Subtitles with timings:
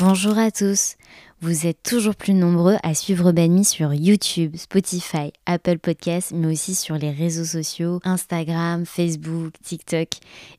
[0.00, 0.96] Bonjour à tous.
[1.42, 6.74] Vous êtes toujours plus nombreux à suivre Banmi sur YouTube, Spotify, Apple Podcasts, mais aussi
[6.74, 10.08] sur les réseaux sociaux, Instagram, Facebook, TikTok.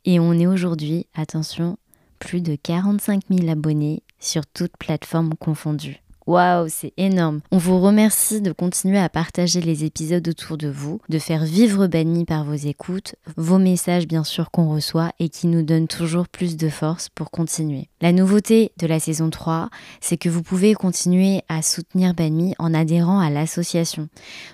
[0.05, 1.79] Et on est aujourd'hui, attention,
[2.19, 6.03] plus de 45 000 abonnés sur toutes plateformes confondues.
[6.31, 7.41] Waouh, c'est énorme.
[7.51, 11.87] On vous remercie de continuer à partager les épisodes autour de vous, de faire vivre
[11.87, 16.29] Banmi par vos écoutes, vos messages bien sûr qu'on reçoit et qui nous donnent toujours
[16.29, 17.89] plus de force pour continuer.
[17.99, 19.69] La nouveauté de la saison 3,
[19.99, 24.07] c'est que vous pouvez continuer à soutenir Banmi en adhérant à l'association.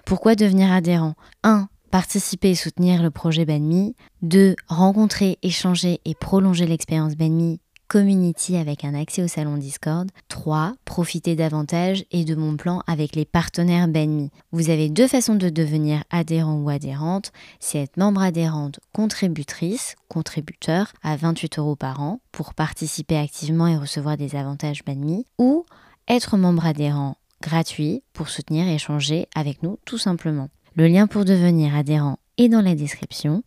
[0.04, 1.14] Pourquoi devenir adhérent?
[1.44, 3.96] 1 participer et soutenir le projet Banmi.
[4.22, 4.56] 2.
[4.68, 10.12] Rencontrer, échanger et prolonger l'expérience Banmi Community avec un accès au salon Discord.
[10.28, 10.76] 3.
[10.84, 14.30] Profiter davantage et de mon plan avec les partenaires Benmi.
[14.52, 17.32] Vous avez deux façons de devenir adhérent ou adhérente.
[17.62, 23.78] C'est être membre adhérente contributrice, contributeur à 28 euros par an pour participer activement et
[23.78, 25.26] recevoir des avantages Benmi.
[25.38, 25.66] Ou
[26.10, 30.50] être membre adhérent gratuit pour soutenir et échanger avec nous tout simplement.
[30.76, 33.44] Le lien pour devenir adhérent est dans la description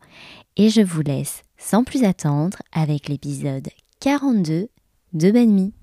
[0.57, 3.69] et je vous laisse sans plus attendre avec l'épisode
[4.03, 4.69] 42
[5.13, 5.75] de Banmi.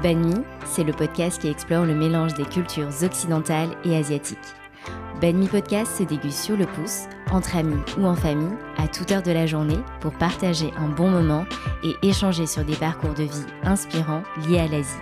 [0.00, 0.34] Banmi,
[0.66, 4.38] c'est le podcast qui explore le mélange des cultures occidentales et asiatiques.
[5.20, 9.24] Banmi Podcast se déguste sur le pouce, entre amis ou en famille, à toute heure
[9.24, 11.44] de la journée, pour partager un bon moment
[11.82, 14.94] et échanger sur des parcours de vie inspirants liés à l'Asie.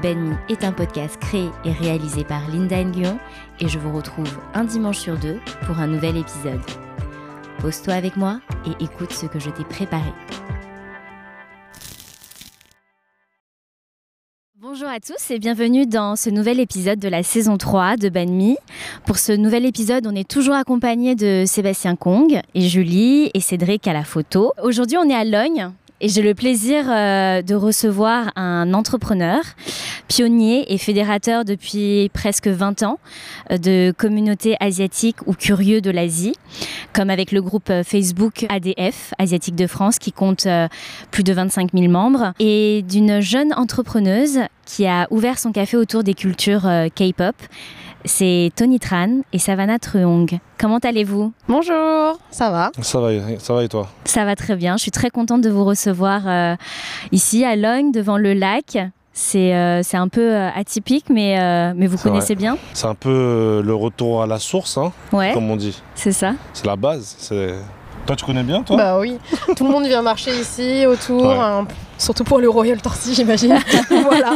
[0.00, 3.18] Banmi est un podcast créé et réalisé par Linda Nguyen
[3.60, 6.62] et je vous retrouve un dimanche sur deux pour un nouvel épisode.
[7.58, 10.12] Pose-toi avec moi et écoute ce que je t'ai préparé.
[14.60, 18.56] Bonjour à tous et bienvenue dans ce nouvel épisode de la saison 3 de Banmi.
[19.06, 23.88] Pour ce nouvel épisode, on est toujours accompagné de Sébastien Kong et Julie et Cédric
[23.88, 24.52] à la photo.
[24.62, 29.40] Aujourd'hui, on est à Logne, et j'ai le plaisir euh, de recevoir un entrepreneur,
[30.06, 32.98] pionnier et fédérateur depuis presque 20 ans
[33.50, 36.34] euh, de communautés asiatiques ou curieux de l'Asie,
[36.92, 40.46] comme avec le groupe euh, Facebook ADF, Asiatique de France, qui compte
[41.10, 46.04] plus de 25 000 membres, et d'une jeune entrepreneuse qui a ouvert son café autour
[46.04, 47.34] des cultures K-pop
[48.08, 50.38] c'est Tony Tran et Savannah Truong.
[50.58, 51.32] Comment allez-vous?
[51.46, 52.70] Bonjour, ça va?
[52.80, 53.88] Ça va, ça va et toi?
[54.04, 54.76] Ça va très bien.
[54.76, 56.56] Je suis très contente de vous recevoir euh,
[57.12, 58.78] ici à Logne, devant le lac.
[59.12, 62.56] C'est euh, un peu euh, atypique, mais, mais vous connaissez bien.
[62.72, 65.80] C'est un peu le retour à la source, hein, comme on dit.
[65.94, 66.34] C'est ça.
[66.52, 67.16] C'est la base.
[68.08, 69.18] Toi, tu connais bien, toi Bah oui.
[69.54, 71.30] Tout le monde vient marcher ici, autour.
[71.98, 73.58] surtout pour le Royal Torsi, j'imagine.
[73.90, 74.32] voilà.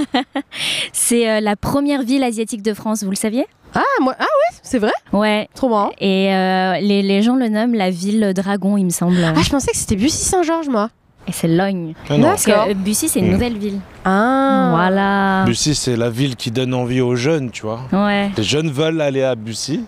[0.93, 3.47] C'est la première ville asiatique de France, vous le saviez?
[3.75, 4.93] Ah, moi, ah ouais, c'est vrai?
[5.15, 5.49] Ouais.
[5.55, 5.91] Trop marrant.
[5.99, 9.17] Et euh, les, les, gens le nomment la ville dragon, il me semble.
[9.25, 10.91] Ah, je pensais que c'était Bussy-Saint-Georges, moi.
[11.27, 11.95] Et c'est Logne.
[12.11, 13.33] Ah Parce que euh, Bussy, c'est une mm.
[13.33, 13.81] nouvelle ville.
[14.05, 14.73] Ah.
[14.73, 15.45] Voilà.
[15.47, 17.81] Bussy, c'est la ville qui donne envie aux jeunes, tu vois.
[17.93, 18.31] Ouais.
[18.37, 19.85] Les jeunes veulent aller à Bussy.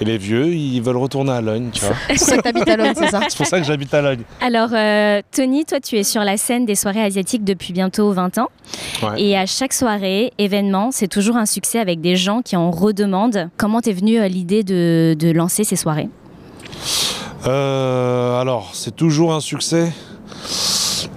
[0.00, 1.94] Et les vieux, ils veulent retourner à Logne, tu vois.
[2.08, 4.00] C'est pour ça que t'habites à Logne, c'est ça C'est pour ça que j'habite à
[4.00, 4.22] Logne.
[4.40, 8.38] Alors, euh, Tony, toi, tu es sur la scène des soirées asiatiques depuis bientôt 20
[8.38, 8.48] ans.
[9.18, 13.50] Et à chaque soirée, événement, c'est toujours un succès avec des gens qui en redemandent.
[13.58, 16.08] Comment t'es venue euh, l'idée de, de, lancer ces soirées?
[17.46, 19.92] Euh, Alors, c'est toujours un succès.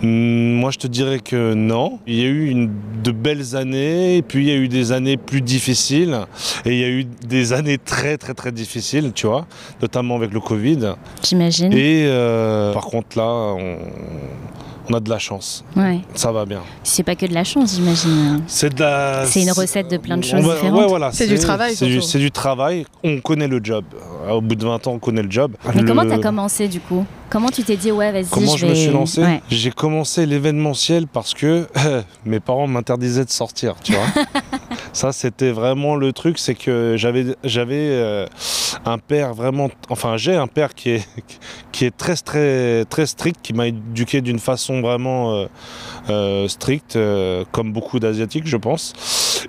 [0.01, 1.99] Hmm, moi, je te dirais que non.
[2.07, 2.71] Il y a eu une,
[3.03, 6.19] de belles années, et puis il y a eu des années plus difficiles,
[6.65, 9.45] et il y a eu des années très, très, très difficiles, tu vois,
[9.81, 10.93] notamment avec le Covid.
[11.23, 11.73] J'imagine.
[11.73, 13.77] Et euh, par contre, là, on,
[14.89, 15.63] on a de la chance.
[15.75, 16.01] Ouais.
[16.13, 16.61] Ça va bien.
[16.83, 18.41] C'est pas que de la chance, j'imagine.
[18.47, 18.71] C'est
[19.41, 20.89] une recette de plein de choses différentes.
[20.89, 21.75] voilà, c'est du travail.
[21.75, 22.85] C'est du, travail.
[23.03, 23.85] On connaît le job.
[24.29, 25.53] Au bout de 20 ans, on connaît le job.
[25.75, 27.05] Mais comment t'as commencé du coup?
[27.29, 29.23] Comment tu t'es dit ouais vas-y Comment je, me suis lancé?
[29.49, 31.67] J'ai commencé l'événementiel parce que
[32.25, 34.05] mes parents m'interdisaient de sortir, tu vois.
[34.93, 37.35] Ça, c'était vraiment le truc, c'est que j'avais,
[37.73, 38.27] euh,
[38.85, 42.13] un père vraiment, enfin j'ai un père qui est, très,
[42.85, 45.45] très, strict, qui m'a éduqué d'une façon vraiment euh,
[46.09, 46.97] euh, stricte,
[47.51, 48.93] comme beaucoup d'asiatiques, je pense.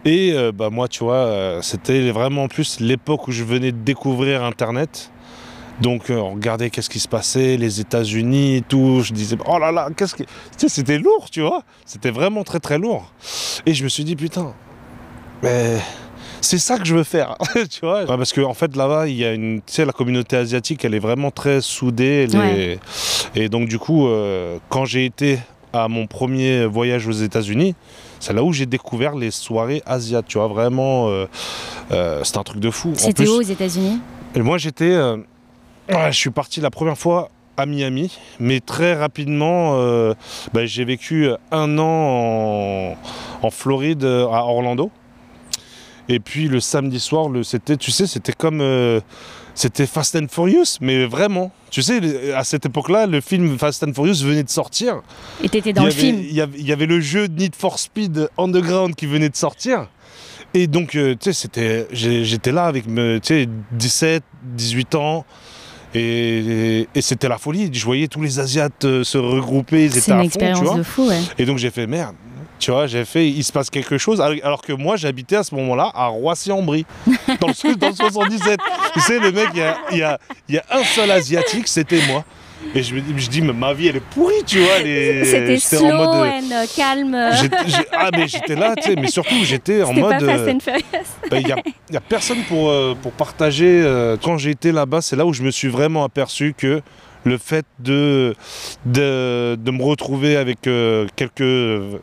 [0.07, 5.11] Et bah moi, tu vois, c'était vraiment plus l'époque où je venais de découvrir Internet.
[5.81, 9.03] Donc on regardait qu'est-ce qui se passait, les États-Unis, tout.
[9.03, 10.25] Je disais oh là là, qu'est-ce que
[10.57, 11.65] c'était lourd, tu vois.
[11.85, 13.13] C'était vraiment très très lourd.
[13.67, 14.55] Et je me suis dit putain,
[15.45, 15.79] mais
[16.41, 17.37] c'est ça que je veux faire,
[17.71, 18.05] tu vois.
[18.07, 20.95] parce qu'en en fait là-bas, il y a une, tu sais, la communauté asiatique, elle
[20.95, 22.27] est vraiment très soudée.
[23.35, 25.39] Et donc du coup, euh, quand j'ai été
[25.73, 27.75] à mon premier voyage aux États-Unis,
[28.21, 30.49] c'est là où j'ai découvert les soirées asiatiques, tu vois.
[30.49, 31.27] Vraiment, euh,
[31.93, 32.93] euh, c'est un truc de fou.
[32.97, 34.01] C'était où aux États-Unis?
[34.35, 34.97] Et moi, j'étais,
[35.89, 40.15] je suis parti la première fois à Miami, mais très rapidement, euh,
[40.53, 42.97] bah, j'ai vécu un an en,
[43.43, 44.91] en Floride, à Orlando.
[46.09, 49.01] Et puis le samedi soir, le, c'était, tu sais, c'était comme, euh,
[49.55, 51.51] c'était Fast and Furious, mais vraiment.
[51.71, 55.01] Tu sais, à cette époque-là, le film Fast and Furious venait de sortir.
[55.43, 56.19] Et t'étais dans il le avait, film.
[56.21, 59.37] Il y, avait, il y avait le jeu Need for Speed Underground qui venait de
[59.37, 59.89] sortir.
[60.53, 65.25] Et donc, euh, tu sais, c'était, j'étais là avec me, tu sais, 17, 18 ans.
[65.97, 66.01] Et,
[66.81, 67.71] et- et c'était la folie.
[67.73, 70.45] Je voyais tous les Asiates euh, se regrouper, ils étaient C'est à une fond, tu
[70.45, 70.77] expérience vois.
[70.79, 71.21] de fou, ouais.
[71.39, 72.17] Et donc j'ai fait merde.
[72.65, 74.23] Tu vois, j'ai fait, il se passe quelque chose.
[74.23, 76.87] Alors que moi, j'habitais à ce moment-là à Roissy-en-Brie,
[77.39, 78.59] dans le, dans le 77.
[78.95, 80.19] Tu sais, le mec, il y a, il y a-
[80.49, 82.25] il y a un seul Asiatique, c'était moi.
[82.75, 84.79] Et je me dis, je dis, mais ma vie, elle est pourrie, tu vois.
[84.79, 87.31] C'était j'étais slow en mode, euh, and euh, calme.
[87.39, 90.11] j'étais- ah, mais j'étais là, tu sais, mais surtout, j'étais en C'était mode.
[90.13, 91.07] pas Fast euh, and Furious.
[91.31, 91.57] ben, Il n'y a,
[91.93, 93.85] y a personne pour, euh, pour partager.
[94.23, 96.81] quand j'ai été là-bas, c'est là où je me suis vraiment aperçu que
[97.25, 98.35] le fait de,
[98.87, 102.01] de, de me retrouver avec euh, quelques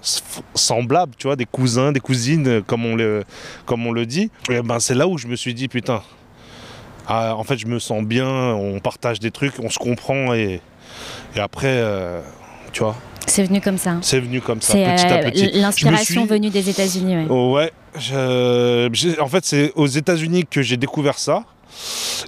[0.56, 3.23] semblables, tu vois, des cousins, des cousines, comme on le,
[3.65, 6.01] comme on le dit, ben, c'est là où je me suis dit, putain,
[7.07, 10.62] ah, en fait, je me sens bien, on partage des trucs, on se comprend et,
[11.35, 12.21] et après, euh,
[12.73, 12.95] tu vois,
[13.27, 13.97] C'est venu comme ça.
[14.01, 15.51] c'est venu comme ça, petit à euh, petit.
[15.53, 17.27] l'inspiration suis- venue des États-Unis, ouais.
[17.29, 21.44] Ouais, je- j'ai- en fait c'est aux États-Unis que j'ai découvert ça.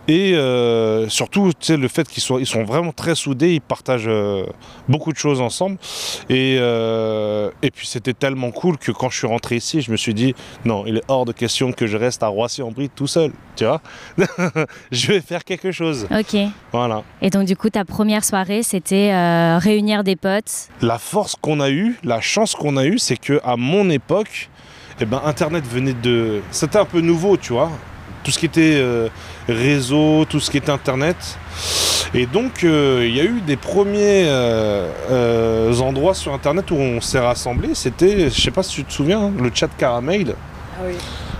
[0.07, 3.61] Et euh, surtout, tu sais, le fait qu'ils soient, ils sont vraiment très soudés, ils
[3.61, 4.45] partagent euh,
[4.89, 5.77] beaucoup de choses ensemble.
[6.29, 9.97] Et, euh, et puis c'était tellement cool que quand je suis rentré ici, je me
[9.97, 10.35] suis dit,
[10.65, 13.81] non, il est hors de question que je reste à Roissy-en-Brie tout seul, tu vois.
[14.91, 16.07] je vais faire quelque chose.
[16.11, 16.37] Ok.
[16.71, 17.03] Voilà.
[17.21, 20.69] Et donc, du coup, ta première soirée, c'était euh, réunir des potes.
[20.81, 24.49] La force qu'on a eue, la chance qu'on a eue, c'est que à mon époque,
[24.99, 26.41] eh ben, Internet venait de...
[26.51, 27.71] C'était un peu nouveau, tu vois.
[28.23, 29.09] Tout ce qui était euh,
[29.47, 31.17] réseau, tout ce qui était Internet.
[32.15, 36.75] Et donc, euh, il y a eu des premiers euh, euh, endroits sur Internet où
[36.75, 37.73] on s'est rassemblés.
[37.73, 40.35] C'était, je sais pas si tu te souviens, hein, le chat Caramel,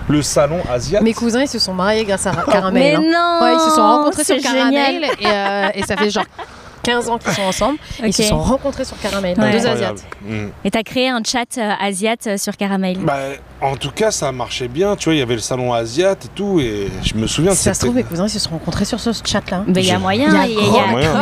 [0.08, 1.00] le salon Asia.
[1.00, 2.82] Mes cousins, ils se sont mariés grâce à Caramel.
[2.82, 3.02] Mais hein.
[3.12, 6.24] non Ouais, ils se sont rencontrés sur Caramel euh, et ça fait genre
[6.84, 7.78] 15 ans qu'ils sont ensemble.
[8.02, 9.50] et Ils se sont rencontrés sur Caramel, Ouais.
[9.50, 9.66] deux.
[9.66, 10.04] Asiates.
[10.22, 10.46] Mm.
[10.64, 12.98] Et t'as créé un chat euh, Asiat euh, sur Caramel?
[12.98, 13.16] Bah,
[13.60, 14.94] en tout cas, ça marchait bien.
[14.96, 16.60] Tu vois, il y avait le salon Asiat et tout.
[16.60, 18.84] Et je me souviens de Si ça se trouve, mes cousins, ils se sont rencontrés
[18.84, 19.64] sur ce chat-là.
[19.66, 20.58] Mais il y a Je- moyen, Il y y y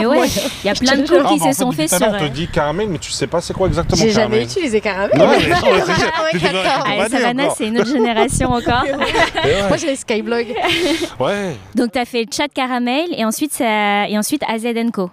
[0.06, 0.28] ouais,
[0.64, 1.98] il y a plein de Ah, qui mais en se sont fait, faits tout à
[1.98, 2.06] sur.
[2.12, 4.40] l'heure, on euh, te dit caramel, mais tu sais pas c'est quoi exactement J'ai caramel.
[4.40, 5.10] jamais utilisé Caramel.
[5.14, 5.22] Ah
[7.02, 8.84] Ah, Savannah, c'est une autre génération encore.
[9.68, 10.46] Moi, j'ai les Skyblog.
[11.20, 11.56] Ouais.
[11.74, 14.08] Donc, t'as fait le chat Caramel et ensuite, ça...
[14.08, 15.10] et ensuite AZ Co.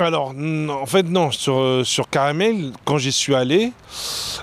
[0.00, 0.32] Alors,
[0.70, 1.30] en fait, non.
[1.30, 3.72] Sur, euh, sur Caramel, quand j'y suis allé,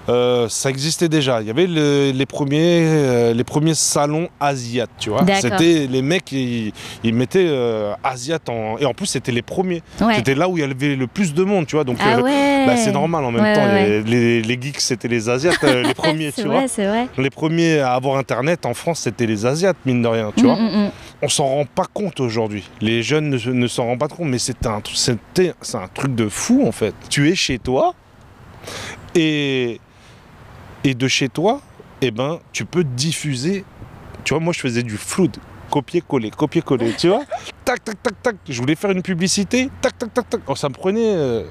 [0.09, 1.41] euh, ça existait déjà.
[1.41, 5.21] Il y avait le- les, premiers, euh, les premiers salons asiates, tu vois.
[5.23, 5.41] D'accord.
[5.41, 6.73] C'était les mecs, ils,
[7.03, 8.77] ils mettaient euh, asiat en...
[8.79, 9.81] Et en plus, c'était les premiers.
[10.01, 10.15] Ouais.
[10.15, 11.83] C'était là où il y avait le plus de monde, tu vois.
[11.85, 12.65] Donc, Ah ouais.
[12.65, 13.63] bah, c'est normal en même Ouais, temps.
[13.65, 16.57] ouais, Les, les- les geeks, c'était les asiates, les premiers, C'est tu vois.
[16.57, 17.07] vrai, c'est vrai.
[17.17, 20.45] Les premiers à avoir Internet en France, c'était les Asiates, mine de rien, tu Mm,
[20.47, 20.55] vois.
[20.57, 20.91] mm, mm.
[21.21, 22.69] On s'en rend pas compte aujourd'hui.
[22.81, 26.65] Les jeunes ne, se- ne s'en rendent pas compte, mais c'est un, truc de fou,
[26.67, 26.93] en fait.
[27.09, 27.93] Tu es chez toi,
[29.15, 29.79] et,
[30.83, 31.61] de chez toi,
[32.01, 33.63] eh ben, tu peux diffuser.
[34.23, 35.29] Tu vois, moi, je faisais du flou,
[35.69, 37.23] copier-coller, copier-coller, tu vois.
[37.63, 38.35] Tac, tac, tac, tac.
[38.47, 40.41] Je voulais faire une publicité, tac, tac, tac, tac.
[40.47, 41.45] Oh, ça me prenait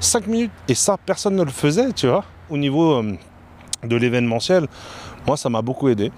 [0.00, 0.50] 5 minutes.
[0.68, 2.24] Et ça, personne ne le faisait, tu vois.
[2.50, 3.16] Au niveau euh,
[3.84, 4.66] de l'événementiel,
[5.26, 6.12] moi, ça m'a beaucoup aidé.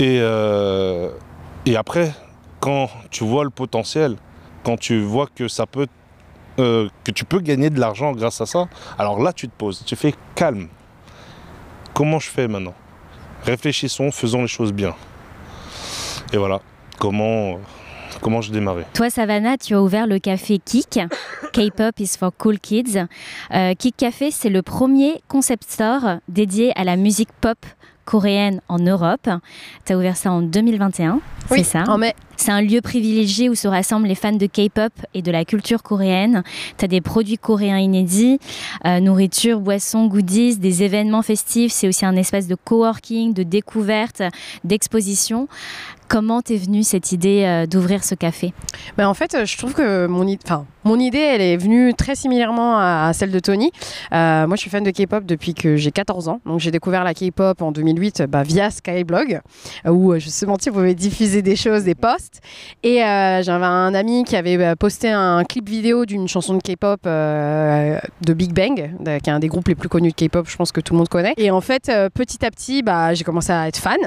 [0.00, 1.10] Et, euh,
[1.66, 2.12] et après,
[2.58, 4.16] quand tu vois le potentiel,
[4.64, 5.86] quand tu vois que ça peut,
[6.58, 9.84] euh, que tu peux gagner de l'argent grâce à ça, alors là tu te poses,
[9.84, 10.68] tu fais calme.
[11.92, 12.74] Comment je fais maintenant?
[13.44, 14.94] Réfléchissons, faisons les choses bien.
[16.32, 16.60] Et voilà
[16.98, 17.58] comment
[18.22, 18.86] comment je démarrais.
[18.94, 21.00] Toi, Savannah, tu as ouvert le café Kik.
[21.52, 22.98] K-pop is for cool kids.
[23.52, 27.58] Euh, Kik Café, c'est le premier concept store dédié à la musique pop
[28.10, 29.28] coréenne en Europe.
[29.86, 31.20] Tu as ouvert ça en 2021,
[31.52, 32.12] Oui, c'est ça en mai.
[32.36, 35.82] C'est un lieu privilégié où se rassemblent les fans de K-pop et de la culture
[35.82, 36.42] coréenne.
[36.76, 38.40] Tu as des produits coréens inédits,
[38.86, 41.70] euh, nourriture, boissons, goodies, des événements festifs.
[41.70, 44.22] C'est aussi un espace de coworking, de découverte,
[44.64, 45.48] d'exposition.
[46.08, 48.52] Comment t'es venue cette idée euh, d'ouvrir ce café?
[48.96, 52.14] Ben, en fait, euh, je trouve que mon, enfin, mon idée, elle est venue très
[52.14, 53.70] similairement à, celle de Tony.
[54.12, 56.40] Euh, moi, je suis fan de K-pop depuis que j'ai 14 ans.
[56.46, 59.40] Donc, j'ai découvert la K-pop en 2008 bah, via Skyblog,
[59.86, 62.40] euh, où euh, justement, tu pouvais diffuser des choses, des posts.
[62.82, 66.60] Et euh, j'avais un ami qui avait euh, posté un clip vidéo d'une chanson de
[66.62, 68.90] K-pop euh, de Big Bang,
[69.22, 70.98] qui est un des groupes les plus connus de K-pop, je pense que tout le
[70.98, 71.34] monde connaît.
[71.36, 73.98] Et en fait, euh, petit à petit, bah, j'ai commencé à être fan.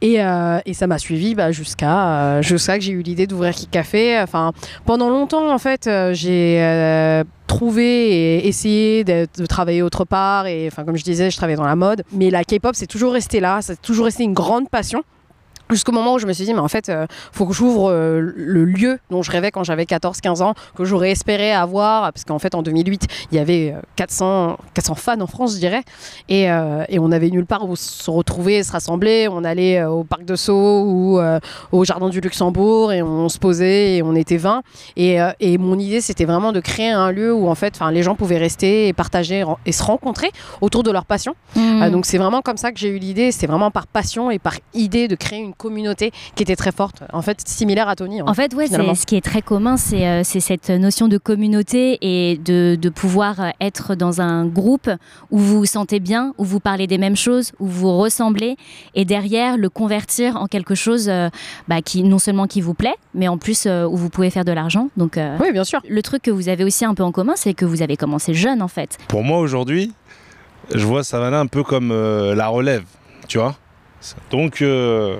[0.00, 3.70] Et, euh, ça m'a suivi bah, jusqu'à euh, jusqu'à que j'ai eu l'idée d'ouvrir Kick
[3.70, 4.18] Café.
[4.20, 4.52] Enfin,
[4.84, 10.46] pendant longtemps, en fait, euh, j'ai euh, trouvé et essayé de, travailler autre part.
[10.46, 12.02] Et enfin, comme je disais, je travaillais dans la mode.
[12.12, 13.60] Mais la K-pop, c'est toujours resté là.
[13.62, 15.02] C'est toujours resté une grande passion.
[15.70, 18.20] Jusqu'au moment où je me suis dit, mais en fait, euh, faut que j'ouvre euh,
[18.20, 22.38] le lieu dont je rêvais quand j'avais 14-15 ans, que j'aurais espéré avoir, parce qu'en
[22.38, 25.82] fait, en 2008, il y avait euh, 400, 400 fans en France, je dirais,
[26.28, 29.28] et, euh, et on avait nulle part où se retrouver, se rassembler.
[29.30, 31.20] On allait au parc de Sceaux ou
[31.72, 34.62] au jardin du Luxembourg et on se posait et on était 20.
[34.96, 38.14] Et, et mon idée, c'était vraiment de créer un lieu où en fait, les gens
[38.14, 40.30] pouvaient rester et partager et se rencontrer
[40.60, 41.34] autour de leur passion.
[41.56, 43.32] Euh, donc c'est vraiment comme ça que j'ai eu l'idée.
[43.32, 47.02] C'est vraiment par passion et par idée de créer une communauté qui était très forte.
[47.12, 48.20] En fait, similaire à Tony.
[48.20, 48.24] hein.
[48.26, 51.98] En fait, ouais, ce qui est très commun, c'est euh, c'est cette notion de communauté
[52.02, 54.90] et de, de pouvoir euh, être dans un groupe
[55.30, 58.56] où vous vous sentez bien, où vous parlez des mêmes choses, où vous ressemblez,
[58.94, 61.28] et derrière le convertir en quelque chose euh,
[61.68, 64.44] bah, qui non seulement qui vous plaît, mais en plus euh, où vous pouvez faire
[64.44, 64.88] de l'argent.
[64.96, 65.80] Donc euh, Oui, bien sûr.
[65.88, 68.34] le truc que vous avez aussi un peu en commun, c'est que vous avez commencé
[68.34, 68.98] jeune en fait.
[69.08, 69.92] Pour moi aujourd'hui,
[70.74, 72.84] je vois Savannah un peu comme euh, la relève,
[73.28, 73.54] tu vois.
[74.30, 75.18] Donc euh,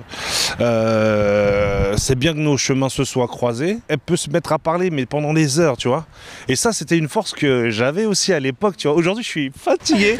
[0.59, 3.79] euh, c'est bien que nos chemins se soient croisés.
[3.87, 6.05] Elle peut se mettre à parler, mais pendant des heures, tu vois.
[6.47, 8.95] Et ça, c'était une force que j'avais aussi à l'époque, tu vois.
[8.95, 10.17] Aujourd'hui, je suis fatigué.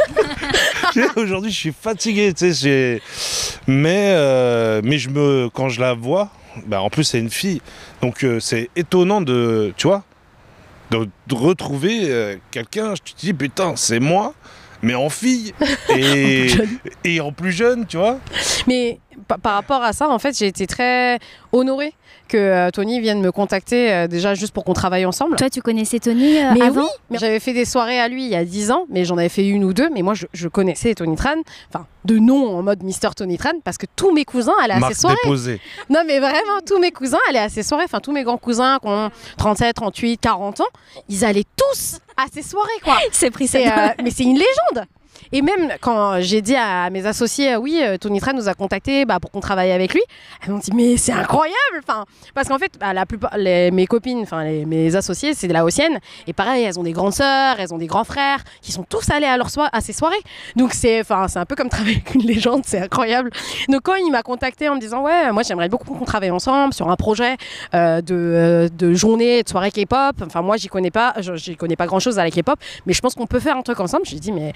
[1.15, 3.01] Aujourd'hui, je suis fatigué, tu sais.
[3.67, 6.29] Mais, euh, mais je me, quand je la vois,
[6.67, 7.61] bah, en plus, c'est une fille.
[8.01, 10.03] Donc c'est étonnant de, tu vois,
[10.91, 12.93] de, de retrouver quelqu'un.
[12.95, 14.33] Je te dis, putain, c'est moi,
[14.85, 15.53] mais en fille.
[15.89, 16.47] Et,
[17.03, 18.19] et en plus jeune, tu vois.
[18.67, 21.19] Mais pa- par rapport à ça, en fait, j'ai été très
[21.51, 21.93] honorée
[22.27, 25.35] que euh, Tony vienne me contacter euh, déjà juste pour qu'on travaille ensemble.
[25.35, 28.25] Toi, tu connaissais Tony euh, Mais avant oui, mais j'avais fait des soirées à lui
[28.25, 29.89] il y a 10 ans, mais j'en avais fait une ou deux.
[29.93, 31.35] Mais moi, je, je connaissais Tony Tran,
[31.73, 34.79] enfin, de nom en mode Mister Tony Tran, parce que tous mes cousins allaient à
[34.79, 35.17] Marque ses soirées.
[35.23, 35.61] déposée.
[35.89, 37.85] Non, mais vraiment, tous mes cousins allaient à ses soirées.
[37.85, 40.65] Enfin, tous mes grands cousins qui ont 37, 38, 40 ans,
[41.09, 42.97] ils allaient tous à ses soirées, quoi.
[43.11, 44.87] C'est pris euh, mais c'est une légende.
[45.31, 48.53] Et même quand j'ai dit à mes associés, euh, oui, euh, Tony Tran nous a
[48.53, 50.01] contactés bah, pour qu'on travaille avec lui,
[50.43, 51.55] elles m'ont dit, mais c'est incroyable
[51.87, 55.53] enfin, Parce qu'en fait, bah, la plupart, mes copines, enfin les- mes associés, c'est de
[55.53, 55.99] la Haussienne.
[56.27, 59.09] Et pareil, elles ont des grandes sœurs, elles ont des grands frères qui sont tous
[59.09, 60.21] allés à, leur soi- à ces soirées.
[60.55, 63.29] Donc c'est un peu comme travailler avec une légende, c'est incroyable.
[63.69, 66.73] Donc quand il m'a contacté en me disant, ouais, moi j'aimerais beaucoup qu'on travaille ensemble
[66.73, 67.35] sur un projet
[67.73, 70.15] euh, de, de journée, de soirée K-pop.
[70.25, 73.01] Enfin, moi, j'y connais pas, j'y connais pas grand chose à la K-pop, mais je
[73.01, 74.03] pense qu'on peut faire un truc ensemble.
[74.05, 74.53] J'ai dit, mais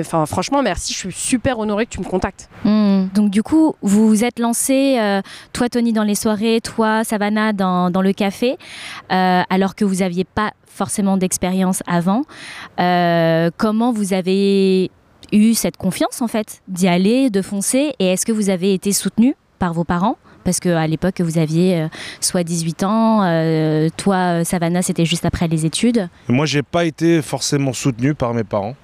[0.00, 2.48] enfin, franchement, merci, je suis super honorée que tu me contactes.
[2.64, 3.06] Hmm.
[3.14, 5.20] Donc du coup, vous vous êtes lancé, euh,
[5.52, 8.56] toi Tony dans les soirées, toi Savannah dans, dans le café,
[9.12, 12.22] euh, alors que vous n'aviez pas forcément d'expérience avant.
[12.80, 14.90] Euh, comment vous avez
[15.32, 18.92] eu cette confiance en fait d'y aller, de foncer, et est-ce que vous avez été
[18.92, 20.16] soutenu par vos parents?
[20.44, 21.88] Parce qu'à l'époque, vous aviez
[22.20, 26.08] soit 18 ans, euh, toi, Savannah, c'était juste après les études.
[26.28, 28.76] Moi, j'ai pas été forcément soutenu par mes parents.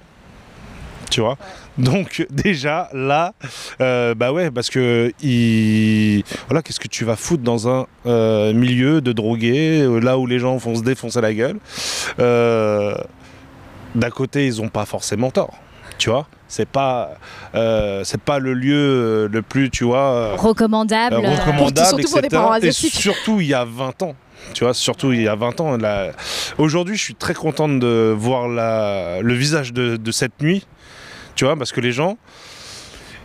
[1.11, 1.37] Tu vois
[1.77, 3.33] Donc, déjà, là,
[3.81, 5.11] euh, bah ouais, parce que.
[5.21, 10.17] ils- Voilà, qu'est-ce que tu vas foutre dans un euh, milieu de drogués, euh, là
[10.17, 11.57] où les gens vont se défoncer la gueule
[12.19, 12.95] Euh,
[13.93, 15.53] D'un côté, ils ont pas forcément tort.
[15.97, 17.11] Tu vois c'est pas,
[18.03, 21.15] c'est pas le lieu le plus, tu vois, Recommandable.
[21.15, 22.29] recommandable, surtout pour des etc.
[22.29, 24.15] parents Et surtout il y a 20 ans.
[24.53, 25.77] Tu vois, surtout il y a 20 ans.
[26.57, 29.21] Aujourd'hui, je suis très contente de voir la...
[29.21, 30.65] le visage de, de cette nuit.
[31.35, 32.17] Tu vois, parce que les gens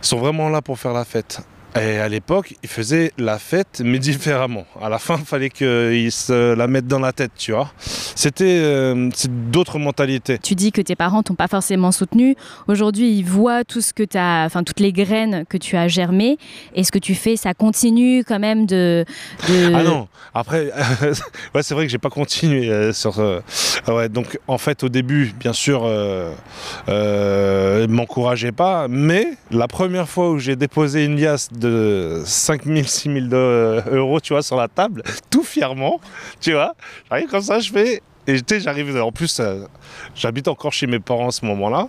[0.01, 1.41] sont vraiment là pour faire la fête.
[1.75, 4.65] Et à l'époque, ils faisaient la fête, mais différemment.
[4.81, 7.71] À la fin, il fallait qu'ils se la mettent dans la tête, tu vois.
[7.77, 9.09] C'était euh,
[9.51, 10.39] d'autres mentalités.
[10.39, 12.35] Tu dis que tes parents t'ont pas forcément soutenu.
[12.67, 16.37] Aujourd'hui, ils voient tout ce que tu enfin toutes les graines que tu as germées
[16.73, 19.05] et ce que tu fais, ça continue quand même de.
[19.47, 20.71] de- Ah non, après,
[21.53, 23.19] ouais, c'est vrai que j'ai pas continué euh, sur.
[23.19, 23.41] euh,
[23.85, 25.85] ah ouais, donc en fait, au début, bien sûr,
[26.87, 31.66] ils m'encourageaient pas, mais la première fois où j'ai déposé une liasse de
[32.25, 35.99] 5000, 6000 de- euros, tu vois, sur la table, tout fièrement,
[36.39, 36.75] tu vois,
[37.09, 38.01] j'arrive comme ça, je fais.
[38.29, 39.65] Et tu j'arrive, en plus, euh,
[40.13, 41.87] j'habite encore chez mes parents à ce moment-là.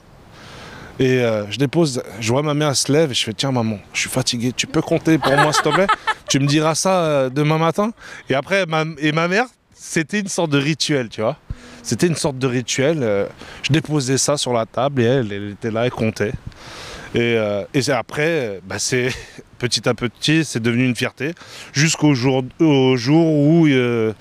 [1.01, 3.79] Et euh, je dépose, je vois ma mère se lève et je fais Tiens, maman,
[3.93, 5.87] je suis fatigué, tu peux compter pour moi, s'il te plaît?
[6.29, 7.91] Tu me diras ça euh, demain matin?
[8.29, 11.37] Et après, ma, et ma mère, c'était une sorte de rituel, tu vois.
[11.85, 12.99] C'était une sorte de rituel.
[13.03, 13.27] euh,
[13.63, 16.33] je déposais ça sur la table et elle, elle était là, elle comptait.
[17.15, 19.09] Et, euh, et après, bah, c'est
[19.59, 21.33] petit à petit, c'est devenu une fierté,
[21.73, 24.13] jusqu'au jour, au jour où, euh,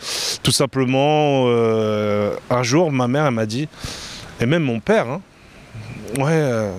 [0.44, 3.68] tout simplement, euh, un jour, ma mère, elle m'a dit,
[4.40, 5.22] et même mon père, hein,
[6.18, 6.72] ouais,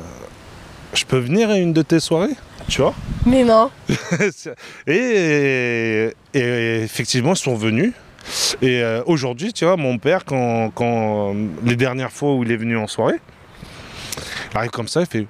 [0.94, 2.34] je peux venir à une de tes soirées,
[2.68, 2.94] tu vois?
[3.26, 3.70] Mais non.
[4.86, 7.92] et, et effectivement, ils sont venus.
[8.60, 11.34] Et euh, aujourd'hui, tu vois, mon père, quand, quand
[11.64, 13.20] les dernières fois où il est venu en soirée,
[14.52, 15.26] il arrive comme ça, il fait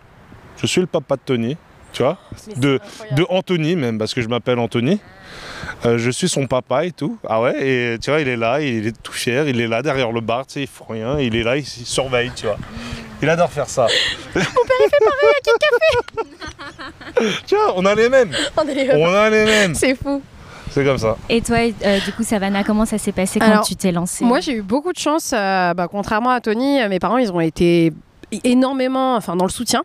[0.61, 1.57] Je suis le papa de Tony,
[1.93, 2.19] tu vois,
[2.57, 2.81] de,
[3.13, 5.01] de Anthony même, parce que je m'appelle Anthony.
[5.85, 7.19] Euh, je suis son papa et tout.
[7.29, 7.55] Ah ouais,
[7.95, 10.21] et tu vois, il est là, il est tout fier, il est là derrière le
[10.21, 12.57] bar, tu sais, il fait rien, il est là, il, il surveille, tu vois.
[13.23, 13.87] Il adore faire ça.
[14.35, 14.47] Mon père
[14.81, 15.41] il fait pareil à
[17.25, 18.31] Kid Tu vois, on a les mêmes.
[18.31, 18.91] Café.
[18.95, 19.75] On a les mêmes.
[19.75, 20.23] C'est fou.
[20.71, 21.17] C'est comme ça.
[21.29, 24.25] Et toi, euh, du coup, Savannah, comment ça s'est passé quand Alors, tu t'es lancée
[24.25, 25.33] Moi, j'ai eu beaucoup de chance.
[25.35, 27.93] euh, bah, contrairement à Tony, mes parents, ils ont été
[28.45, 29.83] énormément enfin dans le soutien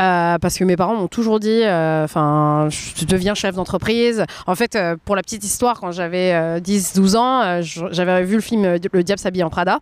[0.00, 4.24] euh, parce que mes parents m'ont toujours dit euh, enfin je deviens chef d'entreprise.
[4.46, 8.34] En fait euh, pour la petite histoire quand j'avais 10-12 ans euh, je- j'avais vu
[8.36, 9.78] le film Le diable s'habille en Prada.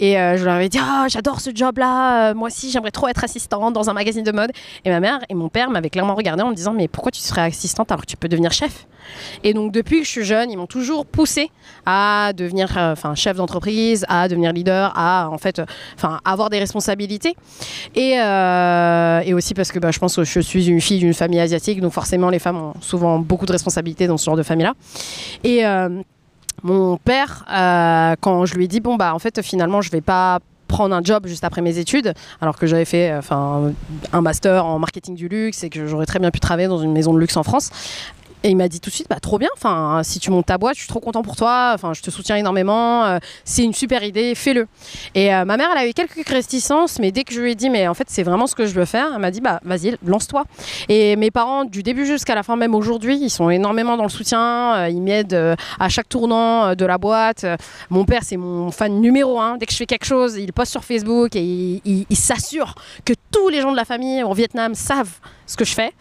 [0.00, 3.24] Et je leur avais dit ah j'adore ce job là moi aussi j'aimerais trop être
[3.24, 4.50] assistante dans un magazine de mode
[4.84, 7.20] et ma mère et mon père m'avaient clairement regardé en me disant mais pourquoi tu
[7.20, 8.86] serais assistante alors que tu peux devenir chef?
[9.44, 11.50] Et donc depuis que je suis jeune ils m'ont toujours poussé
[11.86, 15.64] à devenir euh, chef d'entreprise à devenir leader à en fait euh,
[16.24, 17.36] avoir des responsabilités
[17.94, 21.14] et, euh, et aussi parce que bah, je pense que je suis une fille d'une
[21.14, 24.42] famille asiatique, donc forcément les femmes ont souvent beaucoup de responsabilités dans ce genre de
[24.42, 24.74] famille-là.
[25.44, 25.62] Et
[26.62, 27.44] mon père,
[28.20, 31.02] quand je lui ai dit, bon bah en fait finalement je vais pas prendre un
[31.02, 33.72] job juste après mes études, alors que j'avais fait enfin
[34.12, 36.92] un master en marketing du luxe et que j'aurais très bien pu travailler dans une
[36.92, 37.70] maison de luxe en France.
[38.44, 39.48] Et il m'a dit tout de suite, bah trop bien.
[39.54, 41.70] Enfin, si tu montes ta boîte, je suis trop content pour toi.
[41.74, 43.04] Enfin, je te soutiens énormément.
[43.04, 44.66] Euh, c'est une super idée, fais-le.
[45.14, 47.54] Et euh, ma mère, elle a eu quelques réticences, mais dès que je lui ai
[47.54, 49.60] dit, mais en fait, c'est vraiment ce que je veux faire, elle m'a dit, bah
[49.64, 50.44] vas-y, lance-toi.
[50.88, 54.08] Et mes parents, du début jusqu'à la fin, même aujourd'hui, ils sont énormément dans le
[54.08, 54.74] soutien.
[54.74, 57.46] euh, ils m'aident à chaque tournant de la boîte.
[57.90, 59.56] Mon père, c'est mon fan numéro un.
[59.56, 63.48] Dès que je fais quelque chose, il poste sur Facebook et il s'assure que tous
[63.48, 65.20] les gens de la famille au Vietnam savent
[65.52, 65.92] ce que je fais.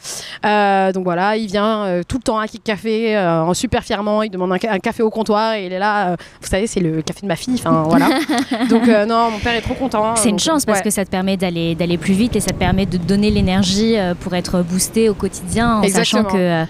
[0.46, 3.84] Euh, donc voilà, il vient euh, tout le temps à Kik Café, euh, en super
[3.84, 6.16] fièrement, il demande un, ca- un café au comptoir et il est là.
[6.42, 7.56] vous savez, c'est le café de ma fille.
[7.56, 8.08] Enfin voilà.
[8.70, 10.16] donc non, mon père est trop content.
[10.16, 10.84] C'est une chance parce ouais.
[10.86, 13.96] que ça te permet d'aller d'aller plus vite et ça te permet de donner l'énergie
[14.22, 16.24] pour être boosté au quotidien en Exactement.
[16.30, 16.66] sachant que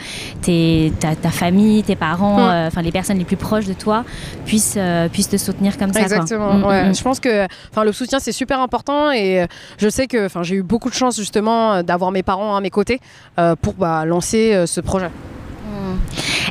[0.99, 2.67] ta, ta famille, tes parents, Mm.
[2.67, 4.03] enfin les personnes les plus proches de toi
[4.45, 4.77] puissent,
[5.11, 6.01] puissent te soutenir comme ça.
[6.01, 6.53] Exactement.
[6.55, 6.89] Mm, ouais.
[6.89, 6.95] mm.
[6.95, 9.45] Je pense que enfin le soutien c'est super important et
[9.77, 12.69] je sais que enfin j'ai eu beaucoup de chance justement d'avoir mes parents à mes
[12.71, 12.99] côtés
[13.37, 15.11] euh, pour bah, lancer euh, ce projet.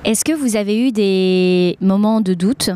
[0.04, 2.70] Est-ce que vous avez eu des moments de doute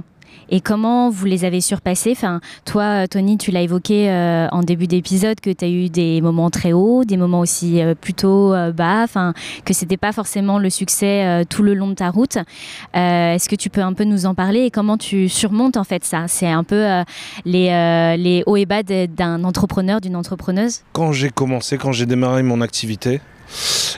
[0.51, 2.13] et comment vous les avez surpassés?
[2.13, 6.21] Enfin, Toi, Tony, tu l'as évoqué euh, en début d'épisode que tu as eu des
[6.21, 9.33] moments très hauts, des moments aussi euh, plutôt euh, bas, enfin,
[9.65, 12.37] que c'était pas forcément le succès euh, tout le long de ta route.
[12.37, 15.85] Euh, Est-ce que tu peux un peu nous en parler et comment tu surmontes en
[15.85, 16.25] fait ça?
[16.29, 17.05] C'est un peu euh,
[17.47, 20.83] les, euh, les hauts et bas d'un entrepreneur, d'une entrepreneuse?
[20.93, 23.23] Quand j'ai commencé, quand j'ai démarré mon activité,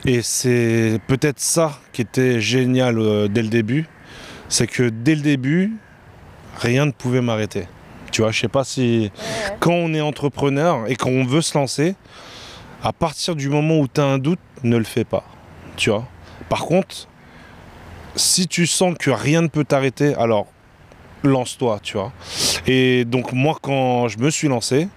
[0.05, 3.87] et c'est peut-être ça qui était génial euh, dès le début,
[4.49, 5.73] c'est que dès le début,
[6.59, 7.67] rien ne pouvait m'arrêter.
[8.13, 9.11] Tu vois, je sais pas si
[9.61, 11.97] quand on est entrepreneur et qu'on veut se lancer,
[12.83, 15.25] à partir du moment où tu as un doute, ne le fais pas.
[15.77, 16.07] Tu vois.
[16.49, 17.09] Par contre,
[18.15, 20.47] si tu sens que rien ne peut t'arrêter, alors
[21.25, 22.13] lance-toi, tu vois.
[22.67, 24.89] Et donc moi quand je me suis lancé,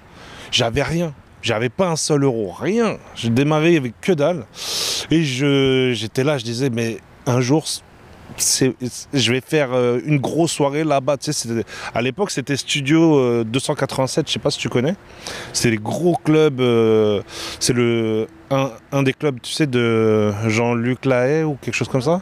[0.51, 1.13] j'avais rien.
[1.41, 2.97] J'avais pas un seul euro, rien.
[3.15, 4.45] J'ai démarré avec que dalle.
[5.11, 7.65] Et je, j'étais là, je disais, mais un jour,
[8.37, 11.17] je vais faire euh, une grosse soirée là-bas.
[11.17, 11.49] Tu sais,
[11.93, 14.95] à l'époque, c'était Studio euh, 287, je sais pas si tu connais.
[15.53, 16.59] C'est les gros clubs.
[16.61, 17.21] euh,
[17.59, 22.01] c'est le, un, un des clubs, tu sais, de Jean-Luc Lahaye ou quelque chose comme
[22.01, 22.21] ça.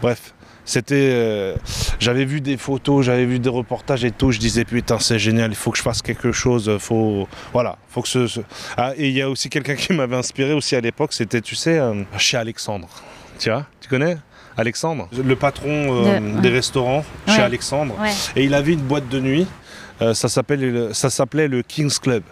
[0.00, 0.34] Bref.
[0.64, 1.56] C'était, euh,
[1.98, 4.30] j'avais vu des photos, j'avais vu des reportages et tout.
[4.30, 6.70] Je disais putain c'est génial, il faut que je fasse quelque chose.
[6.78, 8.26] Faut, voilà, faut que ce.
[8.28, 8.40] ce-
[8.76, 11.12] Ah, et il y a aussi quelqu'un qui m'avait inspiré aussi à l'époque.
[11.12, 12.88] C'était, tu sais, euh, chez Alexandre.
[13.38, 14.16] Tu vois, tu connais
[14.56, 17.34] Alexandre, le patron euh, De- des restaurants Ouais.
[17.34, 17.94] chez Alexandre.
[18.00, 18.10] Ouais.
[18.36, 19.46] Et il avait une boîte de nuit.
[20.14, 22.22] ça s'appelait le- ça s'appelait le King's Club.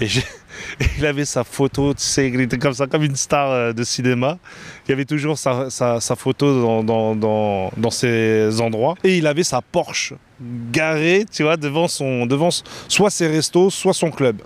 [0.00, 0.24] Et, j'ai-
[0.98, 3.84] il avait sa photo, tu sais, il était comme ça, comme une star euh, de
[3.84, 4.38] cinéma.
[4.88, 5.70] Il avait toujours sa,
[6.16, 8.94] photo dans, dans, ces endroits.
[9.04, 10.14] Et il avait sa Porsche
[10.72, 12.50] garée, tu vois, devant, son, devant
[12.88, 14.42] soit ses restos, soit son club.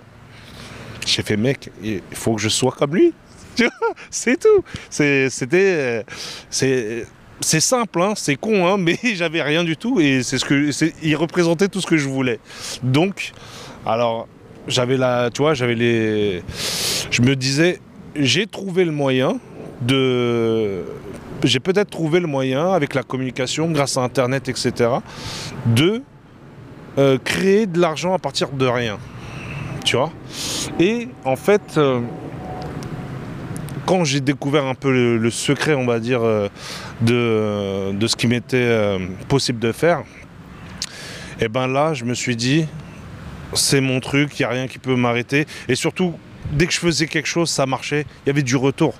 [1.05, 3.13] J'ai fait, mec, il faut que je sois comme lui.
[4.09, 4.63] C'est tout.
[4.89, 5.49] C'était.
[5.53, 6.03] euh,
[6.49, 7.05] C'est.
[7.41, 10.69] Simple, hein, c'est con, hein, mais j'avais rien du tout et c'est ce que
[11.03, 12.39] il représentait tout ce que je voulais.
[12.83, 13.33] Donc,
[13.85, 14.29] alors
[14.67, 16.43] j'avais la, tu vois, j'avais les,
[17.11, 17.79] je me disais,
[18.15, 19.39] j'ai trouvé le moyen
[19.81, 20.83] de.
[21.43, 24.89] J'ai peut-être trouvé le moyen, avec la communication, grâce à Internet, etc.,
[25.65, 26.01] de
[26.97, 28.97] euh, créer de l'argent à partir de rien.
[29.83, 30.11] Tu vois?
[30.79, 31.99] Et en fait, euh,
[33.85, 36.47] quand j'ai découvert un peu le, secret, on va dire, euh,
[37.01, 38.97] de, de ce qui m'était
[39.27, 40.03] possible de faire,
[41.41, 42.67] et ben là, je me suis dit,
[43.55, 45.45] c'est mon truc, il n'y a rien qui peut m'arrêter.
[45.67, 46.13] Et surtout,
[46.51, 48.93] dès que je faisais quelque chose, ça marchait, il y avait du retour.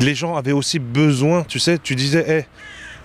[0.00, 2.46] Les gens avaient aussi besoin, tu sais, tu disais, Hey,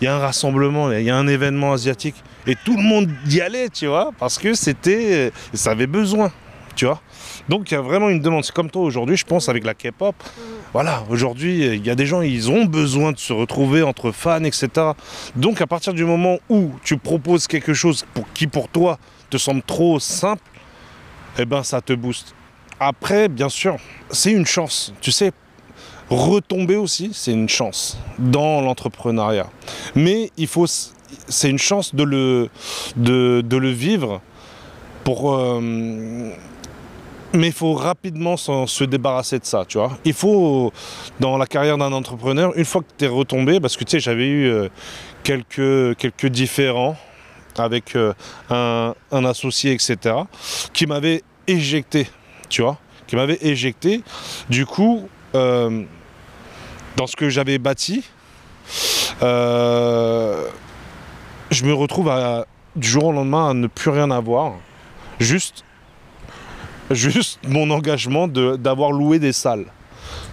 [0.01, 2.15] il y a un rassemblement, il y a un événement asiatique.
[2.47, 6.31] Et tout le monde y allait, tu vois, parce que c'était, ça avait besoin,
[6.75, 7.01] tu vois.
[7.49, 8.43] Donc il y a vraiment une demande.
[8.43, 10.15] C'est comme toi aujourd'hui, je pense, avec la K-pop.
[10.73, 14.43] Voilà, aujourd'hui, il y a des gens, ils ont besoin de se retrouver entre fans,
[14.43, 14.69] etc.
[15.35, 18.97] Donc à partir du moment où tu proposes quelque chose qui pour toi
[19.29, 20.41] te semble trop simple,
[21.37, 22.35] eh ben ça te booste.
[22.79, 23.77] Après, bien sûr,
[24.09, 24.93] c'est une chance.
[25.01, 25.31] Tu sais,
[26.09, 29.47] retomber aussi, c'est une chance dans l'entrepreneuriat.
[29.95, 32.49] Mais il faut, c'est une chance de le,
[32.95, 34.21] de, de le vivre
[35.03, 35.33] pour.
[35.35, 36.31] euh,
[37.33, 39.97] mais il faut rapidement se débarrasser de ça, tu vois.
[40.03, 40.73] Il faut,
[41.21, 43.99] dans la carrière d'un entrepreneur, une fois que tu es retombé, parce que tu sais,
[44.01, 44.67] j'avais eu euh,
[45.23, 46.97] quelques, quelques différends
[47.59, 48.13] avec euh,
[48.49, 50.15] un, associé, etc.,
[50.73, 52.07] qui m'avait éjecté,
[52.49, 54.03] tu vois, qui m'avait éjecté.
[54.49, 55.83] Du coup, euh,
[56.97, 58.03] dans ce que j'avais bâti,
[59.21, 60.47] euh,
[61.49, 62.11] je me retrouve
[62.75, 64.53] du jour au lendemain à ne plus rien avoir.
[65.19, 65.63] Juste,
[66.89, 69.65] juste mon engagement d'avoir loué des salles.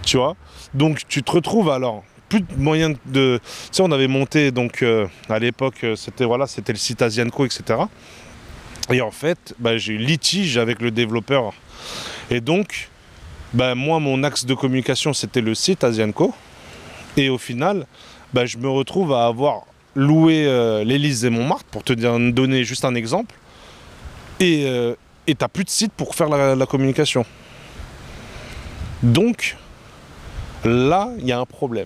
[0.03, 0.35] Tu vois
[0.73, 3.39] Donc tu te retrouves alors plus de moyens de.
[3.43, 7.01] Tu sais, on avait monté donc euh, à l'époque, euh, c'était voilà, c'était le site
[7.01, 7.81] Asianco, etc.
[8.91, 11.53] Et en fait, bah, j'ai eu litige avec le développeur.
[12.31, 12.89] Et donc,
[13.53, 16.33] bah, moi, mon axe de communication, c'était le site Asianco.
[17.17, 17.85] Et au final,
[18.33, 19.65] bah, je me retrouve à avoir
[19.95, 23.35] loué euh, l'Élysée Montmartre, pour te donner juste un exemple.
[24.39, 24.95] Et euh,
[25.27, 27.23] et tu n'as plus de site pour faire la communication.
[29.03, 29.55] Donc,
[30.65, 31.85] là, il y a un problème.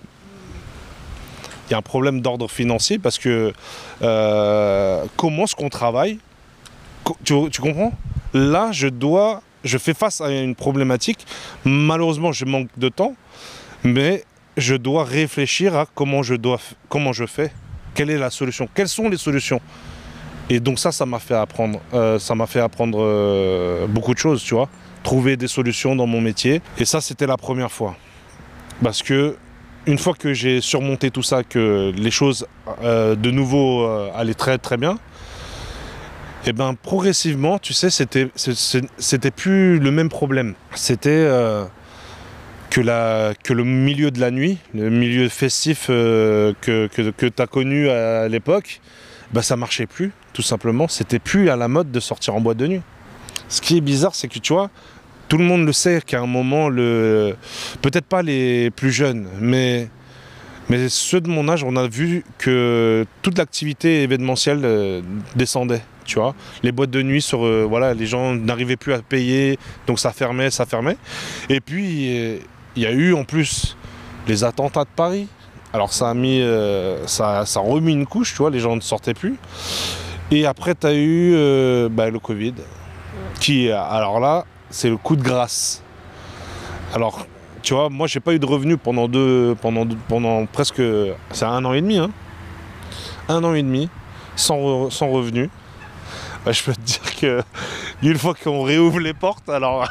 [1.68, 3.52] Il y a un problème d'ordre financier parce que
[4.02, 6.18] euh, comment est-ce qu'on travaille?
[7.24, 7.92] Tu, comprends?
[8.32, 11.26] Là, je dois, je fais face à une problématique.
[11.64, 13.14] Malheureusement, je manque de temps,
[13.82, 14.24] mais
[14.56, 17.52] je dois réfléchir à comment je dois, comment je fais,
[17.94, 19.60] quelle est la solution, quelles sont les solutions?
[20.50, 24.18] Et donc ça, ça m'a fait apprendre, euh, ça m'a fait apprendre euh, beaucoup de
[24.18, 24.68] choses, tu vois,
[25.02, 26.60] trouver des solutions dans mon métier.
[26.78, 27.96] Et ça, c'était la première fois,
[28.82, 29.36] parce que
[29.86, 32.46] une fois que j'ai surmonté tout ça, que les choses
[32.82, 34.98] euh, de nouveau euh, allaient très très bien,
[36.46, 40.54] et ben progressivement, tu sais, c'était plus le même problème.
[40.74, 41.64] C'était euh,
[42.70, 42.80] que,
[43.52, 48.28] le milieu de la nuit, le milieu festif que, que, que tu as connu à
[48.28, 48.82] l'époque,
[49.32, 50.86] bah, ça marchait plus, tout simplement.
[50.86, 52.82] C'était plus à la mode de sortir en boîte de nuit.
[53.48, 54.70] Ce qui est bizarre, c'est que tu vois,
[55.28, 57.36] tout le monde le sait qu'à un moment, le...
[57.82, 59.88] peut-être pas les plus jeunes, mais,
[60.68, 65.00] mais ceux de mon âge, on a vu que toute l'activité événementielle euh,
[65.36, 65.82] descendait.
[66.04, 69.58] Tu vois, les boîtes de nuit sur, euh, voilà, les gens n'arrivaient plus à payer,
[69.86, 70.98] donc ça fermait, ça fermait.
[71.48, 72.36] Et puis euh,
[72.76, 73.74] il y a eu en plus
[74.28, 75.28] les attentats de Paris.
[75.72, 78.76] Alors ça a mis, euh, ça, ça a remis une couche, tu vois, les gens
[78.76, 79.36] ne sortaient plus.
[80.30, 82.54] Et après, tu as eu bah, le Covid,
[83.40, 85.82] qui, alors là, c'est le coup de grâce.
[86.92, 87.28] Alors,
[87.62, 90.82] tu vois, moi, j'ai pas eu de revenus pendant deux, pendant, pendant presque,
[91.30, 92.10] c'est un an et demi, hein.
[93.28, 93.88] Un an et demi,
[94.34, 95.48] sans, sans revenus.
[96.44, 97.42] Bah, je peux te dire que
[98.02, 99.88] une fois qu'on réouvre les portes, alors,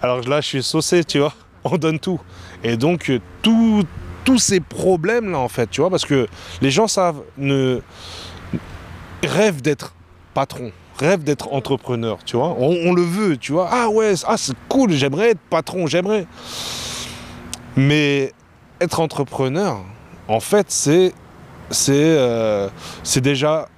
[0.00, 1.34] alors là, je suis saucé, tu vois.
[1.64, 2.20] On donne tout.
[2.62, 3.10] Et donc,
[3.42, 6.28] tous ces problèmes-là, en fait, tu vois, parce que
[6.60, 7.80] les gens savent, ne
[9.24, 9.94] rêvent d'être
[10.32, 10.70] patron,
[11.02, 12.56] rêvent d'être entrepreneur, tu vois.
[12.58, 13.68] On, on le veut, tu vois.
[13.70, 16.26] Ah ouais, ah, c'est cool, j'aimerais être patron, j'aimerais.
[17.76, 18.32] Mais
[18.80, 19.80] être entrepreneur,
[20.28, 21.12] en fait, c'est
[21.72, 22.68] c'est euh,
[23.02, 23.68] c'est déjà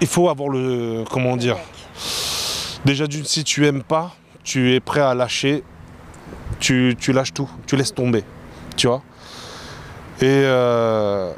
[0.00, 1.56] il faut avoir le comment dire
[2.84, 5.62] déjà d'une si tu aimes pas tu es prêt à lâcher
[6.60, 8.24] tu, tu lâches tout tu laisses tomber
[8.76, 9.02] tu vois
[10.20, 11.32] et euh,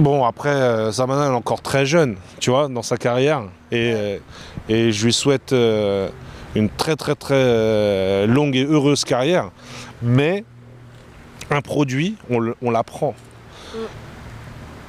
[0.00, 3.92] bon après euh, Zamana elle est encore très jeune tu vois dans sa carrière et,
[3.94, 4.18] euh,
[4.68, 6.08] et je lui souhaite euh,
[6.54, 9.50] une très très très euh, longue et heureuse carrière
[10.02, 10.44] mais
[11.50, 13.14] un produit on le- on l'apprend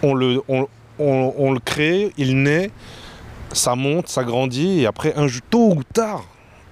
[0.03, 2.71] on le, on, on- on le crée, il naît,
[3.51, 6.23] ça monte, ça grandit, et après, un jour, tôt ou tard,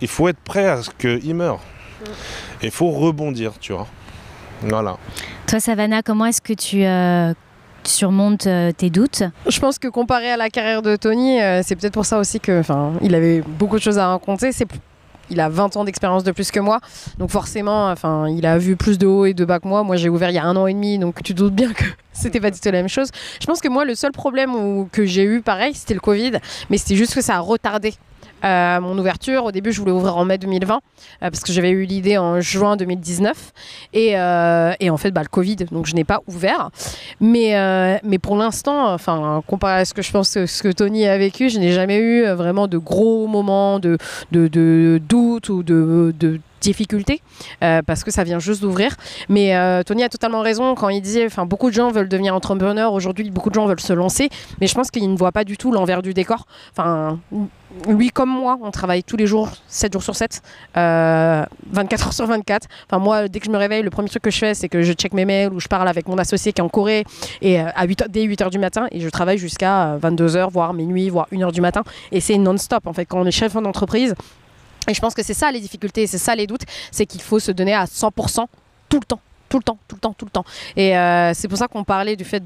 [0.02, 1.60] il faut être prêt à ce qu'il meure.
[2.64, 3.86] Et il faut rebondir, tu vois.
[4.64, 4.98] Voilà.
[5.46, 7.34] Toi, Savannah, comment est-ce que tu euh,
[7.84, 11.76] surmontes euh, tes doutes Je pense que comparé à la carrière de Tony, euh, c'est
[11.76, 14.52] peut-être pour ça aussi que, enfin, il avait beaucoup de choses à raconter.
[14.52, 14.68] C'est
[15.32, 16.80] il a 20 ans d'expérience de plus que moi,
[17.20, 19.84] donc forcément, enfin, il a vu plus de haut et de bas que moi.
[19.84, 21.84] Moi, j'ai ouvert il y a un an et demi, donc tu doutes bien que
[22.14, 23.10] c'était pas du tout la même chose.
[23.40, 26.34] Je pense que moi, le seul problème que j'ai eu, pareil, c'était le Covid,
[26.70, 27.94] mais c'était juste que ça a retardé.
[28.44, 30.80] Euh, mon ouverture, au début je voulais ouvrir en mai 2020 euh,
[31.20, 33.52] parce que j'avais eu l'idée en juin 2019
[33.94, 36.70] et, euh, et en fait bah, le Covid donc je n'ai pas ouvert.
[37.20, 41.08] Mais, mais pour l'instant enfin comparé à ce que je pense que ce que Tony
[41.08, 43.98] a vécu je n'ai jamais eu vraiment de gros moments de,
[44.32, 47.22] de, doute ou de difficultés
[47.64, 48.96] euh, parce que ça vient juste d'ouvrir
[49.28, 52.36] mais euh, Tony a totalement raison quand il disait enfin beaucoup de gens veulent devenir
[52.36, 54.30] entrepreneurs aujourd'hui beaucoup de gens veulent se lancer
[54.62, 57.20] mais je pense qu'ils ne voient pas du tout l'envers du décor enfin
[57.88, 60.42] lui comme moi, on travaille tous les jours, 7 jours sur 7,
[60.78, 62.68] euh, 24 heures sur 24.
[62.90, 64.82] Enfin, moi, dès que je me réveille, le premier truc que je fais, c'est que
[64.82, 67.04] je check mes mails ou je parle avec mon associé qui est en Corée
[67.42, 70.50] et, euh, à 8, dès 8 heures du matin et je travaille jusqu'à 22 heures,
[70.50, 71.84] voire minuit, voire 1 heure du matin.
[72.12, 74.16] Et c'est non-stop, en fait, quand on est chef d'entreprise.
[74.88, 77.40] Et je pense que c'est ça les difficultés, c'est ça les doutes, c'est qu'il faut
[77.40, 78.46] se donner à 100%
[78.90, 80.46] tout le temps tout le temps, tout le temps, tout le temps.
[80.76, 82.44] Et euh, c'est pour ça qu'on parlait du fait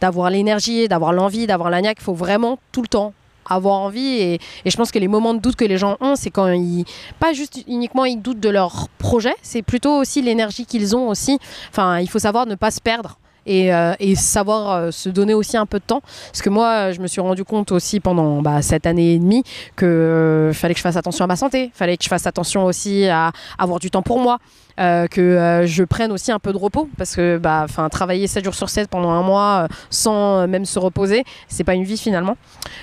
[0.00, 1.80] d'avoir l'énergie, d'avoir l'envie, d'avoir la.
[1.80, 3.12] Il faut vraiment tout le temps
[3.48, 4.18] avoir envie.
[4.18, 6.48] Et, et je pense que les moments de doute que les gens ont, c'est quand
[6.48, 6.84] ils,
[7.20, 11.38] pas juste uniquement ils doutent de leur projet, c'est plutôt aussi l'énergie qu'ils ont aussi.
[11.70, 13.18] Enfin, il faut savoir ne pas se perdre.
[13.48, 16.02] Et, euh, et savoir euh, se donner aussi un peu de temps.
[16.26, 19.42] Parce que moi, je me suis rendu compte aussi pendant bah, cette année et demie
[19.74, 22.66] que euh, fallait que je fasse attention à ma santé, fallait que je fasse attention
[22.66, 24.38] aussi à avoir du temps pour moi,
[24.78, 28.54] que euh, je prenne aussi un peu de repos parce que bah, travailler 7 jours
[28.54, 31.98] sur 7 pendant un mois euh, sans euh, même se reposer, c'est pas une vie
[31.98, 32.36] finalement.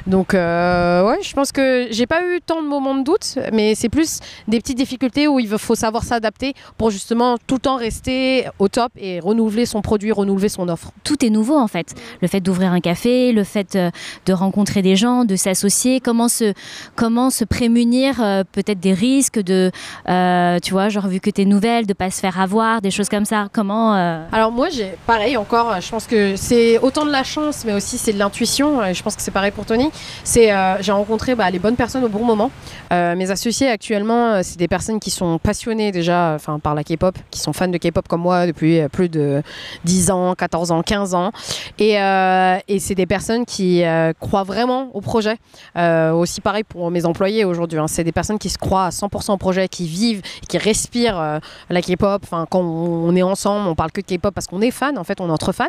[0.07, 3.75] Donc euh, ouais, je pense que j'ai pas eu tant de moments de doute, mais
[3.75, 7.77] c'est plus des petites difficultés où il faut savoir s'adapter pour justement tout le temps
[7.77, 10.91] rester au top et renouveler son produit, renouveler son offre.
[11.03, 11.93] Tout est nouveau en fait.
[12.21, 13.89] Le fait d'ouvrir un café, le fait euh,
[14.25, 16.53] de rencontrer des gens, de s'associer, comment se,
[16.95, 19.71] comment se prémunir euh, peut-être des risques de,
[20.09, 23.09] euh, tu vois, genre vu que t'es nouvelle, de pas se faire avoir, des choses
[23.09, 23.47] comme ça.
[23.51, 27.63] Comment euh, Alors moi j'ai pareil encore, je pense que c'est autant de la chance
[27.65, 29.89] mais aussi c'est de l'intuition, je pense que c'est pareil pour Tony.
[30.23, 32.51] C'est euh, j'ai rencontré bah, les bonnes personnes au bon moment.
[32.93, 37.17] Euh, mes associés actuellement c'est des personnes qui sont passionnées déjà enfin par la K-pop,
[37.31, 39.41] qui sont fans de K-pop comme moi depuis plus de
[39.85, 41.31] 10 ans, 14 ans, 15 ans
[41.79, 43.83] et, et c'est des personnes qui
[44.19, 45.37] croient vraiment au projet.
[45.75, 47.87] Aussi pareil pour mes employés aujourd'hui, hein.
[47.87, 51.39] c'est des personnes qui se croient à 100% au projet, qui vivent, qui respirent
[51.75, 52.21] la K-pop.
[52.23, 54.97] Enfin, quand on, est ensemble, on parle que de K-pop parce qu'on est fan.
[54.97, 55.67] En fait, on est entre fans.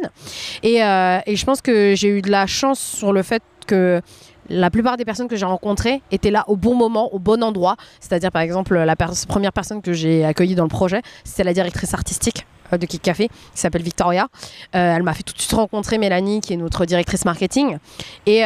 [0.62, 4.00] Et, euh, et je pense que j'ai eu de la chance sur le fait que
[4.48, 7.76] la plupart des personnes que j'ai rencontrées étaient là au bon moment, au bon endroit.
[8.00, 8.96] C'est-à-dire, par exemple, la
[9.28, 13.02] première personne que j'ai accueillie dans le projet, c'était la directrice artistique euh, de Kick
[13.02, 14.28] Café, qui s'appelle Victoria.
[14.76, 17.78] Euh, elle m'a fait tout de suite rencontrer Mélanie, qui est notre directrice marketing.
[18.26, 18.44] Et,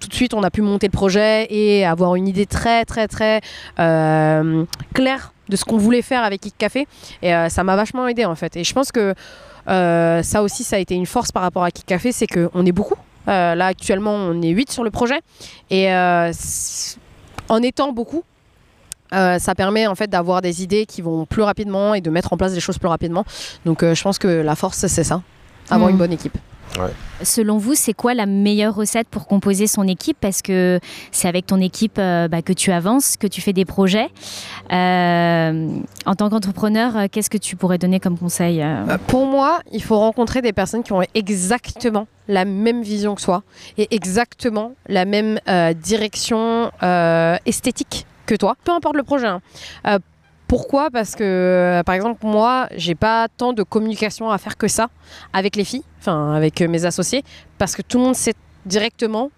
[0.00, 3.06] tout de suite, on a pu monter le projet et avoir une idée très, très,
[3.06, 3.40] très
[3.76, 6.86] claire de ce qu'on voulait faire avec Kick Café.
[7.22, 8.56] Et euh, ça m'a vachement aidé, en fait.
[8.56, 9.14] Et je pense que
[9.68, 12.64] euh, ça aussi, ça a été une force par rapport à Kick Café, c'est qu'on
[12.66, 12.94] est beaucoup.
[13.28, 15.20] Euh, là, actuellement, on est 8 sur le projet.
[15.70, 18.22] Et en étant beaucoup,
[19.12, 22.36] ça permet en fait d'avoir des idées qui vont plus rapidement et de mettre en
[22.36, 23.24] place des choses plus rapidement.
[23.64, 25.22] Donc je pense que la force, c'est ça.
[25.70, 25.92] Avoir Mm.
[25.92, 26.36] une bonne équipe.
[27.22, 30.18] Selon vous, c'est quoi la meilleure recette pour composer son équipe?
[30.20, 30.78] Parce que
[31.12, 34.10] c'est avec ton équipe euh, bah, que tu avances, que tu fais des projets.
[34.72, 35.68] Euh,
[36.04, 38.84] en tant qu'entrepreneur, euh, qu'est-ce que tu pourrais donner comme conseil euh?
[38.88, 43.22] Euh, pour moi, il faut rencontrer des personnes qui ont exactement la même vision que
[43.22, 43.42] soi
[43.78, 49.28] et exactement la même euh, direction euh, esthétique que toi, peu importe le projet.
[49.28, 49.40] hein.
[50.48, 50.90] Pourquoi?
[50.90, 54.88] Parce que, euh, par exemple, moi, j'ai pas tant de communication à faire que ça
[55.32, 57.24] avec les filles, enfin avec euh, mes associés,
[57.58, 59.30] parce que tout le monde sait directement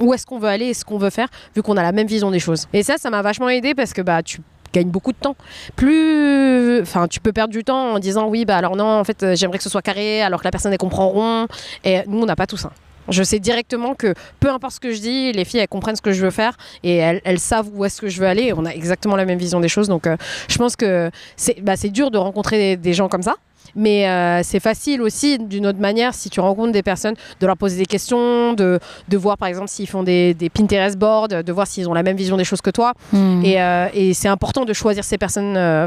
[0.00, 2.06] où est-ce qu'on veut aller et ce qu'on veut faire, vu qu'on a la même
[2.06, 2.68] vision des choses.
[2.72, 4.40] Et ça, ça m'a vachement aidé parce que bah tu
[4.72, 5.36] gagnes beaucoup de temps.
[5.76, 9.22] Plus, enfin, tu peux perdre du temps en disant oui, bah alors non, en fait,
[9.22, 11.46] euh, j'aimerais que ce soit carré, alors que la personne elle comprend rond.
[11.84, 12.70] Et nous, on n'a pas tout ça.
[13.10, 16.02] Je sais directement que peu importe ce que je dis, les filles elles comprennent ce
[16.02, 18.44] que je veux faire et elles, elles savent où est-ce que je veux aller.
[18.44, 19.88] Et on a exactement la même vision des choses.
[19.88, 20.16] Donc, euh,
[20.48, 23.34] je pense que c'est bah, c'est dur de rencontrer des, des gens comme ça.
[23.74, 27.56] Mais euh, c'est facile aussi d'une autre manière si tu rencontres des personnes de leur
[27.56, 31.52] poser des questions, de, de voir par exemple s'ils font des, des Pinterest boards, de
[31.52, 32.94] voir s'ils ont la même vision des choses que toi.
[33.12, 33.44] Hmm.
[33.44, 35.86] Et, euh, et c'est important de choisir ces personnes euh,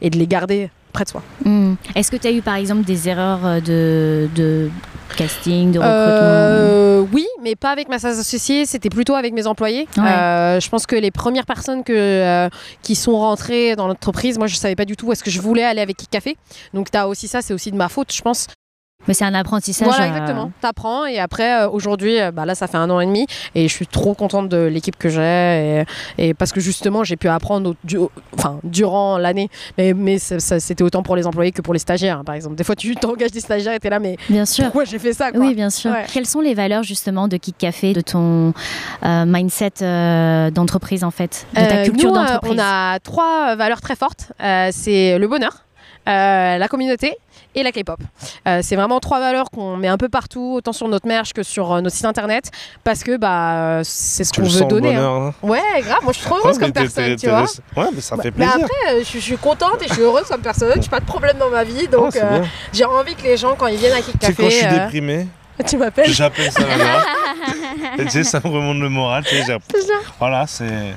[0.00, 1.22] et de les garder près de soi.
[1.44, 1.74] Hmm.
[1.94, 4.68] Est-ce que tu as eu par exemple des erreurs euh, de, de
[5.16, 9.86] casting, de recrutement Euh, oui, mais pas avec mes associés, c'était plutôt avec mes employés.
[9.96, 10.04] Ouais.
[10.04, 12.48] Euh, je pense que les premières personnes que, euh,
[12.82, 15.40] qui sont rentrées dans l'entreprise, moi je savais pas du tout où est-ce que je
[15.40, 16.36] voulais aller avec Kick Café.
[16.74, 18.48] Donc tu as aussi ça, c'est aussi de ma faute, je pense.
[19.06, 19.86] Mais c'est un apprentissage.
[19.88, 20.50] Voilà, euh, exactement.
[20.60, 23.68] T'apprends et après, euh, aujourd'hui, euh, bah, là, ça fait un an et demi et
[23.68, 25.84] je suis trop contente de l'équipe que j'ai
[26.18, 29.50] et, et parce que justement, j'ai pu apprendre au- du- au- enfin, durant l'année.
[29.78, 32.56] Mais, c'était autant pour les employés que pour les stagiaires, hein, par exemple.
[32.56, 34.64] Des fois, tu t'engages des stagiaires et t'es là, mais Bien sûr.
[34.64, 35.40] pourquoi j'ai fait ça quoi?
[35.40, 35.92] Oui, bien sûr.
[35.92, 36.04] Ouais.
[36.12, 38.52] Quelles sont les valeurs justement de Kick Café, de ton
[39.04, 43.80] euh, mindset euh, d'entreprise en fait, de ta Euh, culture d'entreprise On a trois valeurs
[43.80, 44.32] très fortes.
[44.72, 45.64] C'est le bonheur,
[46.06, 47.16] la communauté
[47.58, 47.98] et la K-pop.
[48.46, 51.42] Euh, c'est vraiment trois valeurs qu'on met un peu partout, autant sur notre merch que
[51.42, 52.50] sur euh, notre site internet,
[52.84, 54.94] parce que bah, euh, c'est ce Tu qu'on veut donner.
[54.94, 55.00] hein.
[55.00, 57.42] bonheur, hein Ouais, grave, moi je suis trop heureuse Ouais, comme mais personne, tu vois.
[57.76, 58.54] Ouais, mais ça fait Mais plaisir.
[58.64, 61.00] après, euh, je, suis- je suis contente et je suis heureuse comme personne, j'ai pas
[61.00, 62.42] de problème dans ma vie, Oh, donc euh,
[62.72, 64.56] j'ai envie que les gens, quand ils viennent à Kick Tu sais, Café, quand je
[64.56, 65.26] suis déprimé,
[65.66, 66.10] tu m'appelles.
[66.12, 67.02] j'appelle ça là.
[67.98, 69.24] Et tu sais, ça me remonte le moral.
[69.24, 69.56] tu sais,
[70.20, 70.94] Voilà, c'est.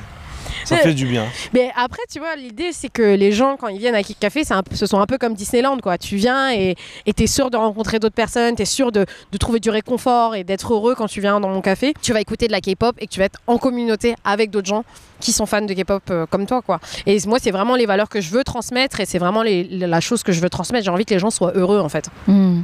[0.66, 1.26] Ça fait du bien.
[1.54, 4.44] Mais après, tu vois, l'idée, c'est que les gens, quand ils viennent à Kick Café,
[4.52, 5.98] un ce sont un peu comme Disneyland, quoi.
[5.98, 9.38] Tu viens et tu es sûr de rencontrer d'autres personnes, tu es sûr de, de
[9.38, 11.94] trouver du réconfort et d'être heureux quand tu viens dans mon café.
[12.02, 14.68] Tu vas écouter de la K-pop et que tu vas être en communauté avec d'autres
[14.68, 14.84] gens
[15.22, 16.80] qui sont fans de K-pop euh, comme toi, quoi.
[17.06, 20.00] Et moi, c'est vraiment les valeurs que je veux transmettre et c'est vraiment les- la
[20.02, 20.84] chose que je veux transmettre.
[20.86, 22.10] J'ai envie que les gens soient heureux, en fait.
[22.28, 22.62] Hmm.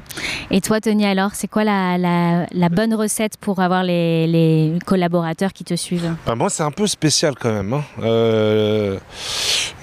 [0.51, 4.73] Et toi, Tony, alors, c'est quoi la, la- la bonne recette pour avoir les, les
[4.85, 6.13] collaborateurs qui te suivent?
[6.25, 7.73] Bah, moi, c'est un peu spécial quand même.
[7.73, 7.83] hein.
[8.03, 8.97] Euh,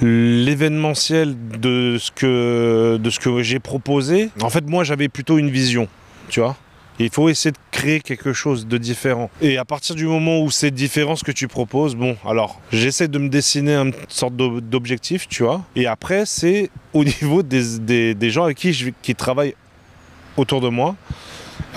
[0.02, 5.50] L'événementiel de ce que, de ce que j'ai proposé, en fait, moi, j'avais plutôt une
[5.50, 5.88] vision,
[6.28, 6.56] tu vois.
[7.00, 9.28] Il faut essayer de créer quelque chose de différent.
[9.42, 13.08] Et à partir du moment où c'est différent ce que tu proposes, bon, alors j'essaie
[13.08, 15.62] de me dessiner une sorte d'o- d'objectif, tu vois.
[15.74, 19.54] Et après, c'est au niveau des, des- gens avec qui je qui travaillent
[20.36, 20.94] autour de moi.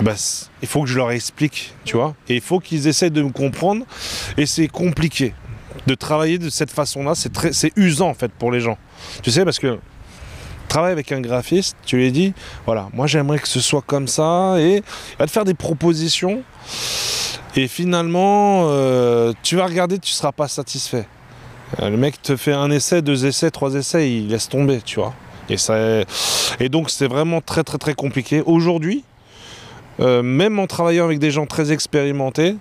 [0.01, 2.15] bah, c- il faut que je leur explique, tu vois.
[2.30, 3.86] Et il faut qu'ils essaient de me comprendre.
[4.38, 5.34] Et c'est compliqué
[5.88, 7.13] de travailler de cette façon-là.
[7.15, 8.77] C'est usant en fait pour les gens.
[9.23, 9.80] Tu sais, parce que
[10.67, 12.34] travailler avec un graphiste, tu lui dis,
[12.65, 16.43] voilà, moi j'aimerais que ce soit comme ça, et il va te faire des propositions.
[17.56, 21.08] Et finalement, euh, tu vas regarder, tu seras pas satisfait.
[21.82, 24.99] Euh, Le mec te fait un essai, deux essais, trois essais, il laisse tomber, tu
[24.99, 25.13] vois.
[25.49, 28.43] Et, donc c'est vraiment très très très compliqué.
[28.45, 29.06] Aujourd'hui,
[30.01, 32.58] euh, même en travaillant avec des gens très expérimentés,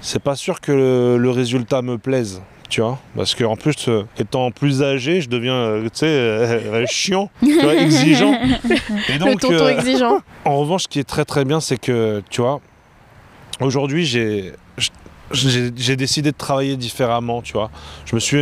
[0.00, 2.40] c'est pas sûr que le résultat me plaise.
[2.68, 6.84] Tu vois, parce qu'en plus, euh, étant plus âgé, je deviens, euh, tu sais, euh,
[6.86, 8.34] chiant, tu vois, exigeant.
[9.08, 10.20] Et le tonton exigeant.
[10.44, 12.60] en revanche, ce qui est très très bien, c'est que, tu vois,
[13.60, 14.52] aujourd'hui, j'ai,
[15.32, 17.70] j'ai, décidé de travailler différemment, tu vois.
[18.04, 18.36] Je me suis,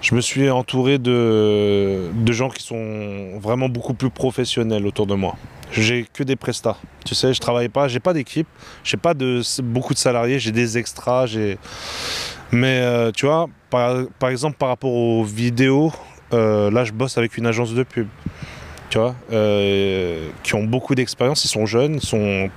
[0.00, 5.14] je me suis entouré de, de gens qui sont vraiment beaucoup plus professionnels autour de
[5.14, 5.36] moi.
[5.72, 6.76] J'ai que des prestats.
[7.04, 8.46] Tu sais, je travaille pas, j'ai pas d'équipe,
[8.84, 11.58] j'ai pas de beaucoup de salariés, j'ai des extras, j'ai.
[12.52, 15.92] Mais euh, tu vois, par, exemple, par rapport aux vidéos,
[16.32, 18.08] euh, là, je bosse avec une agence de pub
[18.88, 22.50] tu vois, euh, qui ont beaucoup d'expérience, ils sont jeunes, ils sont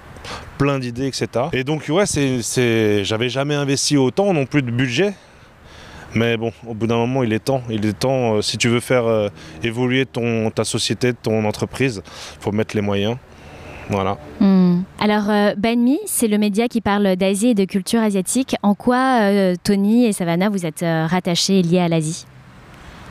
[0.60, 1.28] plein d'idées, etc.
[1.54, 5.14] Et donc, ouais, j'avais jamais investi autant non plus de budget.
[6.14, 7.64] Mais bon, au bout d'un moment, il est temps.
[7.70, 9.30] Il est temps, si tu veux faire
[9.64, 13.18] évoluer ton, ta société, ton entreprise, il faut mettre les moyens.
[13.90, 14.18] Voilà.
[14.40, 14.82] Hmm.
[15.00, 18.56] Alors, euh, Banmi, c'est le média qui parle d'Asie et de culture asiatique.
[18.62, 22.26] En quoi euh, Tony et Savannah, vous êtes euh, rattachés et liés à l'Asie?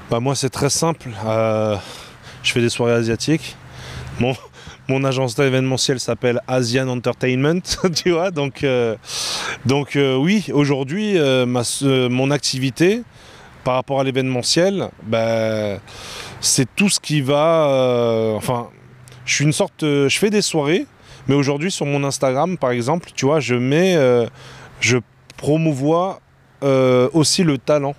[0.08, 1.08] Bah, moi, c'est très simple.
[1.26, 1.76] Euh,
[2.44, 3.56] je fais des soirées asiatiques.
[4.20, 4.34] Mon,
[4.86, 7.60] mon agence d'événementiel s'appelle Asian Entertainment,
[7.94, 8.30] tu vois.
[8.30, 8.64] Donc,
[9.66, 13.02] donc oui, aujourd'hui, mon activité
[13.64, 15.78] par rapport à l'événementiel, bah,
[16.40, 18.34] c'est tout ce qui va.
[18.36, 18.70] enfin,
[19.28, 19.82] je suis une sorte.
[19.84, 20.86] euh, je fais des soirées,
[21.28, 23.94] mais aujourd'hui, sur mon Instagram, par exemple, tu vois, je mets.
[23.96, 24.26] euh,
[24.80, 24.98] je
[25.36, 26.20] promouvois
[26.64, 27.94] euh, aussi le talent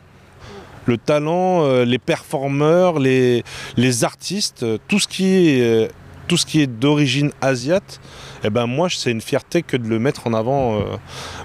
[0.86, 3.44] le talent, les performeurs, les,
[3.78, 5.88] les artistes, tout ce qui est,
[6.28, 8.00] tout ce qui est d'origine asiate,
[8.44, 10.82] eh ben moi c'est une fierté que de le mettre en avant.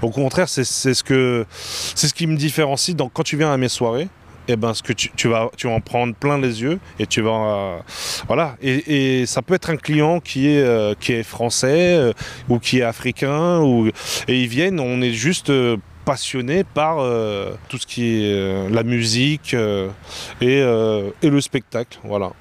[0.00, 2.96] Au contraire, c'est ce que ce qui me différencie.
[2.96, 4.08] Donc quand tu viens à mes soirées,
[4.48, 7.20] eh ben ce que tu, vas tu vas en prendre plein les yeux et tu
[7.22, 7.78] vas euh,
[8.26, 12.12] voilà et, et ça peut être un client qui est euh, qui est français euh,
[12.48, 13.88] ou qui est africain ou
[14.28, 15.52] et ils viennent, on est juste
[16.04, 16.96] passionné par
[17.68, 21.98] tout ce qui est la musique et, et le spectacle.
[22.04, 22.32] Voilà.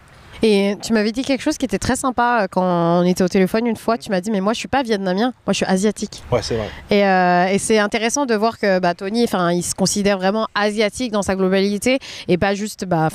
[0.46, 3.30] Et tu m'avais dit quelque chose qui était très sympa euh, quand on était au
[3.30, 3.98] téléphone une fois.
[3.98, 6.22] Tu m'as dit, mais moi, je suis pas vietnamien, moi, je suis asiatique.
[6.30, 6.70] Ouais, c'est vrai.
[6.90, 11.14] Et, euh, et c'est intéressant de voir que bah, Tony, il se considère vraiment asiatique
[11.14, 13.08] dans sa globalité et pas juste, bah,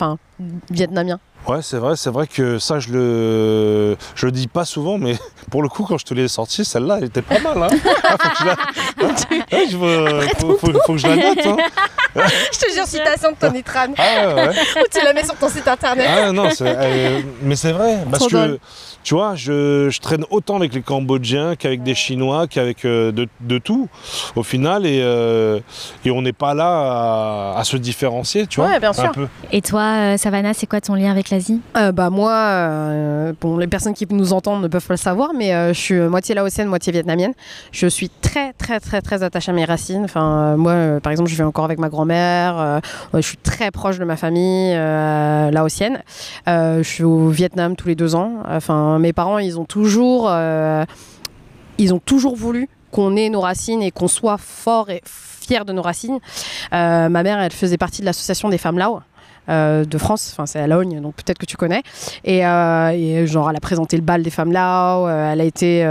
[0.70, 1.20] vietnamien.
[1.46, 5.16] Ouais, c'est vrai, c'est vrai que ça, je le, je le dis pas souvent, mais
[5.50, 7.62] pour le coup, quand je te l'ai sorti, celle-là, elle était pas mal.
[7.62, 7.68] Hein.
[8.04, 8.56] Ah, faut, que je la...
[9.58, 11.46] Ouais, je veux- faut- faut- faut que je la note.
[11.46, 11.56] Hein.
[12.52, 13.92] Je te jure, citation de Tony Tran.
[13.96, 14.48] Ah, ouais, ouais.
[14.48, 16.06] Ou tu la mets sur ton site internet.
[16.08, 18.58] Ah, non, euh, mais c'est vrai, parce Trop que drôle.
[19.04, 23.28] tu vois, je, je traîne autant avec les Cambodgiens qu'avec des Chinois, qu'avec euh, de,
[23.40, 23.88] de tout,
[24.34, 25.60] au final, et, euh,
[26.04, 28.70] et on n'est pas là à, à se différencier, tu vois.
[28.70, 29.12] Ouais, bien Un sûr.
[29.12, 29.28] peu.
[29.52, 31.27] Et toi, euh, Savannah, c'est quoi ton lien avec
[31.76, 35.30] Euh, bah moi, euh, bon, les personnes qui nous entendent ne peuvent pas le savoir,
[35.34, 37.32] mais euh, je suis moitié laotienne, moitié vietnamienne.
[37.70, 40.04] Je suis très très très très attachée à mes racines.
[40.04, 42.80] Enfin, moi, par exemple, je vis encore avec ma grand-mère.
[43.12, 46.02] je suis très proche de ma famille laotienne.
[46.46, 48.42] Je suis au Vietnam tous les deux ans.
[48.48, 50.30] Enfin, mes parents, ils ont toujours,
[51.78, 55.72] ils ont toujours voulu qu'on ait nos racines et qu'on soit fort et fiers de
[55.72, 56.18] nos racines.
[56.72, 59.00] Ma mère, elle faisait partie de l'association des femmes Lao.
[59.48, 61.82] Euh, de France, enfin c'est à Logne, donc peut-être que tu connais.
[62.24, 65.44] Et, euh, et genre elle a présenté le bal des femmes Lao, euh, elle a
[65.44, 65.84] été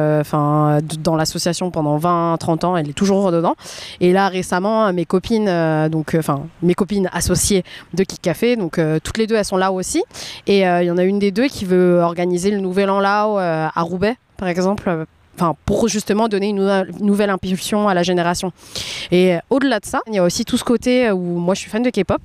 [1.03, 3.55] dans l'association pendant 20, 30 ans, elle est toujours dedans.
[3.99, 5.49] Et là récemment, mes copines,
[5.89, 9.71] donc enfin mes copines associées de Kick Café, donc toutes les deux elles sont là
[9.71, 10.03] aussi.
[10.45, 13.37] Et il y en a une des deux qui veut organiser le Nouvel An Lao
[13.37, 15.05] à Roubaix, par exemple.
[15.35, 18.51] Enfin, pour justement donner une nouvelle- impulsion à la génération.
[19.11, 21.69] Et au-delà de ça, il y a aussi tout ce côté où moi je suis
[21.69, 22.19] fan de K-pop.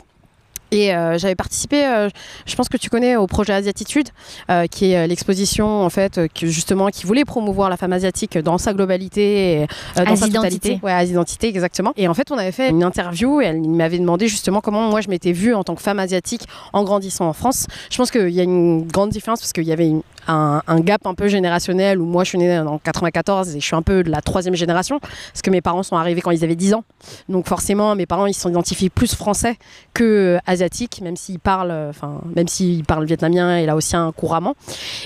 [0.73, 2.09] Et euh, j'avais participé, euh,
[2.47, 4.09] je pense que tu connais, au projet Asiatitude,
[4.51, 8.57] euh, qui est l'exposition en fait, que, justement, qui voulait promouvoir la femme asiatique dans
[8.59, 9.67] sa globalité, et,
[10.05, 10.81] dans sa totalité.
[10.83, 11.93] Ouais, Asidentité, exactement.
[11.97, 15.01] Et en fait, on avait fait une interview et elle m'avait demandé justement comment moi
[15.03, 16.43] je m'étais vue en tant que femme asiatique
[16.73, 17.67] en grandissant en France.
[17.91, 20.81] Je pense qu'il y a une grande différence parce qu'il y avait une- un, un
[20.81, 23.83] gap un peu générationnel où moi je suis née en 94 et je suis un
[23.83, 26.75] peu de la troisième génération parce que mes parents sont arrivés quand ils avaient 10
[26.75, 26.85] ans.
[27.29, 29.57] Donc forcément, mes parents ils se sont identifiés plus français
[29.95, 34.55] que euh, asiatiques, même s'ils parlent, euh, enfin même s'ils parlent vietnamien et laotien couramment.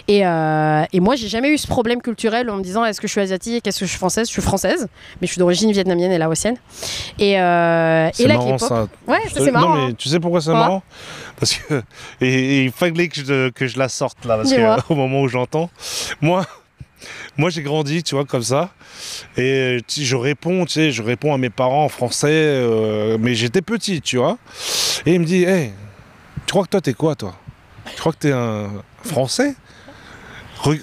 [0.09, 3.07] Et, euh, et moi, j'ai jamais eu ce problème culturel en me disant est-ce que
[3.07, 4.27] je suis asiatique, est-ce que je suis française?
[4.29, 4.89] Je suis française,
[5.21, 6.57] mais je suis d'origine vietnamienne et laotienne.
[7.19, 8.89] Et, euh, et la marrant ça.
[9.07, 9.69] Ouais, c'est marrant.
[9.69, 9.87] Non, hein.
[9.89, 10.83] mais tu sais pourquoi c'est marrant?
[11.39, 11.83] Parce que.
[12.21, 12.29] Et,
[12.59, 14.77] et il fallait que je, que je la sorte là, parce Dis-moi.
[14.87, 15.71] que, au moment où j'entends.
[16.21, 16.47] Moi.
[17.37, 18.71] Moi, j'ai grandi, tu vois, comme ça.
[19.37, 23.35] Et tu- je réponds, tu sais, je réponds à mes parents en français, euh, mais
[23.35, 24.39] j'étais petit, tu vois.
[25.05, 25.73] Et il me dit, hey,
[26.47, 27.37] tu crois que toi, t'es quoi, toi?
[27.91, 28.71] Tu crois que t'es un
[29.05, 29.55] Français?
[30.63, 30.83] Re-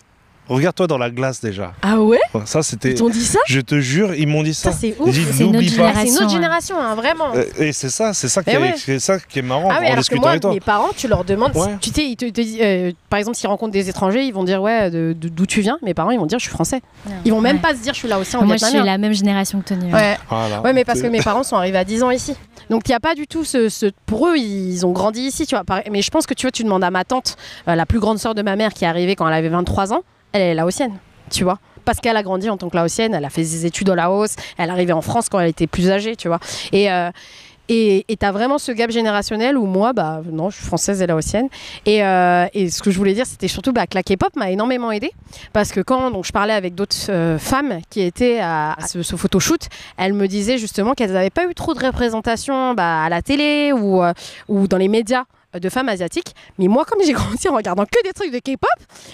[0.49, 1.73] Regarde-toi dans la glace déjà.
[1.81, 2.91] Ah ouais Ça, c'était.
[2.91, 4.71] Ils t'ont dit ça Je te jure, ils m'ont dit ça.
[4.71, 5.15] Ça c'est ouf.
[5.15, 7.33] C'est une autre génération, génération, hein, vraiment.
[7.35, 8.73] Euh, Et c'est ça, c'est ça, qui est, ouais.
[8.77, 10.53] c'est ça qui est marrant Ah en alors que moi, avec toi.
[10.53, 11.77] mes parents, tu leur demandes, Ouais.
[11.79, 14.43] tu sais, ils te, te disent, euh, par exemple, s'ils rencontrent des étrangers, ils vont
[14.43, 15.77] dire ouais, d'où tu viens.
[15.81, 16.81] Mes parents, ils vont dire je suis français.
[17.25, 17.61] Ils vont même Ouais.
[17.61, 19.85] pas se dire je suis laotien ou Moi, je suis la même génération que Tony.
[19.85, 19.93] ouais.
[19.93, 20.17] Ouais.
[20.29, 20.61] Voilà.
[20.61, 22.35] Ouais, mais parce que mes parents sont arrivés à 10 ans ici.
[22.69, 25.45] Donc il n'y a pas du tout ce, ce- Pour eux, ils ont grandi ici,
[25.45, 25.63] tu vois.
[25.91, 27.35] Mais je pense que tu vois, tu demandes à ma tante,
[27.67, 29.93] euh, la plus grande sœur de ma mère qui est arrivée quand elle avait 23
[29.93, 30.01] ans,
[30.33, 30.97] elle est laotienne,
[31.31, 31.59] tu vois.
[31.85, 34.35] Parce qu'elle a grandi en tant que laotienne, elle a fait des études au Laos,
[34.57, 36.39] elle est arrivée en France quand elle était plus âgée, tu vois.
[36.71, 36.91] Et.
[36.91, 37.09] euh,
[37.69, 41.07] et tu as vraiment ce gap générationnel où moi, bah non, je suis française et
[41.07, 41.47] laotienne.
[41.85, 44.51] Et, euh, et ce que je voulais dire, c'était surtout bah, que la K-pop m'a
[44.51, 45.11] énormément aidée.
[45.53, 49.15] Parce que quand donc, je parlais avec d'autres euh, femmes qui étaient à, ce, ce
[49.15, 53.21] photoshoot, elles me disaient justement qu'elles n'avaient pas eu trop de représentation bah, à la
[53.21, 54.13] télé ou, euh,
[54.49, 55.23] ou dans les médias
[55.53, 56.35] de femmes asiatiques.
[56.59, 58.69] Mais moi, comme j'ai grandi en regardant que des trucs de K-pop,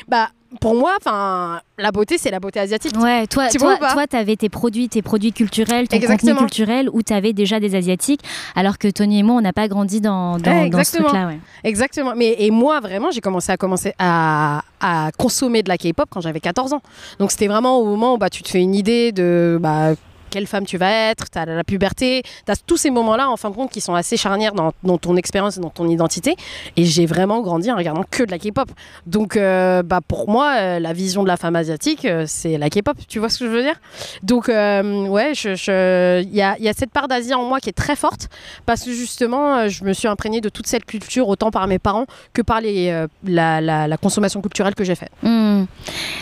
[0.07, 2.97] bah, pour moi, enfin, la beauté, c'est la beauté asiatique.
[2.99, 6.33] Ouais, toi, Tu toi, toi, t'avais tes produits, tes produits culturels, ton Exactement.
[6.33, 8.21] contenu culturel, où t'avais déjà des asiatiques,
[8.55, 11.27] alors que Tony et moi, on n'a pas grandi dans, dans, Ouais, dans ce truc-là.
[11.27, 11.39] Ouais.
[11.63, 12.13] Exactement.
[12.15, 16.21] Mais et moi vraiment, j'ai commencé à commencer à, à consommer de la K-pop quand
[16.21, 16.81] j'avais 14 ans.
[17.19, 19.93] Donc c'était vraiment au moment où bah, tu te fais une idée de bah,
[20.29, 23.37] quelle femme tu vas être, tu as la puberté, tu as tous ces moments-là en
[23.37, 26.35] fin de compte qui sont assez charnières dans, ton expérience et dans ton identité.
[26.77, 28.69] Et j'ai vraiment grandi en regardant que de la K-pop.
[29.05, 32.69] Donc euh, bah, pour moi, euh, la vision de la femme asiatique, euh, c'est la
[32.69, 32.97] K-pop.
[33.07, 33.75] Tu vois ce que je veux dire?
[34.23, 38.29] Donc ouais, il y, a, cette part d'Asie en moi qui est très forte
[38.65, 42.05] parce que justement, je me suis imprégnée de toute cette culture autant par mes parents
[42.33, 45.11] que par les, la, consommation culturelle que j'ai faite.
[45.23, 45.65] Hmm.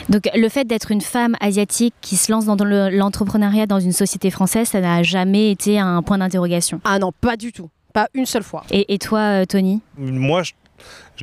[0.10, 3.91] Donc, le fait d'être une femme asiatique qui se lance dans le- l'entrepreneuriat dans une
[3.98, 6.80] société française, ça n'a jamais été un point d'interrogation.
[6.86, 7.70] Ah non, pas du tout.
[7.93, 8.64] Pas une seule fois.
[8.72, 9.82] Et, et toi, euh, Tony?
[9.98, 10.54] Moi, je-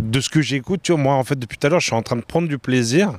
[0.01, 1.95] de ce que j'écoute, tu vois, moi, en fait, depuis tout à l'heure, je suis
[1.95, 3.13] en train de prendre du plaisir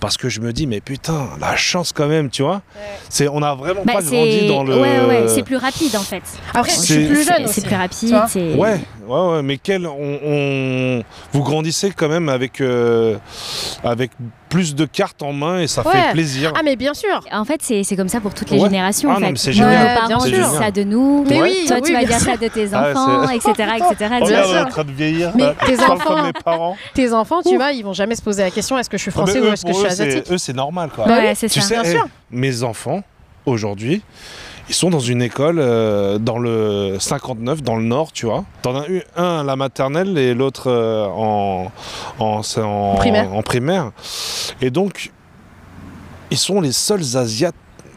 [0.00, 2.62] parce que je me dis, mais putain, la chance quand même, tu vois.
[3.08, 4.74] C'est, on n'a vraiment Bah, pas grandi dans le.
[4.80, 6.22] Ouais, ouais, c'est plus rapide en fait.
[6.52, 7.46] Après, je C'est- suis plus C'est- jeune.
[7.46, 8.14] C'est plus rapide.
[8.28, 9.92] c'est- Ouais, ouais, ouais, mais quel, on,
[10.24, 11.02] on-
[11.32, 13.16] vous grandissez quand même avec, euh,
[13.84, 14.10] avec
[14.48, 15.92] plus de cartes en main et ça Ouais.
[15.92, 16.52] fait plaisir.
[16.56, 17.20] Ah mais bien sûr.
[17.32, 18.64] En fait, c'est c'est comme ça pour toutes les Ouais.
[18.68, 19.10] générations.
[19.10, 19.32] Ah en non, fait.
[19.32, 19.98] mais c'est Nos génial.
[20.08, 21.24] parents disent ça de nous.
[21.28, 21.50] Mais Ouais.
[21.50, 24.10] oui, Toi, oui, tu vas dire ça de tes Ah, enfants, etc., etc.
[24.20, 25.32] On est en train de vieillir.
[25.34, 26.76] Mais tes Parle enfants, comme mes parents.
[26.94, 29.10] Tes enfants, tu vois, ils vont jamais se poser la question est-ce que je suis
[29.14, 31.06] Ah, français eux, ou est-ce que je suis asiatique Eux, c'est normal, quoi.
[31.06, 31.60] Bah ouais, c'est ça.
[31.68, 32.06] bien eh, sûr.
[32.30, 33.02] mes enfants,
[33.44, 34.02] aujourd'hui,
[34.68, 38.44] ils sont dans une école euh, dans le 59, dans le nord, tu vois.
[38.62, 41.70] T'en as eu un à la maternelle et l'autre euh, en,
[42.18, 43.32] en, en- Primaire.
[43.32, 43.92] en primaire.
[44.60, 45.12] Et donc,
[46.30, 47.54] ils sont les seuls Asiates,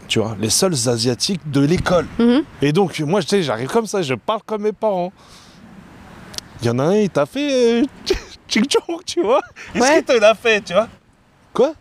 [0.07, 2.05] tu vois, les seuls Asiatiques de l'école.
[2.19, 2.43] Mhm.
[2.61, 5.11] Et donc, moi, tu sais, j'arrive comme ça, je parle comme mes parents.
[6.61, 7.83] Il y en a un, il t'a fait euh,
[8.47, 8.65] Ching
[9.05, 9.39] tu vois.
[9.73, 9.95] Est-ce Ouais.
[10.03, 10.87] qu'il te l'a fait, tu vois?
[11.53, 11.73] Quoi?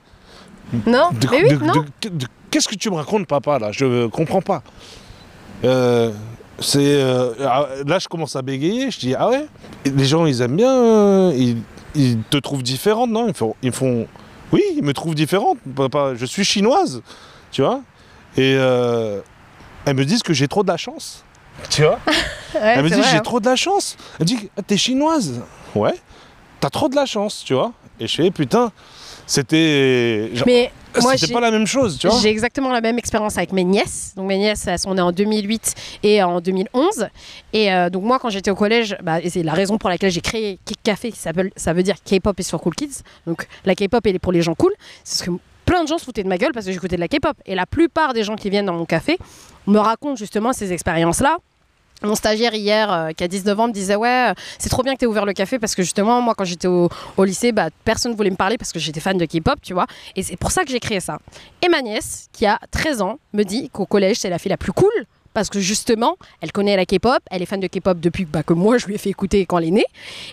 [0.86, 1.72] Non de- Mais oui, de- non
[2.02, 3.72] de- de- Qu'est-ce que tu me racontes, papa, là?
[3.72, 4.62] Je comprends pas.
[5.64, 6.12] Euh,
[6.60, 8.90] c'est euh, ah, là, je commence à bégayer.
[8.90, 9.46] Je dis ah ouais?
[9.84, 10.72] Les gens, ils aiment bien.
[10.72, 11.62] euh, ils,
[11.94, 13.28] ils te trouvent différente, non?
[13.28, 14.06] Ils font, ils font.
[14.52, 15.58] Oui, ils me trouvent différente.
[15.76, 17.02] Papa, je suis chinoise,
[17.50, 17.80] tu vois?
[18.36, 19.20] Et euh,
[19.84, 21.24] elles me disent que j'ai trop de la chance.
[21.70, 21.98] Tu vois?
[22.54, 23.20] Ouais, Elle me vrai, j'ai hein.
[23.20, 23.98] trop de la chance.
[24.18, 25.42] Elle me dit Ah, t'es chinoise?
[25.74, 25.92] Ouais.
[26.60, 27.72] T'as trop de la chance, tu vois?
[28.00, 28.72] Et je fais putain,
[29.28, 30.30] c'était.
[30.46, 32.18] Mais moi, c'était j'ai- pas la même chose, tu vois.
[32.20, 34.14] J'ai exactement la même expérience avec mes nièces.
[34.16, 37.08] Donc mes nièces, elles sont nées en 2008 et en 2011.
[37.52, 40.10] Et euh, donc moi, quand j'étais au collège, bah, et c'est la raison pour laquelle
[40.10, 43.02] j'ai créé Kick Café, qui s'appelle, ça veut dire K-pop is for cool kids.
[43.26, 44.72] Donc la K-pop elle est pour les gens cool.
[45.04, 47.00] C'est ce que plein de gens se foutaient de ma gueule parce que j'écoutais de
[47.00, 47.36] la K-pop.
[47.44, 49.18] Et la plupart des gens qui viennent dans mon café
[49.66, 51.36] me racontent justement ces expériences-là.
[52.02, 54.94] Mon stagiaire hier, euh, qui a 19 ans, me disait Ouais, euh, c'est trop bien
[54.94, 56.88] que tu aies ouvert le café parce que justement, moi, quand j'étais au,
[57.18, 59.86] lycée, bah, personne ne voulait me parler parce que j'étais fan de K-pop, tu vois.
[60.14, 61.18] Et c'est pour ça que j'ai créé ça.
[61.60, 64.56] Et ma nièce, qui a 13 ans, me dit qu'au collège, c'est la fille la
[64.56, 64.92] plus cool.
[65.34, 68.54] Parce que justement, elle connaît la K-pop, elle est fan de K-pop depuis bah, que
[68.54, 69.86] moi je lui ai fait écouter quand elle est née,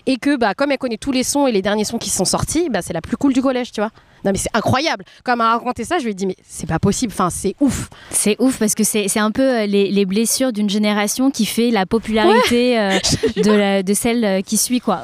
[0.06, 2.24] et que bah, comme elle connaît tous les sons et les derniers sons qui sont
[2.24, 3.90] sortis, bah, c'est la plus cool du collège, tu vois.
[4.24, 5.04] Non mais c'est incroyable.
[5.24, 7.54] Quand elle m'a raconté ça, je lui ai dit mais c'est pas possible, enfin c'est
[7.60, 7.88] ouf.
[8.10, 11.70] C'est ouf parce que c'est un peu euh, les, les blessures d'une génération qui fait
[11.70, 12.98] la popularité euh,
[13.36, 15.02] de, la- de celle euh, qui suit quoi.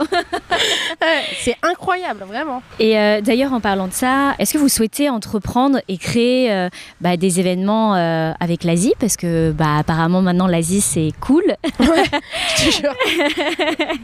[1.42, 2.62] c'est incroyable, vraiment.
[2.78, 6.68] Et euh, d'ailleurs en parlant de ça, est-ce que vous souhaitez entreprendre et créer euh,
[7.00, 8.94] bah, des événements avec l'Asie?
[8.98, 11.44] Parce que bah, apparemment maintenant l'Asie c'est cool.
[11.78, 12.94] Je te jure.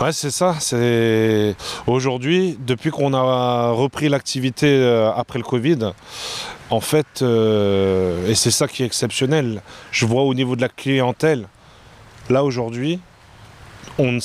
[0.00, 0.56] Ouais, c'est ça.
[0.60, 5.92] C'est aujourd'hui, depuis qu'on a repris l'activité euh, après le Covid,
[6.68, 9.62] en fait, euh, et c'est ça qui est exceptionnel.
[9.92, 11.48] Je vois au niveau de la clientèle,
[12.28, 13.00] là aujourd'hui,
[13.98, 14.18] on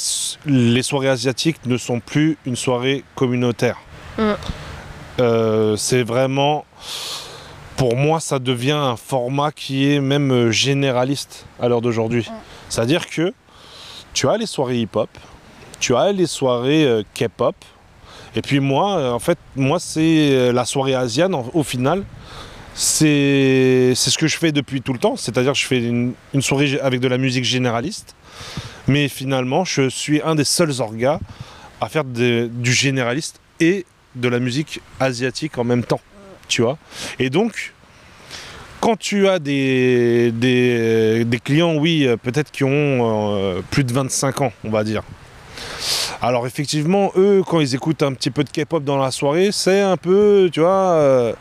[0.45, 3.77] les soirées asiatiques ne sont plus une soirée communautaire.
[4.17, 4.31] Mm.
[5.21, 6.65] Euh, c'est vraiment,
[7.77, 12.29] pour moi, ça devient un format qui est même généraliste à l'heure d'aujourd'hui.
[12.67, 13.33] C'est-à-dire que
[14.13, 15.09] tu as les soirées hip-hop,
[15.81, 17.55] tu as les soirées euh, K-pop.
[18.35, 22.05] Et puis moi, euh, en fait, moi, c'est euh, la soirée asiane, en- au final.
[22.73, 25.17] C'est ce que je fais depuis tout le temps.
[25.17, 28.15] C'est-à-dire je fais une, soirée avec de la musique généraliste.
[28.87, 31.19] Mais finalement, je suis un des seuls orgas
[31.81, 35.99] à faire du généraliste et de la musique asiatique en même temps.
[36.47, 36.77] Tu vois
[37.19, 37.73] Et donc,
[38.79, 40.33] quand tu as des,
[41.43, 45.03] clients, oui, peut-être qui ont plus de 25 ans, on va dire.
[46.21, 49.81] Alors effectivement, eux, quand ils écoutent un petit peu de K-pop dans la soirée, c'est
[49.81, 51.33] un peu, tu vois, euh,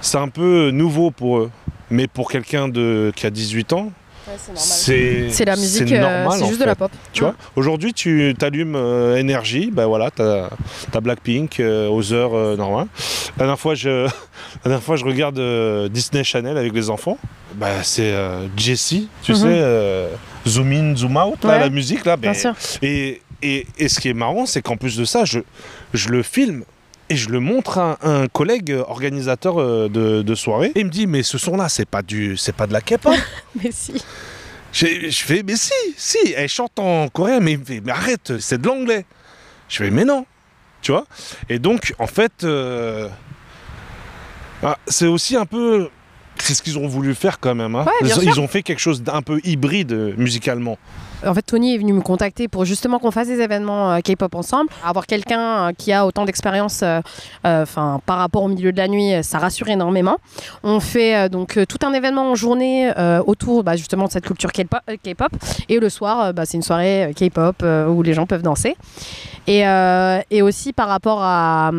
[0.00, 1.50] c'est un peu nouveau pour eux.
[1.90, 3.90] Mais pour quelqu'un de qui a 18 ans,
[4.56, 6.90] c'est C'est la musique, euh, normal, c'est en juste de la pop.
[7.12, 10.48] Tu vois, aujourd'hui, tu t'allumes euh, énergie, ben voilà, t'as
[10.92, 12.88] as Blackpink euh, aux heures euh, normales.
[13.38, 14.10] La dernière fois, je, la
[14.64, 17.16] dernière fois, je regarde euh, Disney Channel avec les enfants.
[17.54, 19.38] Bah, c'est euh, Jessie, tu Mhm.
[19.38, 20.10] sais, euh,
[20.46, 22.18] zoom in, zoom out, là, Ouais, la musique là.
[22.18, 22.54] Bien ben, sûr.
[22.82, 25.40] Et, et, et ce qui est marrant, c'est qu'en plus de ça, je,
[25.94, 26.64] je le filme
[27.10, 30.72] et je le montre à un collègue organisateur euh, de, de soirée.
[30.74, 33.14] Et il me dit, mais ce son-là, c'est pas du, c'est pas de la K-pop.
[33.62, 33.94] Mais si.
[34.70, 34.86] Je
[35.24, 39.06] fais, mais si, si, elle chante en coréen, mais mais arrête, c'est de l'anglais.
[39.70, 40.26] Je fais, mais non,
[40.82, 41.06] tu vois.
[41.48, 43.08] Et donc, en fait, euh,
[44.62, 45.88] ah, c'est aussi un peu,
[46.36, 47.74] c'est ce qu'ils ont voulu faire quand même.
[47.76, 47.84] hein.
[47.86, 48.30] Ouais, bien ils, sûr.
[48.34, 50.76] ils ont fait quelque chose d'un peu hybride euh, musicalement.
[51.26, 54.34] En fait, Tony est venu me contacter pour justement qu'on fasse des événements euh, K-pop
[54.34, 54.70] ensemble.
[54.84, 57.00] Avoir quelqu'un euh, qui a autant d'expérience euh,
[57.42, 60.18] par rapport au milieu de la nuit, ça rassure énormément.
[60.62, 62.92] On fait donc tout un événement en journée
[63.26, 65.30] autour bah, justement de cette culture K-pop.
[65.68, 68.76] et le soir, bah, c'est une soirée K-pop où les gens peuvent danser.
[69.46, 71.70] Et aussi par rapport à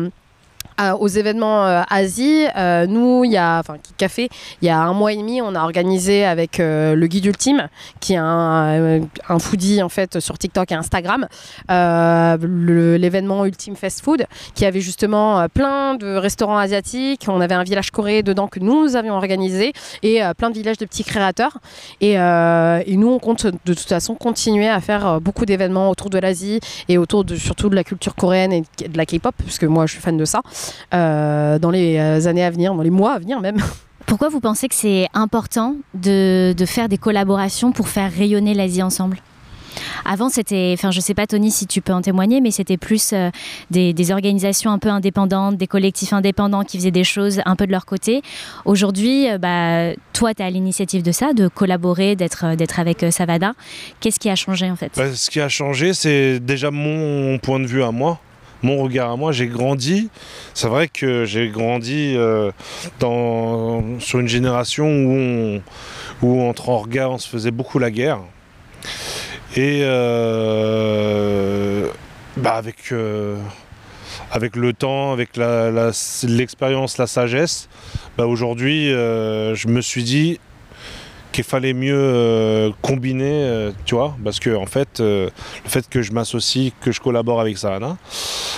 [0.98, 4.28] aux événements euh, Asie, euh, nous, il y a, enfin, Café,
[4.62, 7.68] il y a un mois et demi, on a organisé avec euh, le guide ultime,
[8.00, 11.26] qui est un, un, foodie en fait sur TikTok et Instagram,
[11.68, 17.26] l'événement Ultime Fast Food, qui avait justement plein de restaurants asiatiques.
[17.28, 19.72] On avait un village coréen dedans que nous avions organisé
[20.02, 21.58] et plein de villages de petits créateurs.
[22.00, 26.60] Et, nous, on compte de toute façon continuer à faire beaucoup d'événements autour de l'Asie
[26.88, 29.86] et autour de surtout de la culture coréenne et de la K-pop, parce que moi,
[29.86, 30.42] je suis fan de ça.
[30.92, 33.58] Euh, dans les euh, années à venir, dans les mois à venir même.
[34.06, 38.82] Pourquoi vous pensez que c'est important de, de, faire des collaborations pour faire rayonner l'Asie
[38.82, 39.18] ensemble?
[40.04, 43.12] Avant, c'était, enfin, je sais pas, Tony, si tu peux en témoigner, mais c'était plus
[43.12, 43.30] euh,
[43.70, 47.68] des, des, organisations un peu indépendantes, des collectifs indépendants qui faisaient des choses un peu
[47.68, 48.22] de leur côté.
[48.64, 53.52] Aujourd'hui, bah, toi, tu es à l'initiative de ça, de collaborer, d'être, d'être avec Savada.
[54.00, 54.90] Qu'est-ce qui a changé en fait?
[54.96, 58.18] Bah, Ce qui a changé, c'est déjà mon point de vue à moi
[58.62, 59.32] mon regard à moi.
[59.32, 60.08] J'ai grandi,
[60.54, 62.50] c'est vrai que j'ai grandi euh,
[62.98, 65.60] dans, sur une génération où,
[66.22, 68.20] où entre on se faisait beaucoup la guerre.
[69.56, 71.08] Et euh,
[72.36, 73.36] bah avec, euh,
[74.30, 77.68] avec le temps, avec l'expérience, la, sagesse,
[78.16, 80.38] bah aujourd'hui je me suis dit
[81.32, 85.30] qu'il fallait mieux euh, combiner, euh, tu vois, parce que en fait, euh,
[85.64, 87.96] le fait que je m'associe, que je collabore avec Sarana,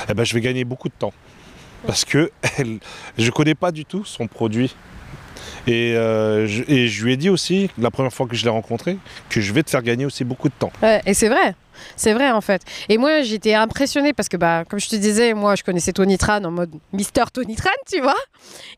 [0.08, 1.12] eh ben, je vais gagner beaucoup de temps.
[1.86, 2.30] Parce que
[3.18, 4.74] je connais pas du tout son produit.
[5.66, 8.98] Et, je, et, je, lui ai dit aussi, la première fois que je l'ai rencontré,
[9.28, 10.72] que je vais te faire gagner aussi beaucoup de temps.
[11.06, 11.54] et c'est vrai.
[11.96, 12.62] C'est vrai en fait.
[12.88, 16.18] Et moi j'étais impressionnée parce que bah comme je te disais, moi je connaissais Tony
[16.18, 18.16] Tran en mode Mister Tony Tran, tu vois.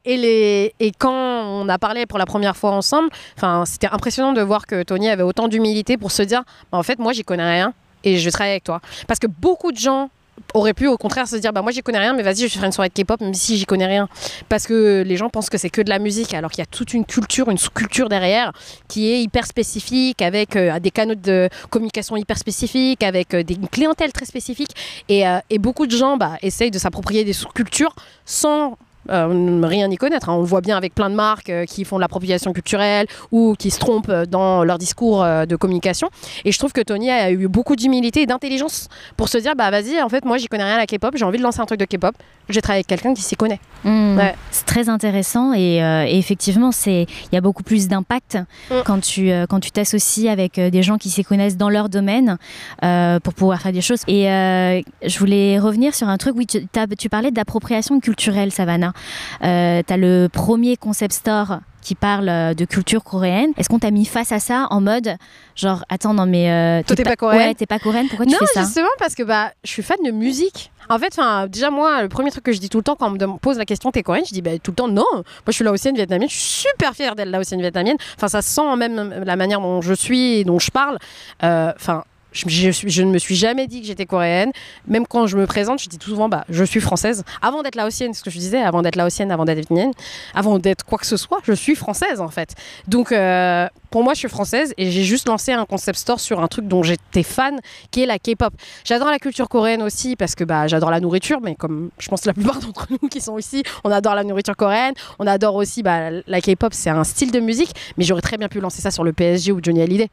[0.05, 4.32] Et les et quand on a parlé pour la première fois ensemble, enfin c'était impressionnant
[4.32, 7.24] de voir que Tony avait autant d'humilité pour se dire bah, en fait moi j'y
[7.24, 7.74] connais rien
[8.05, 8.80] et je vais travailler avec toi.
[9.09, 10.11] Parce que beaucoup de gens
[10.55, 12.49] aurait pu au contraire se dire bah moi j'y connais rien mais vas-y je vais
[12.49, 14.09] faire une soirée de K-pop même si j'y connais rien.
[14.49, 16.66] Parce que les gens pensent que c'est que de la musique alors qu'il y a
[16.66, 18.53] toute une culture une sous-culture derrière
[18.89, 23.55] qui est hyper spécifique avec euh, des canaux de communication hyper spécifiques avec euh, des,
[23.55, 24.70] une clientèle très spécifique.
[25.09, 28.76] Et, euh, et beaucoup de gens bah, essayent de s'approprier des sous-cultures sans
[29.11, 30.29] euh, rien y connaître.
[30.29, 30.35] Hein.
[30.35, 33.55] On le voit bien avec plein de marques euh, qui font de l'appropriation culturelle ou
[33.59, 36.09] qui se trompent euh, dans leur discours de communication.
[36.45, 39.71] Et je trouve que Tony a eu beaucoup d'humilité et d'intelligence pour se dire bah
[39.71, 41.67] vas-y, en fait, moi j'y connais rien à la K-pop, j'ai envie de lancer un
[41.67, 42.15] truc de K-pop,
[42.49, 43.61] j'ai travaillé avec quelqu'un qui s'y connaît.
[43.85, 44.19] Mmh.
[44.51, 45.79] C'est très intéressant et,
[46.09, 48.39] effectivement, il y a beaucoup plus d'impact
[48.71, 48.75] mmh.
[48.85, 52.39] quand tu quand tu t'associes avec des gens qui s'y connaissent dans leur domaine
[52.81, 54.03] pour pouvoir faire des choses.
[54.09, 56.67] Et je voulais revenir sur un truc, oui, tu,
[56.99, 58.93] tu parlais d'appropriation culturelle, Savannah.
[59.42, 63.53] Euh, tu as le premier concept store qui parle euh, de culture coréenne.
[63.59, 65.16] Est-ce qu'on t'a mis face à ça en mode
[65.55, 68.34] genre attends non mais euh, toi t'es pas, coréenne Ouais, t'es pas coréenne, pourquoi tu
[68.34, 68.61] fais ça?
[68.61, 70.70] Non, justement parce que bah je suis fan de musique.
[70.90, 71.18] En fait,
[71.49, 73.57] déjà moi, le premier truc que je dis tout le temps quand on me pose
[73.57, 75.05] la question t'es coréenne, je dis bah, tout le temps non.
[75.12, 77.97] Moi je suis laotienne vietnamienne, je suis super fière d'être laotienne vietnamienne.
[78.16, 80.99] Enfin ça sent même la manière dont je suis et dont je parle.
[81.42, 82.05] Enfin
[82.35, 84.53] je, ne me suis jamais dit que j'étais coréenne.
[84.87, 87.24] Même quand je me présente, je dis tout souvent bah, je suis française.
[87.41, 89.93] Avant d'être laotienne, ce que je disais, avant d'être laotienne, avant d'être vietnamienne,
[90.35, 92.55] avant d'être quoi que ce soit, je suis française en fait.
[92.89, 96.41] Donc euh, pour moi, je suis française et j'ai juste lancé un concept store sur
[96.41, 97.61] un truc dont j'étais fan,
[97.93, 98.53] qui est la K-pop.
[98.85, 102.24] J'adore la culture coréenne aussi parce que bah, j'adore la nourriture, mais comme je pense
[102.24, 104.95] la plupart d'entre nous qui sont ici, on adore la nourriture coréenne.
[105.20, 108.49] On adore aussi bah, la K-pop, c'est un style de musique, mais j'aurais très bien
[108.49, 110.11] pu lancer ça sur le PSG ou Johnny Hallyday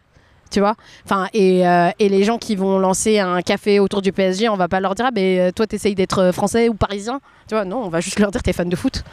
[0.52, 0.76] tu vois.
[1.06, 4.58] Enfin, et, euh, et, les gens qui vont lancer un café autour du PSG, on
[4.58, 7.20] va pas leur dire, ah, ben, euh, toi, t'essayes d'être français ou parisien.
[7.47, 9.04] Tu vois, non, on va juste leur dire, t'es fan de foot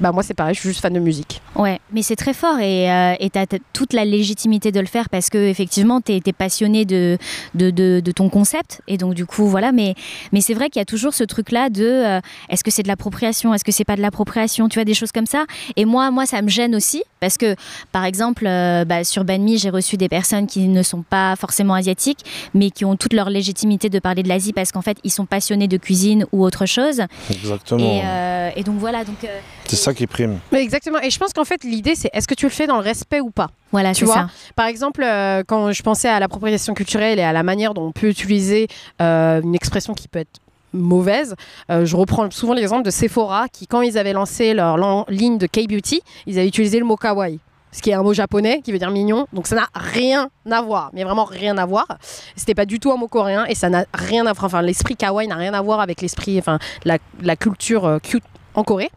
[0.00, 1.42] bah moi c'est pareil, je suis juste fan de musique.
[1.56, 5.10] Ouais, mais c'est très fort et euh, tu as toute la légitimité de le faire
[5.10, 7.18] parce que effectivement tu es, passionné de
[7.54, 9.94] de, de, ton concept et donc du coup voilà, mais,
[10.32, 12.82] mais c'est vrai qu'il y a toujours ce truc là de euh, est-ce que c'est
[12.82, 15.44] de l'appropriation, est-ce que c'est pas de l'appropriation, tu vois, des choses comme ça.
[15.76, 17.54] Et moi, moi ça me gêne aussi parce que
[17.92, 21.74] par exemple euh, bah, sur Banmi j'ai reçu des personnes qui ne sont pas forcément
[21.74, 22.24] asiatiques
[22.54, 25.26] mais qui ont toute leur légitimité de parler de l'Asie parce qu'en fait ils sont
[25.26, 27.02] passionnés de cuisine ou autre chose.
[27.30, 28.52] Exactement.
[28.56, 29.26] Et, et donc voilà, donc
[29.70, 30.40] c'est ça qui prime.
[30.50, 30.98] Mais exactement.
[31.00, 33.20] Et je pense qu'en fait, l'idée, c'est est-ce que tu le fais dans le respect
[33.20, 33.50] ou pas?
[33.70, 34.14] Voilà, tu vois?
[34.14, 34.26] Ça.
[34.56, 37.92] Par exemple, euh, quand je pensais à l'appropriation culturelle et à la manière dont on
[37.92, 38.66] peut utiliser
[39.00, 40.40] euh, une expression qui peut être
[40.72, 41.34] mauvaise.
[41.70, 44.76] Euh, je reprends souvent l'exemple de Sephora qui, quand ils avaient lancé leur
[45.08, 47.38] ligne de K-beauty, ils avaient utilisé le mot kawaii.
[47.72, 50.62] Ce qui est un mot japonais qui veut dire mignon, donc ça n'a rien à
[50.62, 51.86] voir, mais vraiment rien à voir.
[52.34, 54.44] C'était pas du tout un mot coréen et ça n'a rien à voir.
[54.44, 58.24] Enfin, l'esprit kawaii n'a rien à voir avec l'esprit, enfin, la, la culture cute
[58.60, 58.90] en Corée.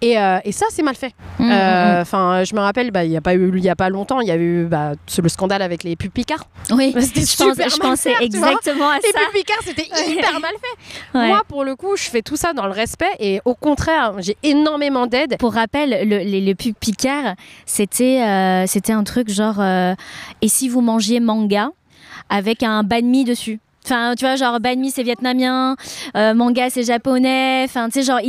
[0.00, 1.14] Et, euh, et ça, c'est mal fait.
[1.38, 3.68] Mm, mm, Euh, Enfin, je me rappelle, bah, il n'y a pas eu, il y
[3.68, 4.92] a pas longtemps, il y a eu bah,
[5.22, 6.44] le scandale avec les pubs Picard.
[6.70, 9.18] Oui, C'était je, pense- super je mal pensais fait, exactement à Les ça.
[9.20, 11.18] pubs Picard, c'était hyper mal fait.
[11.18, 11.26] Ouais.
[11.28, 14.36] Moi, pour le coup, je fais tout ça dans le respect et au contraire, j'ai
[14.42, 15.36] énormément d'aide.
[15.38, 17.34] Pour rappel, le, les, le pub Picard,
[17.66, 21.70] c'était euh, c'était un truc genre et si vous mangiez manga
[22.28, 23.60] avec un banh mi dessus?
[23.84, 25.76] Enfin, tu vois, genre banh mi c'est vietnamien,
[26.16, 27.62] euh, manga c'est japonais.
[27.64, 28.20] Enfin, tu sais, genre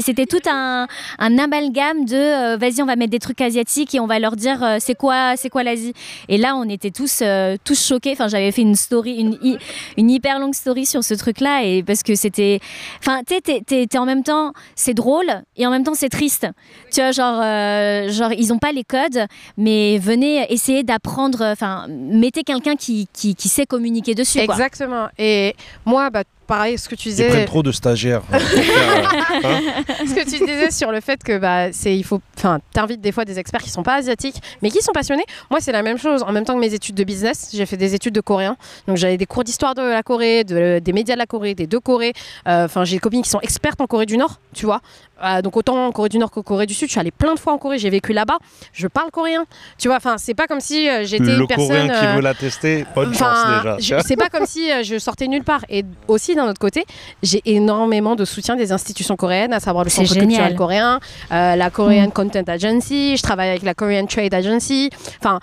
[0.00, 0.86] c'était tout un,
[1.18, 4.36] un amalgame de euh, vas-y, on va mettre des trucs asiatiques et on va leur
[4.36, 5.92] dire euh, c'est quoi, c'est quoi l'Asie.
[6.28, 8.12] Et là, on était tous euh, tous choqués.
[8.12, 9.58] Enfin, j'avais fait une story, une,
[9.96, 12.60] une hyper longue story sur ce truc-là et parce que c'était,
[13.00, 16.46] enfin, tu sais, t'es- en même temps c'est drôle et en même temps c'est triste.
[16.92, 19.26] Tu vois, genre, euh, genre ils ont pas les codes,
[19.56, 21.42] mais venez essayer d'apprendre.
[21.44, 24.38] Enfin, mettez quelqu'un qui, qui, qui sait communiquer dessus.
[24.46, 24.56] Quoi.
[24.80, 25.08] Exactement.
[25.18, 25.54] Et
[25.84, 27.28] moi, bah, pareil, ce que tu Ils disais.
[27.28, 28.22] prennent trop de stagiaires.
[28.32, 28.40] hein, euh,
[29.44, 29.60] hein.
[30.06, 33.12] ce que tu disais sur le fait que bah c'est il faut enfin t'invites des
[33.12, 35.98] fois des experts qui sont pas asiatiques mais qui sont passionnés moi c'est la même
[35.98, 38.56] chose en même temps que mes études de business j'ai fait des études de coréen
[38.88, 41.66] donc j'avais des cours d'histoire de la Corée de- des médias de la Corée des
[41.66, 42.12] deux Corées
[42.48, 44.80] Euh, enfin j'ai des copines qui sont expertes en Corée du Nord tu vois
[45.24, 47.34] Euh, donc autant en Corée du Nord qu'en Corée du Sud je suis allée plein
[47.34, 48.38] de fois en Corée j'ai vécu là-bas
[48.72, 49.44] je parle coréen
[49.76, 52.22] tu vois enfin c'est pas comme si euh, j'étais Le une personne coréen qui veut
[52.22, 53.38] la tester, bonne chance
[53.78, 54.00] déjà.
[54.02, 55.64] C'est pas comme si je sortais nulle part.
[55.68, 56.84] Et aussi, d'un autre côté,
[57.22, 60.28] j'ai énormément de soutien des institutions coréennes, à savoir le Centre génial.
[60.28, 61.00] culturel coréen,
[61.32, 64.90] euh, la Korean Content Agency, je travaille avec la Korean Trade Agency.
[65.20, 65.40] Enfin,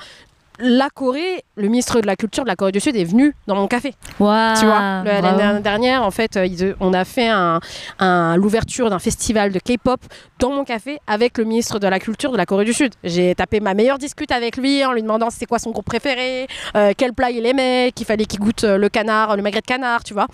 [0.59, 3.55] la Corée, le ministre de la Culture de la Corée du Sud est venu dans
[3.55, 3.93] mon café.
[4.59, 7.59] Tu vois, l'année dernière, en fait, euh, on a fait un,
[7.99, 9.99] un- l'ouverture d'un festival de K-pop
[10.39, 12.93] dans mon café avec le ministre de la Culture de la Corée du Sud.
[13.03, 16.47] J'ai tapé ma meilleure discute avec lui en lui demandant c'était quoi son groupe préféré,
[16.75, 19.65] euh, quel plat il aimait, qu'il fallait qu'il goûte euh, le canard, le magret de
[19.65, 20.27] canard, tu vois.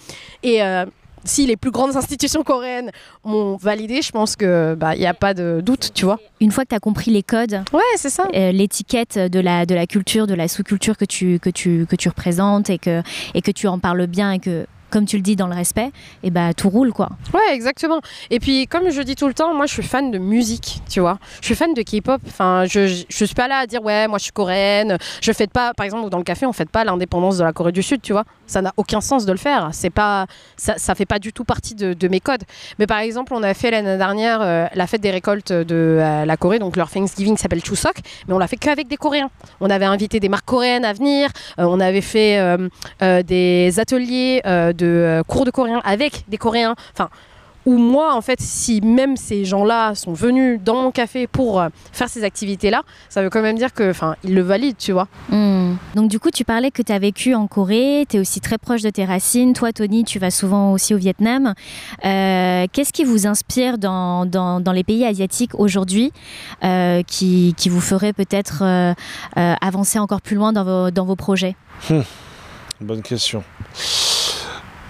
[0.43, 0.86] Et euh,
[1.24, 2.91] si les plus grandes institutions coréennes
[3.24, 6.19] m'ont validé, je pense que bah il y a pas de doute, tu vois.
[6.39, 8.28] Une fois que tu as compris les codes, Ouais, c'est ça.
[8.34, 11.95] euh, l'étiquette de la, de la culture, de la sous-culture que tu, que, tu, que
[11.95, 13.01] tu représentes et que,
[13.34, 15.91] et que tu en parles bien et que, comme tu le dis, dans le respect,
[16.23, 17.09] et bah tout roule quoi.
[17.33, 18.01] Ouais, exactement.
[18.29, 20.99] Et puis, comme je dis tout le temps, moi, je suis fan de musique, tu
[20.99, 21.17] vois.
[21.41, 22.21] Je suis fan de K-pop.
[22.27, 24.97] Enfin, je, je, suis pas là à dire, ouais, moi, je suis coréenne.
[25.21, 27.71] Je fête pas, par exemple, dans le café, on fête pas l'indépendance de la Corée
[27.71, 28.25] du Sud, tu vois.
[28.45, 29.69] Ça n'a aucun sens de le faire.
[29.71, 30.27] C'est pas,
[30.57, 32.43] ça, ça fait pas du tout partie de, de mes codes.
[32.79, 35.65] Mais par exemple, on a fait l'année dernière euh, la fête des récoltes de
[35.99, 37.95] euh, la Corée, donc leur Thanksgiving s'appelle Chuseok,
[38.27, 39.29] mais on l'a fait qu'avec des Coréens.
[39.61, 41.29] On avait invité des marques coréennes à venir.
[41.59, 42.39] euh, on avait fait
[43.23, 46.75] des ateliers euh, de euh, cours de coréen avec des Coréens.
[46.93, 47.09] Enfin,
[47.65, 51.69] où moi, en fait, si même ces gens-là sont venus dans mon café pour euh,
[51.91, 55.07] faire ces activités-là, ça veut quand même dire que, enfin, ils le valident, tu vois.
[55.29, 55.75] Hmm.
[55.95, 58.57] Donc du coup, tu parlais que tu as vécu en Corée, tu es aussi très
[58.57, 59.53] proche de tes racines.
[59.53, 61.53] Toi, Tony, tu vas souvent aussi au Vietnam.
[62.03, 66.11] Euh, Qu'est-ce qui vous inspire dans, dans, dans les pays asiatiques aujourd'hui
[66.63, 68.93] euh, qui, qui vous ferait peut-être euh,
[69.38, 71.55] euh, avancer encore plus loin dans vos, dans vos projets?
[72.79, 73.43] Bonne question.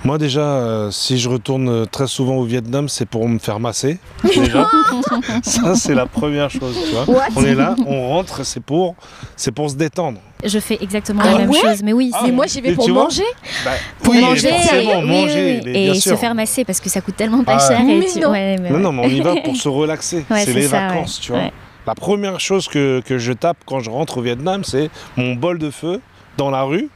[0.04, 3.60] Moi déjà, euh, si je retourne euh, très souvent au Vietnam, c'est pour me faire
[3.60, 4.00] masser.
[4.24, 4.68] Déjà,
[5.44, 6.76] ça c'est la première chose.
[6.88, 7.08] Tu vois.
[7.08, 7.28] What?
[7.36, 8.96] On est là, on rentre, c'est pour,
[9.36, 10.20] c'est pour se détendre.
[10.44, 11.60] Je fais exactement Ah la même ouais?
[11.62, 11.84] chose.
[11.84, 13.22] Mais oui, Ah, c'est Et moi, j'y vais Et pour manger.
[13.64, 13.72] Bah,
[14.02, 15.62] pour oui, manger, oui, manger, oui, oui.
[15.66, 17.82] mais bien et se faire masser parce que ça coûte tellement pas Ah, cher.
[17.82, 18.32] Et mais tu- non.
[18.32, 18.82] ouais, mais Non, ouais.
[18.82, 20.26] non, mais on y va pour se relaxer.
[20.32, 21.24] Ouais, c'est c'est les ça, vacances, ouais.
[21.26, 21.42] tu vois.
[21.42, 21.54] Ouais.
[21.86, 25.60] La première chose que, que je tape quand je rentre au Vietnam, c'est mon bol
[25.60, 26.02] de feu
[26.38, 26.90] dans la rue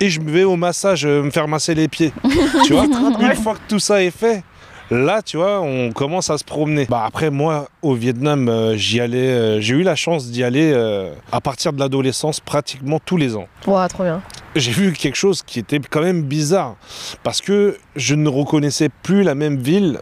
[0.00, 2.12] et je vais au massage euh, me faire masser les pieds.
[2.66, 4.42] tu vois Une fois que tout ça est fait,
[4.90, 6.86] là, tu vois, on commence à se promener.
[6.88, 10.70] Bah après, moi, au Vietnam, euh, j'y allais, euh, j'ai eu la chance d'y aller
[10.72, 14.22] euh, à partir de l'adolescence pratiquement tous les ans Ouais, trop bien.
[14.54, 16.76] j'ai vu quelque chose qui était quand même bizarre
[17.22, 20.00] parce que je ne reconnaissais plus la même ville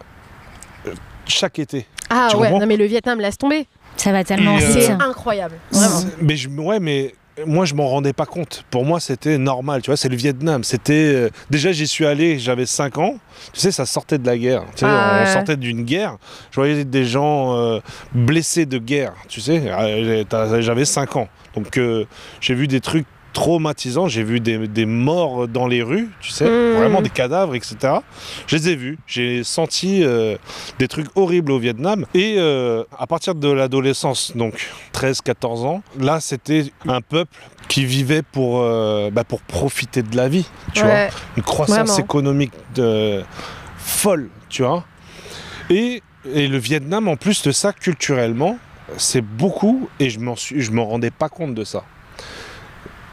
[1.26, 1.86] chaque été.
[2.10, 3.66] Ah Tu ouais, non mais le Vietnam, laisse tomber.
[3.96, 4.60] Ça va tellement euh.
[4.60, 5.54] C'est incroyable.
[5.70, 6.00] Vraiment.
[6.20, 7.14] Mais je, ouais, mais
[7.46, 8.64] moi je m'en rendais pas compte.
[8.70, 10.62] Pour moi c'était normal, tu vois, c'est le Vietnam.
[10.64, 13.16] C'était euh, déjà j'y suis allé, j'avais 5 ans.
[13.52, 14.62] Tu sais, ça sortait de la guerre.
[14.74, 15.32] Tu sais, Ah on ouais.
[15.32, 16.16] sortait d'une guerre.
[16.50, 17.80] Je voyais des gens euh,
[18.12, 19.14] blessés de guerre.
[19.28, 20.24] Tu sais, Euh,
[20.60, 21.28] j'avais 5 ans.
[21.56, 22.04] Donc euh,
[22.40, 24.08] j'ai vu des trucs traumatisants.
[24.08, 26.76] J'ai vu des, des morts dans les rues, tu sais, Mmh.
[26.78, 27.76] vraiment des cadavres, etc.
[28.46, 28.98] Je les ai vus.
[29.06, 30.36] J'ai senti euh,
[30.78, 32.06] des trucs horribles au Vietnam.
[32.14, 37.36] Et euh, à partir de l'adolescence, donc 13-14 ans, là c'était un peuple
[37.68, 40.46] qui vivait pour, euh, bah, pour profiter de la vie.
[40.72, 41.98] Tu vois une croissance Vraiment.
[41.98, 43.22] économique de...
[43.78, 44.84] folle, tu vois.
[45.70, 48.58] Et, et le Vietnam, en plus de ça, culturellement,
[48.96, 50.18] c'est beaucoup, et je
[50.56, 51.84] je m'en rendais pas compte de ça.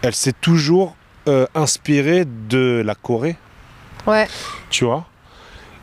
[0.01, 0.95] Elle s'est toujours
[1.27, 3.35] euh, inspirée de la Corée,
[4.07, 4.27] Ouais.
[4.69, 5.05] tu vois?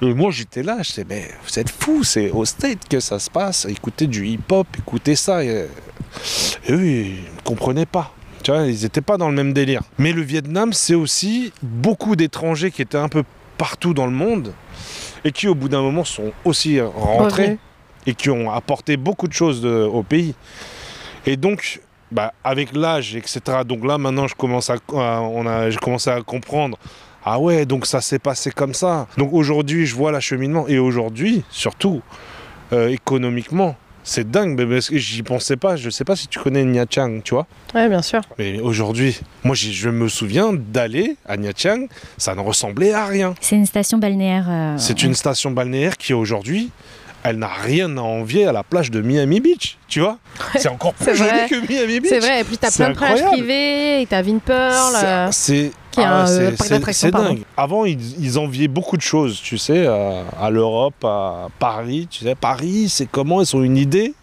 [0.03, 3.19] Et moi, j'étais là, je disais, mais vous êtes fous, c'est au State que ça
[3.19, 3.65] se passe.
[3.69, 5.45] Écoutez du hip-hop, écoutez ça.
[5.45, 5.67] Et,
[6.67, 8.13] et eux, ils ne comprenaient pas.
[8.45, 9.83] Tu vois, ils n'étaient pas dans le même délire.
[9.99, 13.25] Mais le Vietnam, c'est aussi beaucoup d'étrangers qui étaient un peu
[13.57, 14.53] partout dans le monde
[15.25, 17.59] et qui, au bout d'un moment, sont aussi rentrés
[18.07, 20.35] et qui ont apporté beaucoup de choses de- au pays.
[21.27, 23.41] Et donc, bah, avec l'âge, etc.
[23.67, 26.79] Donc là, maintenant, je commence à, à- on a, j'ai commencé à comprendre.
[27.25, 29.07] Ah ouais, donc ça s'est passé comme ça.
[29.19, 30.67] Donc aujourd'hui, je vois l'acheminement.
[30.69, 32.01] Et aujourd'hui, surtout,
[32.73, 34.57] euh, économiquement, c'est dingue.
[34.57, 35.77] Mais parce que j'y pensais pas.
[35.77, 37.47] Je sais pas si tu connais Nha Trang, tu vois.
[37.75, 38.23] Ouais, bien sûr.
[38.39, 41.87] Mais aujourd'hui, moi, je me souviens d'aller à Nha Trang.
[42.17, 43.35] Ça ne ressemblait à rien.
[43.43, 44.47] C'est une station balnéaire.
[44.49, 46.71] euh, C'est une station balnéaire qui aujourd'hui,
[47.25, 50.19] elle n'a rien à envier à la plage de Miami Beach, tu vois
[50.57, 51.47] C'est encore plus joli vrai.
[51.49, 52.11] que Miami Beach.
[52.11, 54.95] C'est vrai, et puis t'as plein de plages privées, et t'as Vinpearl.
[55.05, 55.73] euh, C'est est
[56.05, 56.53] ah, euh,
[56.93, 57.41] c'est- dingue.
[57.57, 62.07] Avant, ils, ils enviaient beaucoup de choses, tu sais, à, à l'Europe, à Paris.
[62.09, 63.43] Tu sais, Paris, c'est comment?
[63.43, 64.15] Ils ont une idée.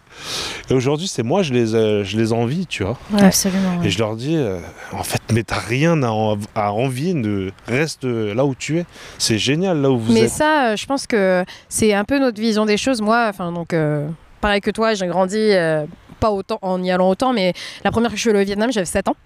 [0.70, 2.98] Et aujourd'hui, c'est moi, je les, euh, je les envie, tu vois.
[3.12, 3.22] Ouais.
[3.24, 3.78] Absolument.
[3.80, 3.86] ouais.
[3.86, 4.58] Et je leur dis, euh,
[4.92, 8.86] en fait, mais t'as rien à, en- à envier, de reste là où tu es.
[9.18, 10.30] C'est génial là où vous Mais êtes.
[10.30, 13.00] ça, euh, je pense que c'est un peu notre vision des choses.
[13.00, 14.08] Moi, enfin, donc, euh,
[14.40, 15.84] pareil que toi, j'ai grandi euh,
[16.20, 17.52] pas autant en y allant autant, mais
[17.84, 19.16] la première fois que je suis allée au Vietnam, j'avais 7 ans.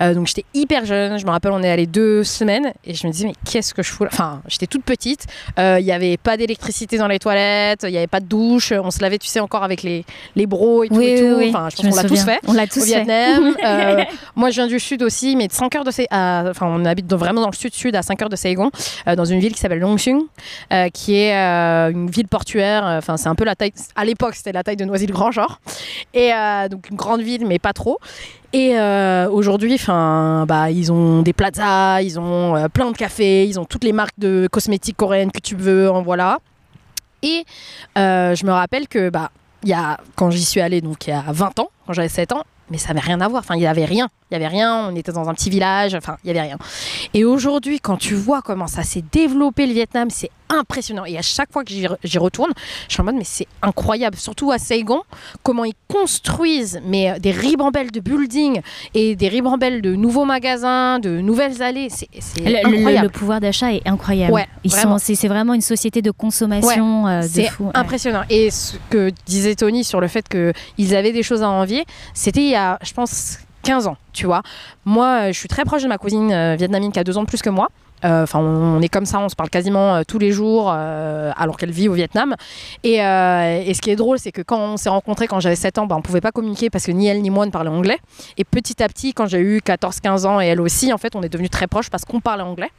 [0.00, 3.06] Euh, donc j'étais hyper jeune, je me rappelle on est allé deux semaines et je
[3.06, 4.10] me disais mais qu'est-ce que je fous là?
[4.12, 5.26] Enfin j'étais toute petite,
[5.58, 8.72] Euh, il n'y avait pas d'électricité dans les toilettes, il n'y avait pas de douche,
[8.72, 10.04] on se lavait tu sais encore avec les,
[10.36, 11.34] les bros et tout Oui, et tout.
[11.38, 13.04] oui, Enfin je pense qu'on l'a tous fait On l'a au tous fait.
[13.04, 13.54] Vietnam.
[13.64, 14.04] Euh,
[14.36, 17.06] moi, je viens du sud aussi, mais de 5 heures de à- Enfin, on habite
[17.06, 18.70] dans- vraiment dans le sud-sud, à 5 heures de Saigon,
[19.06, 20.22] euh, dans une ville qui s'appelle Longsung,
[20.72, 22.86] euh, qui est euh, une ville portuaire.
[22.86, 23.72] euh, Enfin, c'est un peu la taille.
[23.96, 25.60] À l'époque, c'était la taille de Noisy-le-Grand, genre.
[26.14, 27.98] Et euh, donc, une grande ville, mais pas trop.
[28.52, 33.60] Et euh, aujourd'hui, bah, ils ont des plazas, ils ont euh, plein de cafés, ils
[33.60, 36.38] ont toutes les marques de cosmétiques coréennes que tu veux, en voilà.
[37.22, 37.44] Et
[37.98, 39.30] euh, je me rappelle que, bah,
[39.64, 42.32] y a, quand j'y suis allée, donc il y a 20 ans, quand j'avais 7
[42.32, 43.40] ans, mais ça n'avait rien à voir.
[43.40, 44.08] Enfin, il n'y avait rien.
[44.30, 44.88] Il n'y avait rien.
[44.88, 45.94] On était dans un petit village.
[45.94, 46.58] Enfin, il n'y avait rien.
[47.14, 51.04] Et aujourd'hui, quand tu vois comment ça s'est développé le Vietnam, c'est impressionnant.
[51.04, 52.52] Et à chaque fois que j'y re- j'y retourne,
[52.88, 54.16] je suis en mode, mais c'est incroyable.
[54.16, 55.02] Surtout à Saigon,
[55.42, 58.60] comment ils construisent mais, euh, des ribambelles de buildings
[58.94, 61.88] et des ribambelles de nouveaux magasins, de nouvelles allées.
[61.90, 63.06] C'est c'est Le, le- incroyable.
[63.06, 64.32] le pouvoir d'achat est incroyable.
[64.32, 64.46] Ouais,
[64.98, 67.64] c'est, vraiment une société de consommation euh, de C'est fou.
[67.66, 67.70] ouais.
[67.74, 68.22] impressionnant.
[68.30, 71.84] Et ce que disait Tony sur le fait qu'ils avaient des choses à envier,
[72.14, 74.42] c'était il y a, je pense, 15 ans, tu vois.
[74.84, 77.22] Moi, euh, je suis très proche de ma cousine euh, vietnamienne qui a deux ans
[77.22, 77.68] de plus que moi.
[78.04, 81.30] Euh, Enfin, on, est comme ça, on se parle quasiment euh, tous les jours, euh,
[81.36, 82.34] alors qu'elle vit au Vietnam.
[82.84, 85.86] Et, ce qui est drôle, c'est que quand on s'est rencontrés, quand j'avais 7 ans,
[85.86, 87.98] bah, on pouvait pas communiquer parce que ni elle ni moi ne parlaient anglais.
[88.36, 91.22] Et petit à petit, quand j'ai eu 14-15 ans et elle aussi, en fait, on
[91.22, 92.70] est devenus très proches parce qu'on parlait anglais.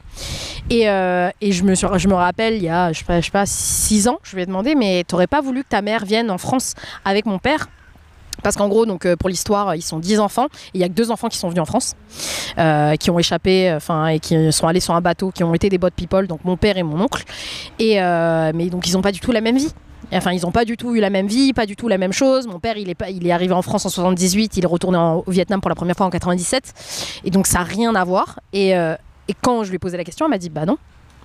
[0.68, 4.46] Et, je, me rappelle, il y a, je sais pas 6 ans, je lui ai
[4.46, 7.68] demandé, mais t'aurais pas voulu que ta mère vienne en France avec mon père?
[8.42, 10.46] Parce qu'en gros, donc, euh, pour l'histoire, ils sont 10 enfants.
[10.74, 11.94] Il y a que deux enfants qui sont venus en France,
[12.58, 13.78] euh, qui ont échappé,
[14.10, 16.56] et qui sont allés sur un bateau, qui ont été des boat people, donc mon
[16.56, 17.24] père et mon oncle.
[17.78, 19.72] Et euh, mais donc ils n'ont pas du tout la même vie.
[20.12, 22.12] Enfin, ils n'ont pas du tout eu la même vie, pas du tout la même
[22.12, 22.48] chose.
[22.48, 25.30] Mon père, il est, il est arrivé en France en 78, il est retourné au
[25.30, 27.20] Vietnam pour la première fois en 97.
[27.24, 28.40] Et donc, ça n'a rien à voir.
[28.52, 30.78] Et, et quand je lui ai posé la question, elle m'a dit Bah non,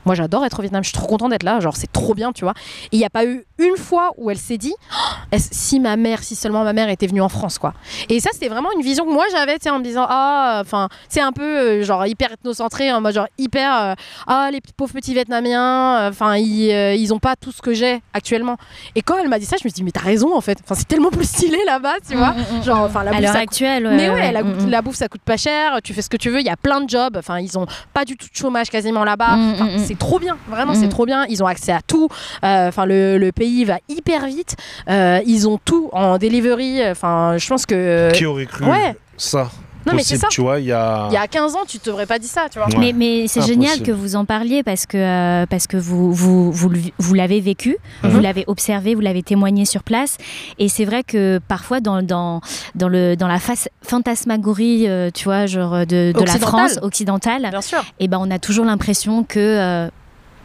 [0.05, 2.31] moi j'adore être au Vietnam, je suis trop contente d'être là, genre c'est trop bien,
[2.31, 2.53] tu vois.
[2.91, 4.73] Et il n'y a pas eu une fois où elle s'est dit
[5.33, 7.73] Oh, si ma mère, si seulement ma mère était venue en France, quoi.
[8.09, 10.59] Et ça, c'était vraiment une vision que moi j'avais, tu sais, en me disant Ah,
[10.61, 13.93] enfin, c'est un peu euh, genre hyper ethnocentré, en mode genre hyper euh,
[14.27, 18.01] Ah, les pauvres petits Vietnamiens, enfin, ils, euh, ils ont pas tout ce que j'ai
[18.13, 18.57] actuellement.
[18.95, 20.57] Et quand elle m'a dit ça, je me suis dit Mais t'as raison en fait,
[20.63, 22.31] enfin, c'est tellement plus stylé là-bas, tu vois.
[22.31, 22.63] Mm, mm, mm.
[22.63, 23.89] Genre, enfin, la bouffe, ça actuelle.
[23.95, 24.69] mais ouais, ouais, la, mm, mm.
[24.69, 26.57] la bouffe ça coûte pas cher, tu fais ce que tu veux, il y a
[26.57, 29.35] plein de jobs, enfin ils ont pas du tout de chômage quasiment là-bas.
[29.35, 29.85] Mm, Enfin, mm, mm.
[29.95, 30.75] C'est trop bien, vraiment Mm.
[30.81, 31.25] c'est trop bien.
[31.29, 32.09] Ils ont accès à tout,
[32.43, 34.55] Euh, enfin le, le pays va hyper vite,
[34.89, 38.11] Euh, ils ont tout en delivery, enfin je pense que.
[38.13, 38.95] Qui aurait cru ouais.
[39.17, 39.49] ça?
[39.85, 40.27] Non mais c'est possible, ça.
[40.29, 41.07] tu vois, il y a...
[41.11, 42.67] Y a 15 ans, tu te devrais pas dit ça, tu vois.
[42.69, 42.75] Ouais.
[42.77, 46.51] Mais, mais c'est génial que vous en parliez parce que, euh, parce que vous, vous,
[46.51, 48.09] vous, vous l'avez vécu, Mhm.
[48.11, 50.17] vous l'avez observé, vous l'avez témoigné sur place.
[50.59, 52.41] Et c'est vrai que parfois, dans, dans,
[52.75, 56.35] dans, le, dans la face, fantasmagorie, euh, tu vois, genre de, de la.
[56.39, 57.83] France occidentale, Bien sûr.
[57.99, 59.39] et ben, on a toujours l'impression que.
[59.39, 59.89] euh,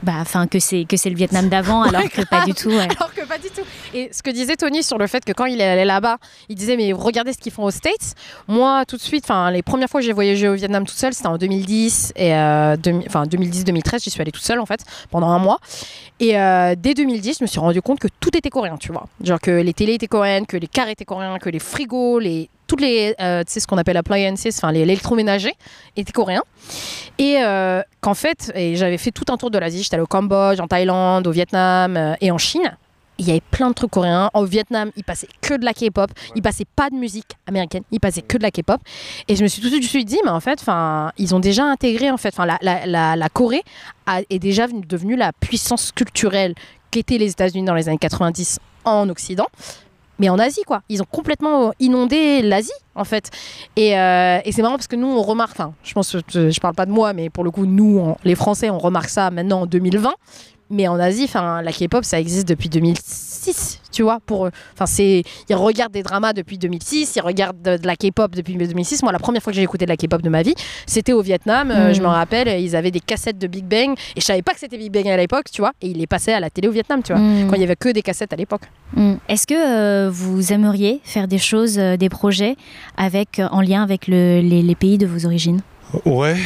[0.03, 2.89] bah, enfin que c'est que c'est le Vietnam d'avant alors que pas du tout ouais.
[2.99, 3.63] Alors que pas du tout.
[3.95, 6.57] Et ce que disait Tony sur le fait que quand il est allé là-bas, il
[6.57, 8.15] disait mais regardez ce qu'ils font aux States.
[8.49, 11.13] Moi tout de suite, enfin les premières fois que j'ai voyagé au Vietnam toute seule,
[11.15, 14.81] c'était en 2010 et euh, demi- enfin 2010-2013, j'y suis allée toute seule en fait
[15.11, 15.59] pendant un mois.
[16.19, 19.07] Et euh, dès 2010, je me suis rendu compte que tout était coréen, tu vois.
[19.25, 22.49] Genre que les télés étaient coréennes, que les cars étaient coréens, que les frigos, les
[22.71, 25.53] toutes les, euh, tu sais, ce qu'on appelle appliances, enfin les- l'électroménager,
[25.97, 26.45] étaient coréens.
[27.19, 29.83] Et euh, qu'en fait, et j'avais fait tout un tour de l'Asie.
[29.83, 32.77] J'étais allée au Cambodge, en Thaïlande, au Vietnam euh, et en Chine.
[33.19, 34.31] Il y avait plein de trucs coréens.
[34.33, 36.11] Au Vietnam, ils passaient que de la K-pop.
[36.37, 37.83] Ils passaient pas de musique américaine.
[37.91, 38.81] Ils passaient que de la K-pop.
[39.29, 41.65] Et je me suis tout de suite dit, mais en fait, enfin, ils ont déjà
[41.65, 43.63] intégré en fait, enfin, la, la, la, la Corée
[44.07, 46.55] a- est déjà venue- devenue la puissance culturelle
[46.91, 49.47] qu'étaient les États-Unis dans les années 90 en Occident.
[50.21, 50.83] Mais en Asie, quoi.
[50.91, 53.31] Ils ont complètement inondé l'Asie, en fait.
[53.77, 56.75] Et, euh, et c'est marrant parce que nous, on remarque, enfin, je pense je parle
[56.75, 59.67] pas de moi, mais pour le coup, nous, les Français, on remarque ça maintenant en
[59.67, 60.13] 2020.
[60.69, 63.30] Mais en Asie, enfin, la K-pop, ça existe depuis 2006,
[63.93, 64.19] tu vois.
[64.27, 67.97] Pour eux, enfin, c'est, ils regardent des dramas depuis 2006, ils regardent de, de la
[67.97, 69.03] K-pop depuis 2006.
[69.03, 70.55] Moi, la première fois que j'ai écouté de la K-pop de ma vie,
[70.87, 71.71] c'était au Vietnam.
[71.71, 71.95] Euh, Mm.
[71.95, 74.61] je me rappelle, ils avaient des cassettes de Big Bang et je savais pas que
[74.61, 75.73] c'était Big Bang à l'époque, tu vois.
[75.81, 77.21] Et ils les passaient à la télé au Vietnam, tu vois.
[77.21, 77.49] Mm.
[77.49, 78.63] Quand il y avait que des cassettes à l'époque.
[78.95, 79.15] Mm.
[79.29, 82.57] Est-ce que euh, vous aimeriez faire des choses, euh, des projets
[82.97, 85.61] avec, euh, en lien avec le- les, les pays de vos origines?
[86.05, 86.37] Ouais,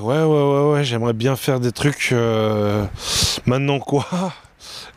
[0.00, 0.84] ouais, ouais, ouais, ouais.
[0.84, 2.10] J'aimerais bien faire des trucs.
[2.12, 2.84] euh,
[3.46, 4.06] Maintenant quoi?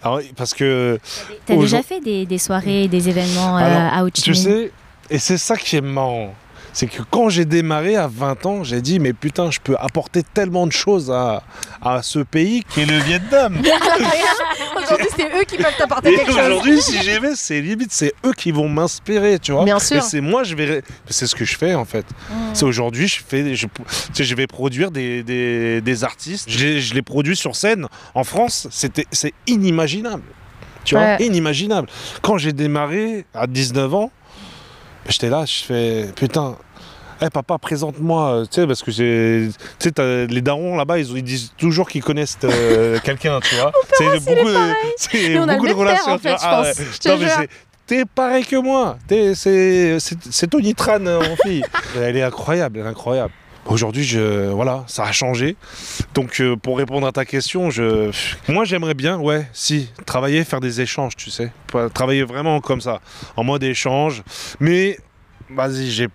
[0.04, 1.00] Alors, Parce que
[1.46, 4.72] T'as déjà fait des, des soirées, des événements euh, Alors, à Ho Chi Tu sais,
[5.10, 6.34] et c'est ça qui est marrant.
[6.74, 10.24] C'est que quand j'ai démarré à 20 ans, j'ai dit, mais putain, je peux apporter
[10.24, 11.44] tellement de choses à,
[11.82, 13.58] à ce pays qui est le Vietnam.
[14.84, 16.40] Aujourd'hui, c'est eux qui peuvent t'apporter quelque chose.
[16.40, 19.64] aujourd'hui, si j'y vais, c'est limite, c'est eux qui vont m'inspirer, tu vois.
[19.66, 20.02] Bien Et sûr.
[20.04, 20.82] c'est moi, je vais.
[21.10, 22.06] C'est ce que je fais en fait.
[22.54, 23.68] C'est aujourd'hui, je fais, je,
[24.18, 26.50] je vais produire des, des, des artistes.
[26.50, 27.88] Je les, je les produis sur scène.
[28.16, 30.24] En France, c'était, c'est inimaginable.
[30.86, 31.88] Tu vois, inimaginable.
[32.22, 34.12] Quand j'ai démarré à 19 ans,
[35.10, 36.58] j'étais là, je fais putain.
[37.22, 41.18] Eh papa, présente-moi, euh, tu sais, parce que j'ai, tu sais, les darons là-bas, ils,
[41.18, 43.74] ils disent toujours qu'ils connaissent euh, quelqu'un, tu vois.
[43.98, 46.14] C'est beaucoup, de, c'est beaucoup relations.
[46.14, 46.72] en tu fait, je Ah ouais.
[46.74, 47.48] Je Non, mais
[47.90, 49.00] T'es pareil que moi.
[49.10, 51.64] C'est Tony Tran euh, en fille.
[51.98, 53.34] elle est incroyable, elle est incroyable.
[53.66, 55.56] Aujourd'hui, je, voilà, ça a changé.
[56.14, 58.12] Donc, euh, pour répondre à ta question, je,
[58.48, 61.52] moi, j'aimerais bien, ouais, si, travailler, faire des échanges, tu sais.
[61.94, 63.00] Travailler vraiment comme ça,
[63.36, 64.24] en mode échange.
[64.60, 64.98] Mais,
[65.50, 66.08] vas-y, j'ai.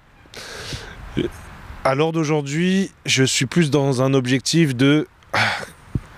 [1.84, 5.38] À l'heure d'aujourd'hui, je suis plus dans un objectif de ah,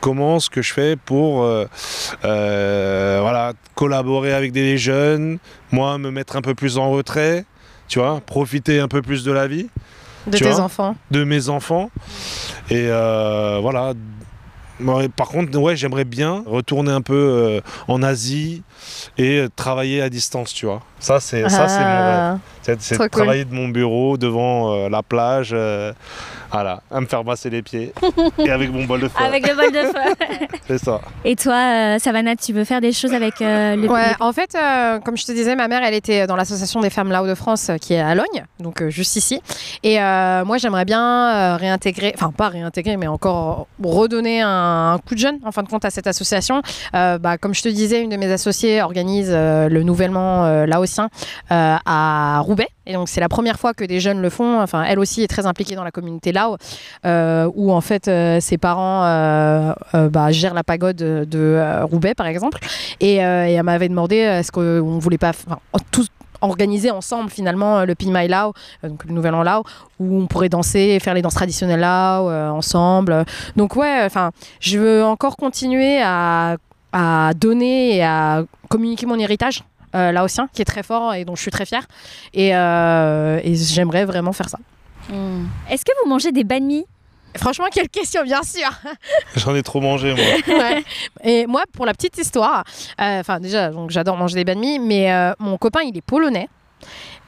[0.00, 1.66] comment ce que je fais pour euh,
[2.24, 5.38] euh, voilà, collaborer avec des jeunes,
[5.72, 7.44] moi me mettre un peu plus en retrait,
[7.88, 9.68] tu vois, profiter un peu plus de la vie,
[10.26, 10.60] De tes vois.
[10.60, 10.96] enfants.
[11.10, 11.90] de mes enfants.
[12.70, 13.92] Et euh, voilà.
[15.16, 18.62] Par contre, ouais, j'aimerais bien retourner un peu euh, en Asie
[19.16, 20.82] et travailler à distance, tu vois.
[21.00, 22.38] Ça, c'est ça, c'est mon rêve.
[22.78, 23.08] C'est de cool.
[23.10, 25.92] travailler de mon bureau devant euh, la plage, euh,
[26.50, 27.92] voilà, à me faire masser les pieds
[28.38, 29.22] et avec mon bol de feu.
[29.24, 30.46] Avec le bol de feu.
[30.66, 31.00] C'est ça.
[31.24, 34.54] Et toi, euh, Savannah, tu veux faire des choses avec euh, le Ouais, en fait,
[34.54, 37.34] euh, comme je te disais, ma mère, elle était dans l'association des femmes là-haut de
[37.34, 39.40] France euh, qui est à Logne, donc euh, juste ici.
[39.82, 44.98] Et euh, moi, j'aimerais bien euh, réintégrer, enfin pas réintégrer, mais encore redonner un, un
[44.98, 46.62] coup de jeune, en fin de compte, à cette association.
[46.94, 50.66] Euh, bah, comme je te disais, une de mes associées organise euh, le nouvellement euh,
[50.66, 51.10] laotien
[51.52, 52.55] euh, à Roubaix.
[52.86, 54.60] Et donc, c'est la première fois que des jeunes le font.
[54.60, 56.56] Enfin, elle aussi est très impliquée dans la communauté Lao,
[57.04, 59.74] euh, où en fait, euh, ses parents euh,
[60.08, 62.58] bah, gèrent la pagode de, Roubaix, par exemple.
[63.00, 65.32] Et, elle m'avait demandé est-ce qu'on voulait pas
[66.42, 68.52] organiser ensemble finalement le Pimai Lao,
[68.82, 69.64] donc le Nouvel An Lao,
[69.98, 73.24] où on pourrait danser faire les danses traditionnelles Lao ensemble.
[73.56, 74.30] Donc ouais, enfin,
[74.60, 76.56] je veux encore continuer à
[77.36, 79.64] donner et à communiquer mon héritage.
[79.96, 81.86] Euh, laotien qui est très fort et dont je suis très fière
[82.34, 84.58] et, euh, et j'aimerais vraiment faire ça
[85.08, 85.44] Hmm.
[85.70, 86.84] Est-ce que vous mangez des banh mi?
[87.36, 88.68] Franchement quelle question bien sûr
[89.36, 90.24] J'en ai trop mangé, moi.
[90.58, 90.84] Ouais.
[91.22, 92.64] Et moi, pour la petite histoire,
[93.00, 96.00] euh, enfin déjà, donc j'adore manger des banh mi, mais euh, mon copain, il est
[96.02, 96.48] polonais.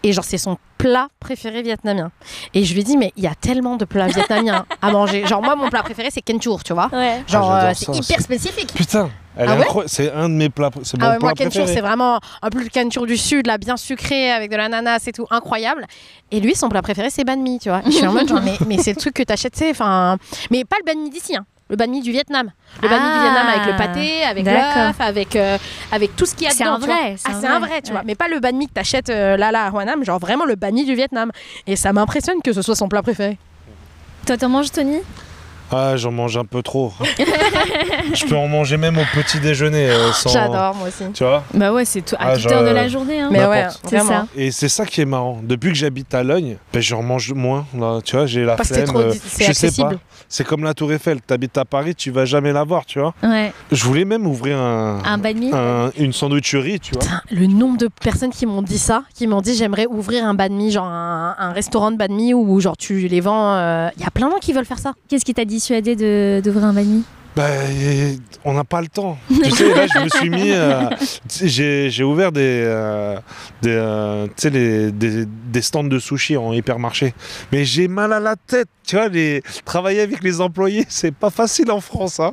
[0.05, 2.13] Et genre, c'est son plat préféré vietnamien.
[2.55, 5.27] Et je lui ai dit, mais il y a tellement de plats vietnamiens à manger.
[5.27, 6.89] Genre, moi, mon plat préféré, c'est kenchur, tu vois.
[6.93, 7.23] Ouais.
[7.27, 8.73] Genre, Ah, euh, ça c'est hyper spécifique.
[8.75, 9.89] Putain, elle Ah est ouais incroyable.
[9.91, 10.71] C'est un de mes plats.
[10.85, 11.67] C'est mon Ah ouais, plat moi, préféré.
[11.67, 15.13] c'est vraiment un peu le kenchur du sud, là, bien sucré, avec de l'ananas et
[15.13, 15.85] tout, incroyable.
[16.31, 17.81] Et lui, son plat préféré, c'est banh mi, tu vois.
[17.85, 19.71] Et je suis en mode, genre, mais, mais c'est le truc que t'achètes, tu sais,
[19.71, 20.17] enfin.
[20.53, 21.45] Mais pas le banh mi d'ici, hein.
[21.71, 22.51] Le banh mi du Vietnam.
[22.83, 24.85] Le banh mi du Ah, Vietnam avec le pâté, avec d'accord.
[24.85, 25.59] l'œuf, avec, euh,
[25.93, 26.77] avec tout ce qu'il y a C'est dedans.
[26.77, 26.95] un tu vois.
[26.95, 27.93] vrai, c'est Ah, un c'est un vrai, vrai, tu ouais.
[27.93, 28.03] vois.
[28.07, 30.55] Mais pas le banh mi que t'achètes euh, là, là, à Huanam, genre vraiment le
[30.55, 31.31] banh mi du Vietnam.
[31.67, 33.37] Et ça m'impressionne que ce soit son plat préféré.
[34.27, 34.99] Toi, t'en manges, Tony?
[35.71, 36.93] Ah, j'en mange un peu trop.
[38.15, 39.91] je peux en manger même au petit déjeuner.
[39.91, 40.31] euh, sans...
[40.31, 41.05] J'adore, moi aussi.
[41.13, 43.21] Tu vois Bah ouais, c'est tout- à Ah, toute genre, heure de euh, la journée.
[43.21, 43.29] Hein.
[43.31, 43.81] Mais ouais, N'importe.
[43.89, 44.11] C'est vraiment.
[44.11, 44.27] ça.
[44.37, 45.41] Et c'est ça qui est marrant.
[45.43, 47.67] Depuis que j'habite à Logne, ben, j'en mange moins.
[47.79, 48.95] Là, tu vois, j'ai la Parce que c'est flemme.
[48.95, 49.73] trop, euh, di- c'est je sais pas.
[49.87, 49.99] accessible.
[50.31, 51.21] C'est comme la Tour Eiffel.
[51.23, 53.15] T'habites à Paris, tu vas jamais la voir, tu vois.
[53.23, 53.53] Ouais.
[53.73, 57.03] Je voulais même ouvrir un, Un banh mi un- une sandwicherie, tu vois.
[57.03, 60.35] Putain, le nombre de personnes qui m'ont dit ça, qui m'ont dit j'aimerais ouvrir un
[60.35, 63.55] banh mi, genre un, un restaurant de banh mi où genre tu les vends.
[63.97, 64.93] Il y a plein de gens qui veulent faire ça.
[65.09, 67.03] Qu'est-ce qui t'a dissuadé de- d'ouvrir un banh
[67.37, 67.47] Bah,
[68.45, 69.19] on n'a pas le temps.
[69.29, 70.51] tu sais, là, je me suis mis.
[70.51, 70.89] euh,
[71.45, 73.17] j'ai, j'ai ouvert des, euh,
[73.63, 77.15] des, euh, les- des, des stands de sushi en hypermarché.
[77.53, 78.69] Mais j'ai mal à la tête.
[78.87, 82.19] Tu vois, les, travailler avec les employés, c'est pas facile en France.
[82.21, 82.33] hein.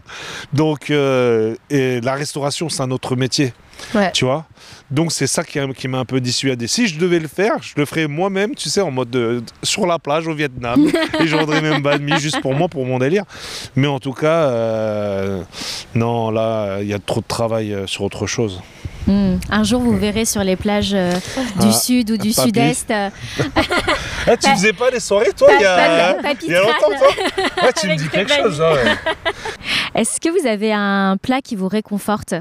[0.54, 3.54] Donc, euh, et la restauration, c'est un autre métier.
[3.94, 4.12] Ouais.
[4.14, 4.46] Tu vois
[4.92, 6.68] Donc, c'est ça qui, m'a un peu dissuadé.
[6.68, 9.88] Si je devais le faire, je le ferais moi-même, tu sais, en mode de- sur
[9.88, 10.88] la plage au Vietnam.
[11.20, 13.24] et je vendrais même banh mi juste pour moi, pour mon délire.
[13.76, 15.42] Mais en tout cas, euh,
[15.96, 18.62] non, là, il y a trop de travail euh, sur autre chose.
[19.08, 19.36] Hmm.
[19.52, 21.12] Un jour, vous verrez sur les plages euh,
[21.60, 22.90] du Ah, sud ou du sud-est.
[22.90, 23.10] euh,
[24.26, 27.08] Ah, tu faisais pas les soirées, toi, il y a, a longtemps, toi
[27.62, 28.60] Ah, tu me dis quelque chose.
[28.62, 28.96] hein, ouais.
[30.02, 32.34] Est-ce que vous avez un plat qui vous réconforte?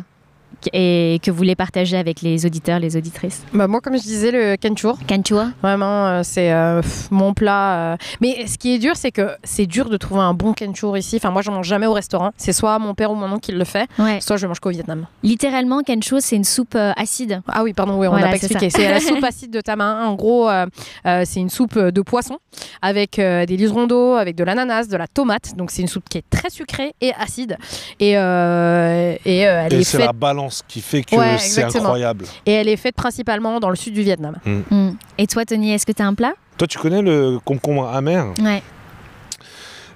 [0.73, 4.31] Et que vous voulez partager avec les auditeurs, les auditrices Bah moi, comme je disais,
[4.31, 7.93] le kenchur, Kanchua vraiment, euh, c'est euh, mon plat.
[7.93, 7.97] euh.
[8.21, 11.17] Mais ce qui est dur, c'est que c'est dur de trouver un bon kenchur ici.
[11.17, 12.31] Enfin, moi, je mange jamais au restaurant.
[12.37, 14.21] C'est soit mon père ou mon oncle qui le fait, Ouais.
[14.21, 15.07] soit je mange qu'au Vietnam.
[15.23, 17.43] Littéralement, Kanchua, c'est une soupe euh, acide.
[17.49, 18.71] Ah oui, pardon, oui, on Voilà, n'a pas expliqué.
[18.71, 20.07] C'est la soupe acide de tamarin.
[20.07, 20.67] En gros, euh,
[21.07, 22.39] euh, c'est une soupe de poisson
[22.83, 25.57] avec euh, des liserons d'eau, avec de l'ananas, de la tomate.
[25.57, 27.57] Donc c'est une soupe qui est très sucrée et acide.
[28.01, 31.39] Et, euh, et euh, elle Et est c'est faite la balance qui fait que Ouais,
[31.39, 32.25] c'est incroyable.
[32.47, 34.37] et elle est faite principalement dans le sud du Vietnam.
[34.45, 34.91] Hmm.
[35.19, 36.35] Et toi, Tony, est-ce que tu as un plat?
[36.59, 38.27] Toi, tu connais le concombre amer?
[38.41, 38.63] Ouais.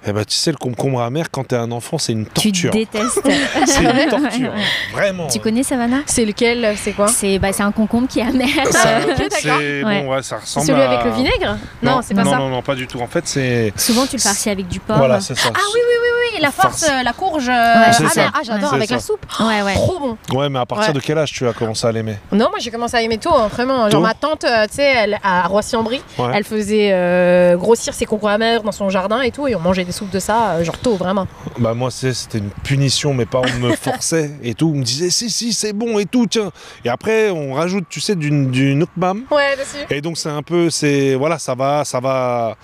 [0.07, 2.71] Eh ben, tu sais, le concombre amer, quand t'es un enfant, c'est une Tu torture.
[2.71, 3.21] détestes.
[3.65, 4.63] C'est Ouais, une torture, ouais.
[4.93, 5.27] vraiment.
[5.27, 5.99] Tu connais Savannah?
[6.05, 7.07] C'est lequel C'est quoi?
[7.09, 8.47] C'est bah, c'est un concombre qui est amer.
[8.71, 8.99] Ça-
[9.31, 10.01] c'est Ouais.
[10.03, 11.57] bon, ouais, ça ressemble celui à- avec le vinaigre?
[11.83, 12.37] Non, c'est pas non, ça.
[12.37, 12.99] Non, non, pas du tout.
[13.01, 13.73] En fait, c'est.
[13.75, 14.97] Souvent, tu le farcis avec du porc.
[14.97, 15.49] Voilà, c'est ça.
[15.53, 16.81] Ah oui, oui, oui, oui, la Farce.
[16.81, 17.45] farce, euh, la courge.
[17.45, 18.05] C'est ah, ça.
[18.15, 18.77] mais- ah, j'adore Ouais.
[18.77, 19.25] avec la soupe.
[19.39, 19.73] Ouais, ouais.
[19.73, 20.17] Trop bon.
[20.37, 20.93] Ouais, mais à partir Ouais.
[20.93, 22.15] de quel âge tu as commencé à l'aimer?
[22.31, 23.85] Non, moi j'ai commencé à aimer tôt, hein, vraiment.
[23.85, 26.31] Tôt Genre ma tante, euh, tu sais, elle, à Roissy-en-Brie, Ouais.
[26.33, 29.83] elle faisait euh, grossir ses concours amers dans son jardin et tout, et on mangeait
[29.89, 31.27] des soupes de ça, euh, genre tôt, vraiment.
[31.57, 35.31] Bah moi c'était une punition, mes parents me forçaient et tout, ils me disaient si
[35.31, 36.51] si c'est bon et tout, tiens.
[36.85, 39.85] Et après on rajoute tu sais du, du nukmam Ouais, dessus.
[39.89, 42.55] et donc c'est un peu c'est voilà ça va ça va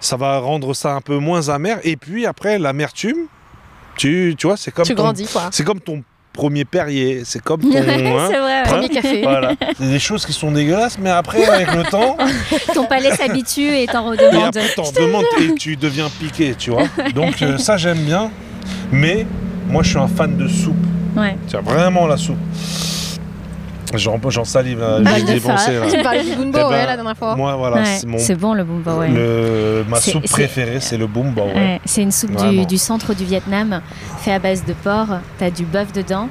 [0.00, 3.26] ça va rendre ça un peu moins amer et puis après l'amertume
[3.96, 5.48] tu tu vois c'est comme Tu ton- grandis, quoi.
[5.52, 6.02] c'est comme ton
[6.34, 8.62] premier Perrier, c'est comme ton c'est hein, vrai, ouais.
[8.64, 9.22] Premier café.
[9.22, 9.52] voilà.
[9.78, 12.18] C'est des choses qui sont dégueulasses mais après avec le temps
[12.74, 14.56] Ton palais s'habitue et t'en et redemande.
[14.56, 16.84] après t'en demandes et tu deviens piqué, tu vois.
[17.14, 18.30] Donc euh, ça j'aime bien,
[18.92, 19.26] mais
[19.68, 20.74] moi je suis un fan de soupe.
[21.16, 21.36] Ouais.
[21.46, 22.36] Tiens, vraiment la soupe.
[23.94, 25.72] J'en j'en salive, là, Bah, j'ai de dépensé.
[25.94, 27.36] Tu parlais du Bunbo, Eh ben, ouais, la dernière fois.
[27.36, 29.08] Moi voilà, Ouais, c'est mon C'est bon le bumba, ouais.
[29.08, 31.42] le, ma C'est- soupe c'est- préférée, c'est le bumba.
[31.42, 31.54] Ouais.
[31.54, 32.34] Ouais, c'est une soupe
[32.66, 33.80] du, centre du Vietnam,
[34.18, 35.08] fait à base de porc.
[35.38, 36.28] T'as du bœuf dedans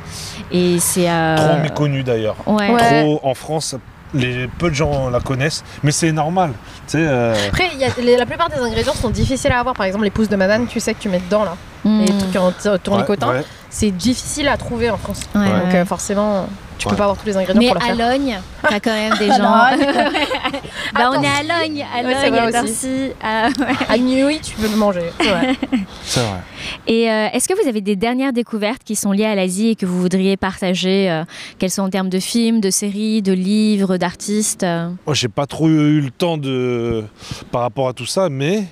[0.51, 1.09] et c'est.
[1.09, 2.35] euh, Trop méconnu d'ailleurs.
[2.45, 2.69] Ouais.
[2.71, 3.01] Ouais.
[3.03, 3.75] Trop en France,
[4.13, 6.51] les, peu de gens la connaissent, mais c'est normal.
[6.95, 9.73] Euh, Après, il y a- les- la plupart des ingrédients sont difficiles à avoir.
[9.75, 11.55] Par exemple, les pousses de banane, tu sais que tu mets dedans, là.
[11.85, 12.01] Mm.
[12.05, 13.29] Les trucs en t- tournicotant.
[13.29, 13.43] ouais, ouais.
[13.75, 15.21] C'est difficile à trouver en France.
[15.33, 15.75] Ouais, Donc, ouais.
[15.77, 16.45] euh, forcément,
[16.77, 16.97] tu peux Ouais.
[16.97, 18.11] pas avoir tous les ingrédients Mais pour le à faire.
[18.11, 20.13] Logne, t'as quand même des À gens.
[20.93, 22.71] Bah, on est à Logne, à Ouais, Logne, vrai à aussi.
[22.81, 23.11] Torcy.
[23.23, 23.75] à- ouais.
[23.89, 25.09] À Nuit, tu peux le manger.
[25.19, 25.55] c'est vrai.
[26.03, 26.39] C'est vrai.
[26.85, 29.75] Et euh, est-ce que vous avez des dernières découvertes qui sont liées à l'Asie et
[29.75, 31.23] que vous voudriez partager, euh,
[31.57, 35.47] qu'elles soient en termes de films, de séries, de livres, d'artistes euh Moi, j'ai pas
[35.47, 37.03] trop eu le temps de
[37.51, 38.65] par rapport à tout ça, mais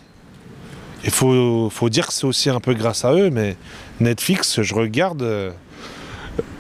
[1.04, 3.32] il faut, faut dire que c'est aussi un peu grâce à eux.
[3.32, 3.56] Mais
[4.02, 5.52] Netflix, je regarde euh,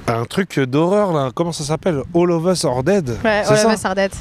[0.07, 1.31] un truc d'horreur là.
[1.33, 2.01] Comment ça s'appelle?
[2.15, 3.09] All of Us Are Dead.
[3.23, 3.67] Ouais, c'est ouais, ça?
[3.67, 4.15] ouais, Sardette.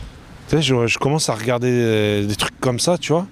[0.48, 3.26] Tu sais, je, je commence à regarder euh, des trucs comme ça, tu vois.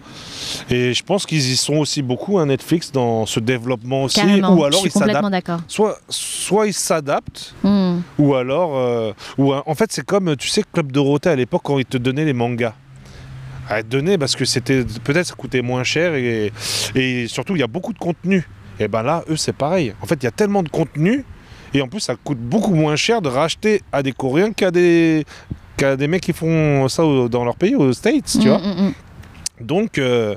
[0.70, 4.20] Et je pense qu'ils y sont aussi beaucoup, un Netflix, dans ce développement aussi.
[4.20, 5.08] Carrément, Ou alors je suis ils s'adaptent.
[5.22, 5.60] complètement d'accord.
[5.66, 8.02] Soit, soit ils s'adaptent, Hmm.
[8.20, 8.76] ou alors.
[8.78, 11.98] euh, ou, en fait, c'est comme, tu sais, Club Dorothée à l'époque, quand ils te
[11.98, 12.74] donnaient les mangas.
[13.68, 14.82] À te donner parce que c'était.
[15.04, 16.52] Peut-être ça coûtait moins cher et,
[16.94, 18.48] et surtout, il y a beaucoup de contenu.
[18.80, 19.92] Et ben là, eux, c'est pareil.
[20.02, 21.24] En fait, il y a tellement de contenu.
[21.74, 25.24] Et en plus, ça coûte beaucoup moins cher de racheter à des Coréens qu'à des,
[26.08, 28.58] mecs qui font ça dans leur pays, aux States, tu Mm, vois.
[28.58, 28.92] mm, mm.
[29.66, 30.34] Donc, euh,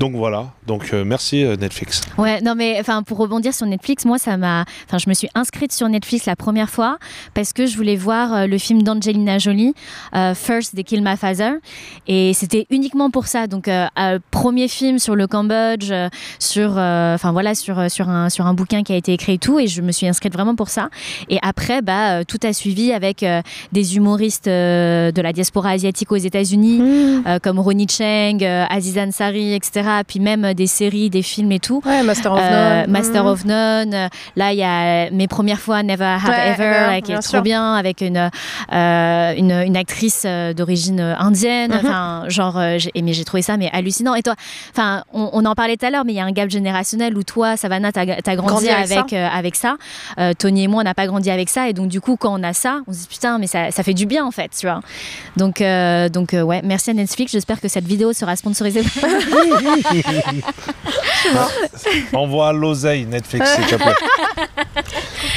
[0.00, 2.00] Donc voilà, donc euh, merci euh, Netflix.
[2.18, 5.28] Ouais, non mais enfin pour rebondir sur Netflix, moi ça m'a, enfin je me suis
[5.34, 6.98] inscrite sur Netflix la première fois
[7.34, 9.74] parce que je voulais voir euh, le film d'Angelina Jolie,
[10.14, 11.54] euh, First They Kill My Father,
[12.06, 13.46] et c'était uniquement pour ça.
[13.46, 16.08] Donc euh, euh, premier film sur le Cambodge, euh,
[16.38, 19.38] sur, euh, enfin voilà sur sur un sur un bouquin qui a été écrit et
[19.38, 20.88] tout, et je me suis inscrite vraiment pour ça.
[21.28, 23.42] Et après bah euh, tout a suivi avec euh,
[23.72, 26.80] des humoristes euh, de la diaspora asiatique aux États-Unis
[27.26, 29.88] euh, comme Ronnie Cheng, euh, Aziz Ansari, etc.
[30.06, 31.82] Puis même des séries, des films et tout.
[31.84, 32.90] Ouais, Master of Euh, None.
[32.90, 33.30] Master Mhm.
[33.30, 34.08] of None.
[34.36, 37.74] Là, il y a mes premières fois Never Have Ouais, Ever, qui est trop bien,
[37.74, 38.30] avec une,
[38.72, 41.72] euh, une, une actrice euh, d'origine indienne.
[41.72, 41.78] Mhm.
[41.82, 44.14] Enfin, genre, j'ai- mais j'ai trouvé ça mais hallucinant.
[44.14, 44.34] Et toi,
[44.70, 47.16] enfin, on, on en parlait tout à l'heure, mais il y a un gap générationnel
[47.16, 49.76] où toi, Savannah, t'as as grandi, Grandi avec avec, euh, avec ça.
[50.18, 51.68] Euh, Tony et moi, on n'a pas grandi avec ça.
[51.68, 53.82] Et donc, du coup, quand on a ça, on se dit putain, mais ça, ça
[53.82, 54.80] fait du bien en fait, tu vois.
[55.36, 57.32] Donc, euh, donc euh, ouais, merci à Netflix.
[57.32, 58.82] J'espère que cette vidéo sera sponsorisée.
[62.12, 63.94] Envoie l'oseille Netflix s'il te plaît.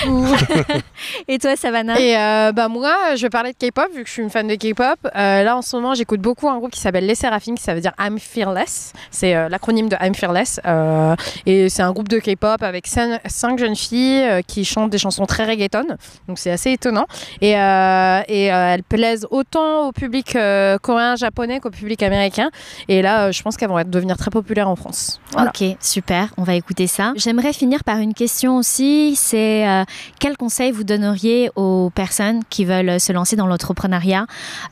[1.28, 2.00] et toi, Savannah?
[2.00, 4.48] Et euh, bah moi, je vais parler de K-pop vu que je suis une fan
[4.48, 4.98] de K-pop.
[5.16, 7.74] Euh, là en ce moment, j'écoute beaucoup un groupe qui s'appelle Les Séraphines, qui ça
[7.74, 8.94] veut dire I'm Fearless.
[9.12, 10.60] C'est euh, l'acronyme de I'm Fearless.
[10.66, 11.16] Euh,
[11.46, 14.98] et c'est un groupe de K-pop avec cin- cinq jeunes filles euh, qui chantent des
[14.98, 15.86] chansons très reggaeton.
[16.28, 17.06] Donc c'est assez étonnant.
[17.42, 22.50] Et, euh, et euh, elles plaisent autant au public euh, coréen, japonais qu'au public américain.
[22.88, 24.97] Et là, euh, je pense qu'elles vont être- devenir très populaires en France.
[25.32, 25.50] Voilà.
[25.50, 27.14] Ok, super, on va écouter ça.
[27.16, 29.84] J'aimerais finir par une question aussi, c'est euh,
[30.20, 34.26] quel conseil vous donneriez aux personnes qui veulent se lancer dans l'entrepreneuriat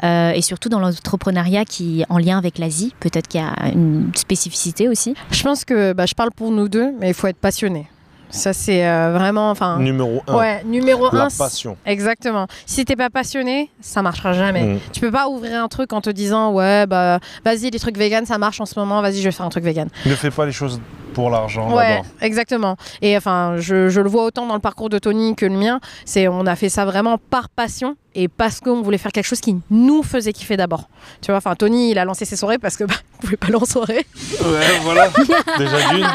[0.03, 2.93] euh, et surtout dans l'entrepreneuriat qui est en lien avec l'Asie?
[2.99, 5.15] Peut-être qu'il y a une spécificité aussi.
[5.31, 7.88] Je pense que bah, je parle pour nous deux, mais il faut être passionné.
[8.30, 9.49] Ça, c'est euh, vraiment.
[9.49, 11.27] Enfin, Numéro 1, ouais, numéro la un.
[11.30, 11.77] passion.
[11.85, 12.47] Exactement.
[12.65, 14.64] Si t'es pas passionné, ça marchera jamais.
[14.64, 14.80] Mm.
[14.93, 18.26] Tu peux pas ouvrir un truc en te disant ouais bah vas-y les trucs vegan
[18.26, 19.88] ça marche en ce moment, vas-y je vais faire un truc vegan.
[20.06, 20.80] Ne fais pas les choses
[21.14, 22.76] pour l'argent Ouais, exactement.
[23.02, 25.80] Et enfin, je, je le vois autant dans le parcours de Tony que le mien.
[26.06, 29.42] C'est on a fait ça vraiment par passion et parce qu'on voulait faire quelque chose
[29.42, 30.90] qui nous faisait kiffer d'abord.
[31.22, 33.48] Tu vois, enfin Tony, il a lancé ses soirées parce que bah, on pouvait pas
[33.48, 34.06] aller en soirée.
[34.42, 35.10] Ouais, voilà.
[35.58, 36.08] Déjà d'une.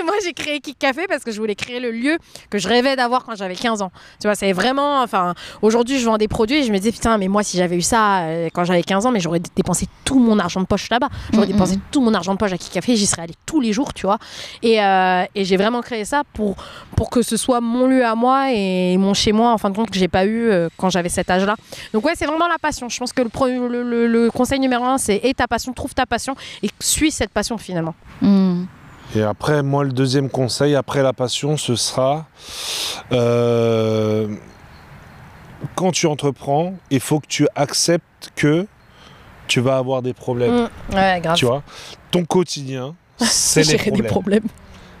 [0.00, 2.18] Et moi, j'ai créé Kick Café parce que je voulais créer le lieu
[2.50, 3.92] que je rêvais d'avoir quand j'avais 15 ans.
[4.20, 5.02] Tu vois, c'est vraiment.
[5.02, 7.76] Enfin, aujourd'hui, je vends des produits et je me disais, putain, mais moi, si j'avais
[7.76, 10.88] eu ça euh, quand j'avais 15 ans, mais j'aurais dépensé tout mon argent de poche
[10.90, 11.08] là-bas.
[11.32, 13.72] J'aurais dépensé tout mon argent de poche à Kick Café, j'y serais allée tous les
[13.72, 14.18] jours, tu vois.
[14.62, 16.56] Et, euh, et j'ai vraiment créé ça pour,
[16.96, 19.76] pour que ce soit mon lieu à moi et mon chez moi, en fin de
[19.76, 21.56] compte, que j'ai pas eu euh, quand j'avais cet âge-là.
[21.92, 22.88] Donc, ouais, c'est vraiment la passion.
[22.88, 25.72] Je pense que le, pro- le, le- le conseil numéro un, c'est aie ta passion,
[25.72, 27.94] trouve ta passion et suis cette passion finalement.
[28.20, 28.64] Hmm.
[29.14, 32.26] Et après, moi, le deuxième conseil, après la passion, ce sera
[33.12, 34.26] euh,
[35.74, 38.66] quand tu entreprends, il faut que tu acceptes que
[39.48, 40.68] tu vas avoir des problèmes.
[40.90, 40.94] Mm.
[40.94, 41.36] Ouais, grave.
[41.36, 41.62] Tu vois,
[42.10, 44.44] ton quotidien, c'est les des problèmes.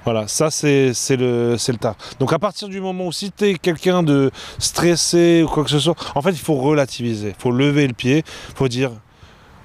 [0.04, 1.94] Voilà, ça c'est le le taf.
[2.18, 5.70] Donc à partir du moment où si tu es quelqu'un de stressé ou quoi que
[5.70, 8.18] ce soit, en fait, il faut relativiser, il faut lever le pied,
[8.50, 8.90] il faut dire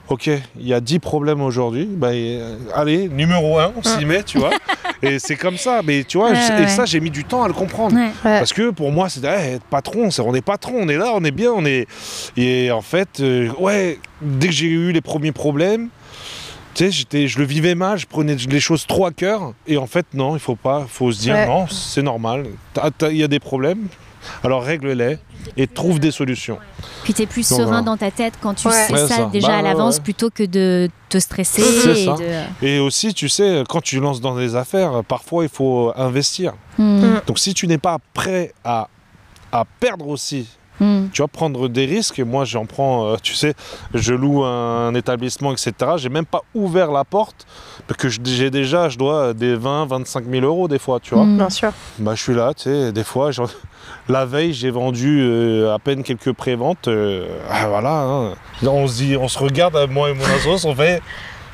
[0.10, 4.24] OK, il y a 10 problèmes aujourd'hui, bah, euh, allez, numéro 1, on s'y met,
[4.24, 4.52] tu vois.
[5.02, 6.64] Et c'est comme ça, mais tu vois, Ouais, je- ouais.
[6.64, 7.96] et ça j'ai mis du temps à le comprendre.
[8.24, 11.24] Parce que pour moi, c'était hey, être patron, on est patron, on est là, on
[11.24, 11.86] est bien, on est.
[12.38, 15.90] Et en fait, euh, ouais, dès que j'ai eu les premiers problèmes,
[16.78, 19.54] tu sais, j'étais, je le vivais mal, je prenais les choses trop à cœur.
[19.66, 21.48] Et en fait, non, il faut pas, il faut se dire Ouais.
[21.48, 22.46] non, c'est normal.
[23.10, 23.88] Il y a des problèmes,
[24.44, 25.18] alors règle-les
[25.56, 26.60] et trouve des solutions.
[27.04, 27.82] Puis t'es plus Donc, serein voilà.
[27.82, 28.74] dans ta tête quand tu Ouais.
[28.74, 29.26] sais Ouais, ça, ça.
[29.26, 30.04] déjà Bah, à ouais, l'avance ouais.
[30.04, 32.16] plutôt que de te stresser C'est et ça.
[32.62, 32.66] de...
[32.66, 36.54] Et aussi, tu sais, quand tu lances dans des affaires, parfois il faut investir.
[36.78, 37.00] Hmm.
[37.06, 37.22] Mm.
[37.26, 38.88] Donc si tu n'es pas prêt à,
[39.52, 40.48] à perdre aussi
[40.80, 41.08] Hmm.
[41.12, 42.20] tu vois, prendre des risques.
[42.20, 43.54] Et moi, j'en prends, euh, tu sais,
[43.94, 45.74] je loue un, établissement, etc.
[45.98, 47.46] J'ai même pas ouvert la porte
[47.88, 51.14] parce que je- j'ai déjà, je dois des 20, 25 000 euros des fois, tu
[51.16, 51.24] vois.
[51.24, 51.38] Hmm.
[51.38, 51.72] Bien sûr.
[52.00, 53.32] Bah, je suis là, tu sais, des fois,
[54.10, 56.88] la veille, j'ai vendu euh, à peine quelques préventes.
[56.88, 58.34] euh, ah, voilà, hein.
[58.66, 61.02] on se dit, on se regarde, euh, moi et mon assos, on fait.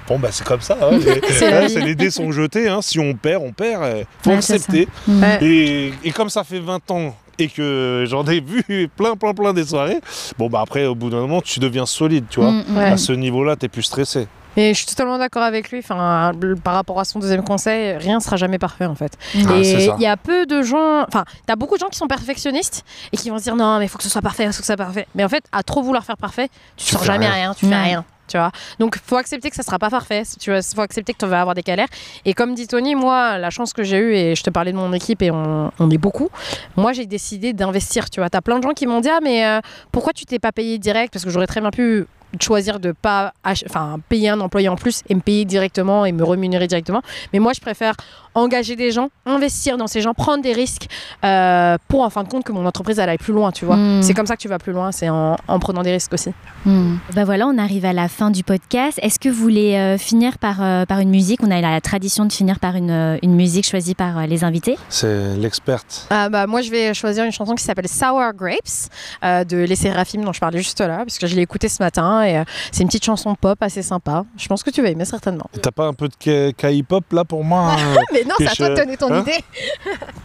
[0.07, 0.77] Bon, bah, c'est comme ça.
[0.81, 0.97] hein.
[1.85, 2.67] Les- dés sont jetés.
[2.67, 2.81] hein.
[2.81, 3.83] Si on perd, on perd.
[3.83, 4.87] euh, faut Ouais, accepter.
[5.07, 5.23] Hmm.
[5.41, 9.65] Et comme ça fait 20 ans et que j'en ai vu plein, plein, plein des
[9.65, 9.99] soirées,
[10.37, 12.51] bon, bah après, au bout d'un moment, tu deviens solide, tu vois.
[12.51, 12.85] Hmm, Ouais.
[12.85, 14.27] À ce niveau-là, t'es plus stressé.
[14.55, 15.79] Et je suis totalement d'accord avec lui.
[15.79, 16.31] Enfin,
[16.63, 19.17] par rapport à son deuxième conseil, rien ne sera jamais parfait en fait.
[19.33, 19.45] hmm.
[19.49, 21.01] Ah, et il y a peu de gens.
[21.07, 23.85] Enfin, t'as beaucoup de gens qui sont perfectionnistes et qui vont se dire non, mais
[23.85, 25.07] il faut que ce soit parfait, il faut que ce soit parfait.
[25.15, 27.33] Mais en fait, à trop vouloir faire parfait, tu, Tu sors fais jamais rien.
[27.33, 27.81] rien, tu fais Ouais.
[27.83, 28.05] rien.
[28.33, 28.51] Tu vois.
[28.79, 30.23] Donc, faut accepter que ça sera pas parfait.
[30.39, 31.87] Tu vois, faut accepter que tu vas avoir des galères.
[32.25, 34.77] Et comme dit Tony, moi, la chance que j'ai eue, et je te parlais de
[34.77, 36.29] mon équipe et on, on est beaucoup,
[36.75, 38.31] moi, j'ai décidé d'investir, tu vois.
[38.31, 39.59] T'as plein de gens qui m'ont dit, ah, mais euh,
[39.91, 41.13] pourquoi tu t'es pas payé direct?
[41.13, 42.07] Parce que j'aurais très bien pu
[42.41, 46.23] choisir de pas enfin payer un employé en plus et me payer directement et me
[46.23, 47.93] rémunérer directement mais moi je préfère
[48.35, 50.87] engager des gens investir dans ces gens prendre des risques
[51.23, 53.75] euh, pour en fin de compte que mon entreprise elle aille plus loin tu vois
[53.77, 54.01] Mm.
[54.03, 56.31] c'est comme ça que tu vas plus loin c'est en, en prenant des risques aussi
[56.65, 56.95] Hmm.
[57.13, 58.97] Bah voilà, on arrive à la fin du podcast.
[59.01, 61.41] Est-ce que vous voulez euh, finir par, euh, par une musique?
[61.43, 64.77] On a la tradition de finir par une, une musique choisie par euh, les invités.
[64.87, 66.07] C'est l'experte.
[66.09, 68.87] Ah bah, moi je vais choisir une chanson qui s'appelle Sour Grapes
[69.25, 71.83] euh, de Les Séraphim dont je parlais juste là parce que je l'ai écoutée ce
[71.83, 74.87] matin et euh, c'est une petite chanson pop assez sympa je pense que tu vas
[74.87, 77.95] aimer certainement T'as pas un peu de K- K-hip-hop là pour moi hein?
[78.23, 79.39] mais non c'est à toi de donner ton Hein idée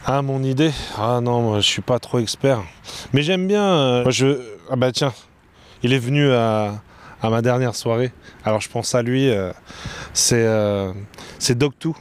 [0.07, 2.61] Ah, mon idée Ah non, moi, je suis pas trop expert.
[3.13, 3.63] Mais j'aime bien.
[3.63, 4.39] euh, moi, je...
[4.71, 5.13] Ah bah tiens,
[5.83, 6.75] il est venu à,
[7.23, 8.13] à ma dernière soirée.
[8.45, 9.29] Alors je pense à lui.
[9.31, 9.53] euh,
[10.13, 10.93] c'est euh,
[11.39, 11.95] c'est Doc Two.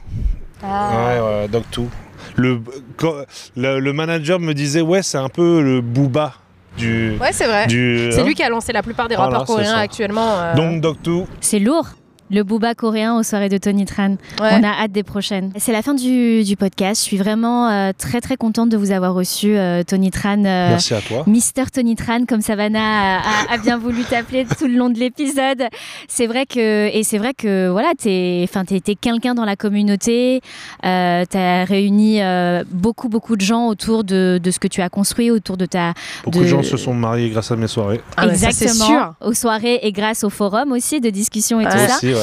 [0.64, 0.92] Ah.
[0.92, 1.88] Ouais, ouais, Doc Two.
[2.36, 2.62] Le,
[2.98, 3.24] quand-
[3.56, 6.34] le, le manager me disait, ouais, c'est un peu le booba
[6.78, 7.18] du.
[7.20, 8.24] ouais c'est vrai c'est hein.
[8.24, 11.28] lui qui a lancé la plupart des Voilà, rappeurs coréens actuellement euh, Donc Doc Two.
[11.42, 11.88] C'est lourd.
[12.30, 14.12] Le booba coréen aux soirées de Tony Tran.
[14.42, 14.50] ouais.
[14.54, 15.52] On a hâte des prochaines.
[15.58, 17.02] C'est la fin du, du podcast.
[17.02, 20.40] Je suis vraiment euh, très très contente de vous avoir reçu, euh, Tony Tran.
[20.46, 21.24] euh, Merci à toi.
[21.28, 25.00] Mister Tony Tran, comme Savannah a, a- a bien voulu t'appeler tout le long de
[25.00, 25.64] l'épisode.
[26.10, 29.56] C'est vrai que et c'est vrai que voilà, t'es, enfin t'es, t'es quelqu'un dans la
[29.56, 30.42] communauté.
[30.86, 34.90] Euh, t'as réuni euh, beaucoup beaucoup de gens autour de, de ce que tu as
[34.90, 35.94] construit, autour de ta
[36.26, 38.02] Beaucoup de- de gens se sont mariés grâce à mes soirées.
[38.18, 39.14] Ah, mais ça, c'est exactement sûr.
[39.22, 41.88] aux soirées et grâce au forum aussi de discussion et tout Ouais.
[41.88, 41.96] ça.
[41.98, 42.17] Aussi, ouais.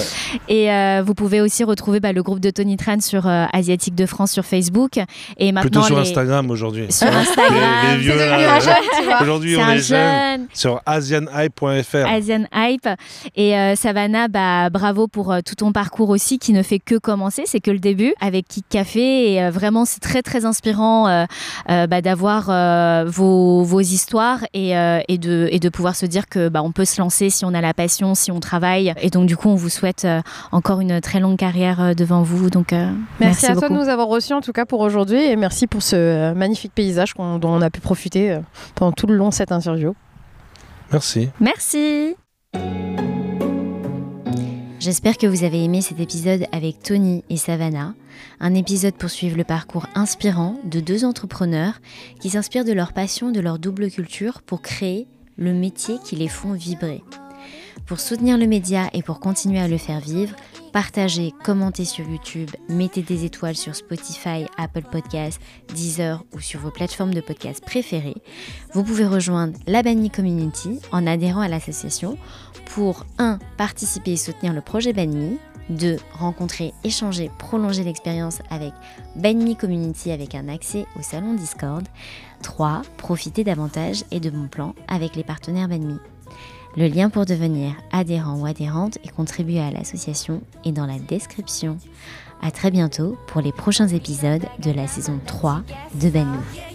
[0.49, 3.95] Et euh, vous pouvez aussi retrouver bah, le groupe de Tony Tran sur euh, Asiatique
[3.95, 4.99] de France sur Facebook
[5.39, 6.87] et maintenant Plutôt sur les- Instagram aujourd'hui.
[6.91, 7.99] Sur Instagram.
[7.99, 8.15] Les- les
[9.07, 10.47] vois Aujourd'hui, on un est jeune.
[10.53, 12.07] Sur asianhype.fr.
[12.07, 12.89] Asian Hype.
[13.37, 16.97] Et euh, Savannah, bah, bravo pour euh, tout ton parcours aussi qui ne fait que
[16.97, 19.33] commencer, c'est que le début avec Kik Café.
[19.33, 21.25] Et euh, vraiment, c'est très très inspirant euh,
[21.71, 26.07] euh, bah, d'avoir euh, vos, vos histoires et, euh, et, de, et de pouvoir se
[26.07, 28.93] dire que bah, on peut se lancer si on a la passion, si on travaille.
[29.01, 30.20] Et donc, du coup, on vous souhaite euh,
[30.52, 32.51] encore une très longue carrière euh, devant vous.
[32.51, 32.90] Donc, euh,
[33.20, 35.66] Merci, merci, à toi de nous avoir reçus en tout cas pour aujourd'hui et merci
[35.66, 38.40] pour ce euh, magnifique paysage dont on a pu profiter euh,
[38.74, 39.94] pendant tout le long de cette interview.
[40.93, 41.31] Merci.
[41.40, 42.16] Merci.
[44.81, 47.94] J'espère que vous avez aimé cet épisode avec Tony et Savannah,
[48.39, 51.81] un épisode pour suivre le parcours inspirant de deux entrepreneurs
[52.20, 55.06] qui s'inspirent de leur passion, de leur double culture pour créer
[55.39, 57.02] le métier qui les font vibrer.
[57.86, 60.35] Pour soutenir le média et pour continuer à le faire vivre,
[60.73, 65.39] partagez, commentez sur YouTube, mettez des étoiles sur Spotify, Apple Podcasts,
[65.74, 68.16] Deezer ou sur vos plateformes de podcast préférées.
[68.73, 72.16] Vous pouvez rejoindre la Banmi Community en adhérant à l'association
[72.74, 73.39] pour 1.
[73.59, 75.36] participer et soutenir le projet Banmi,
[75.69, 75.98] 2.
[76.15, 78.73] rencontrer, échanger, prolonger l'expérience avec
[79.15, 81.86] Banmi Community avec un accès au salon Discord,
[82.43, 82.81] 3.
[82.97, 85.98] profiter davantage et de bons plans avec les partenaires Banmi.
[86.77, 91.79] Le lien pour devenir adhérent ou adhérente et contribuer à l'association est dans la description.
[92.43, 95.63] À très bientôt pour les prochains épisodes de la saison 3
[96.01, 96.74] de Banmi.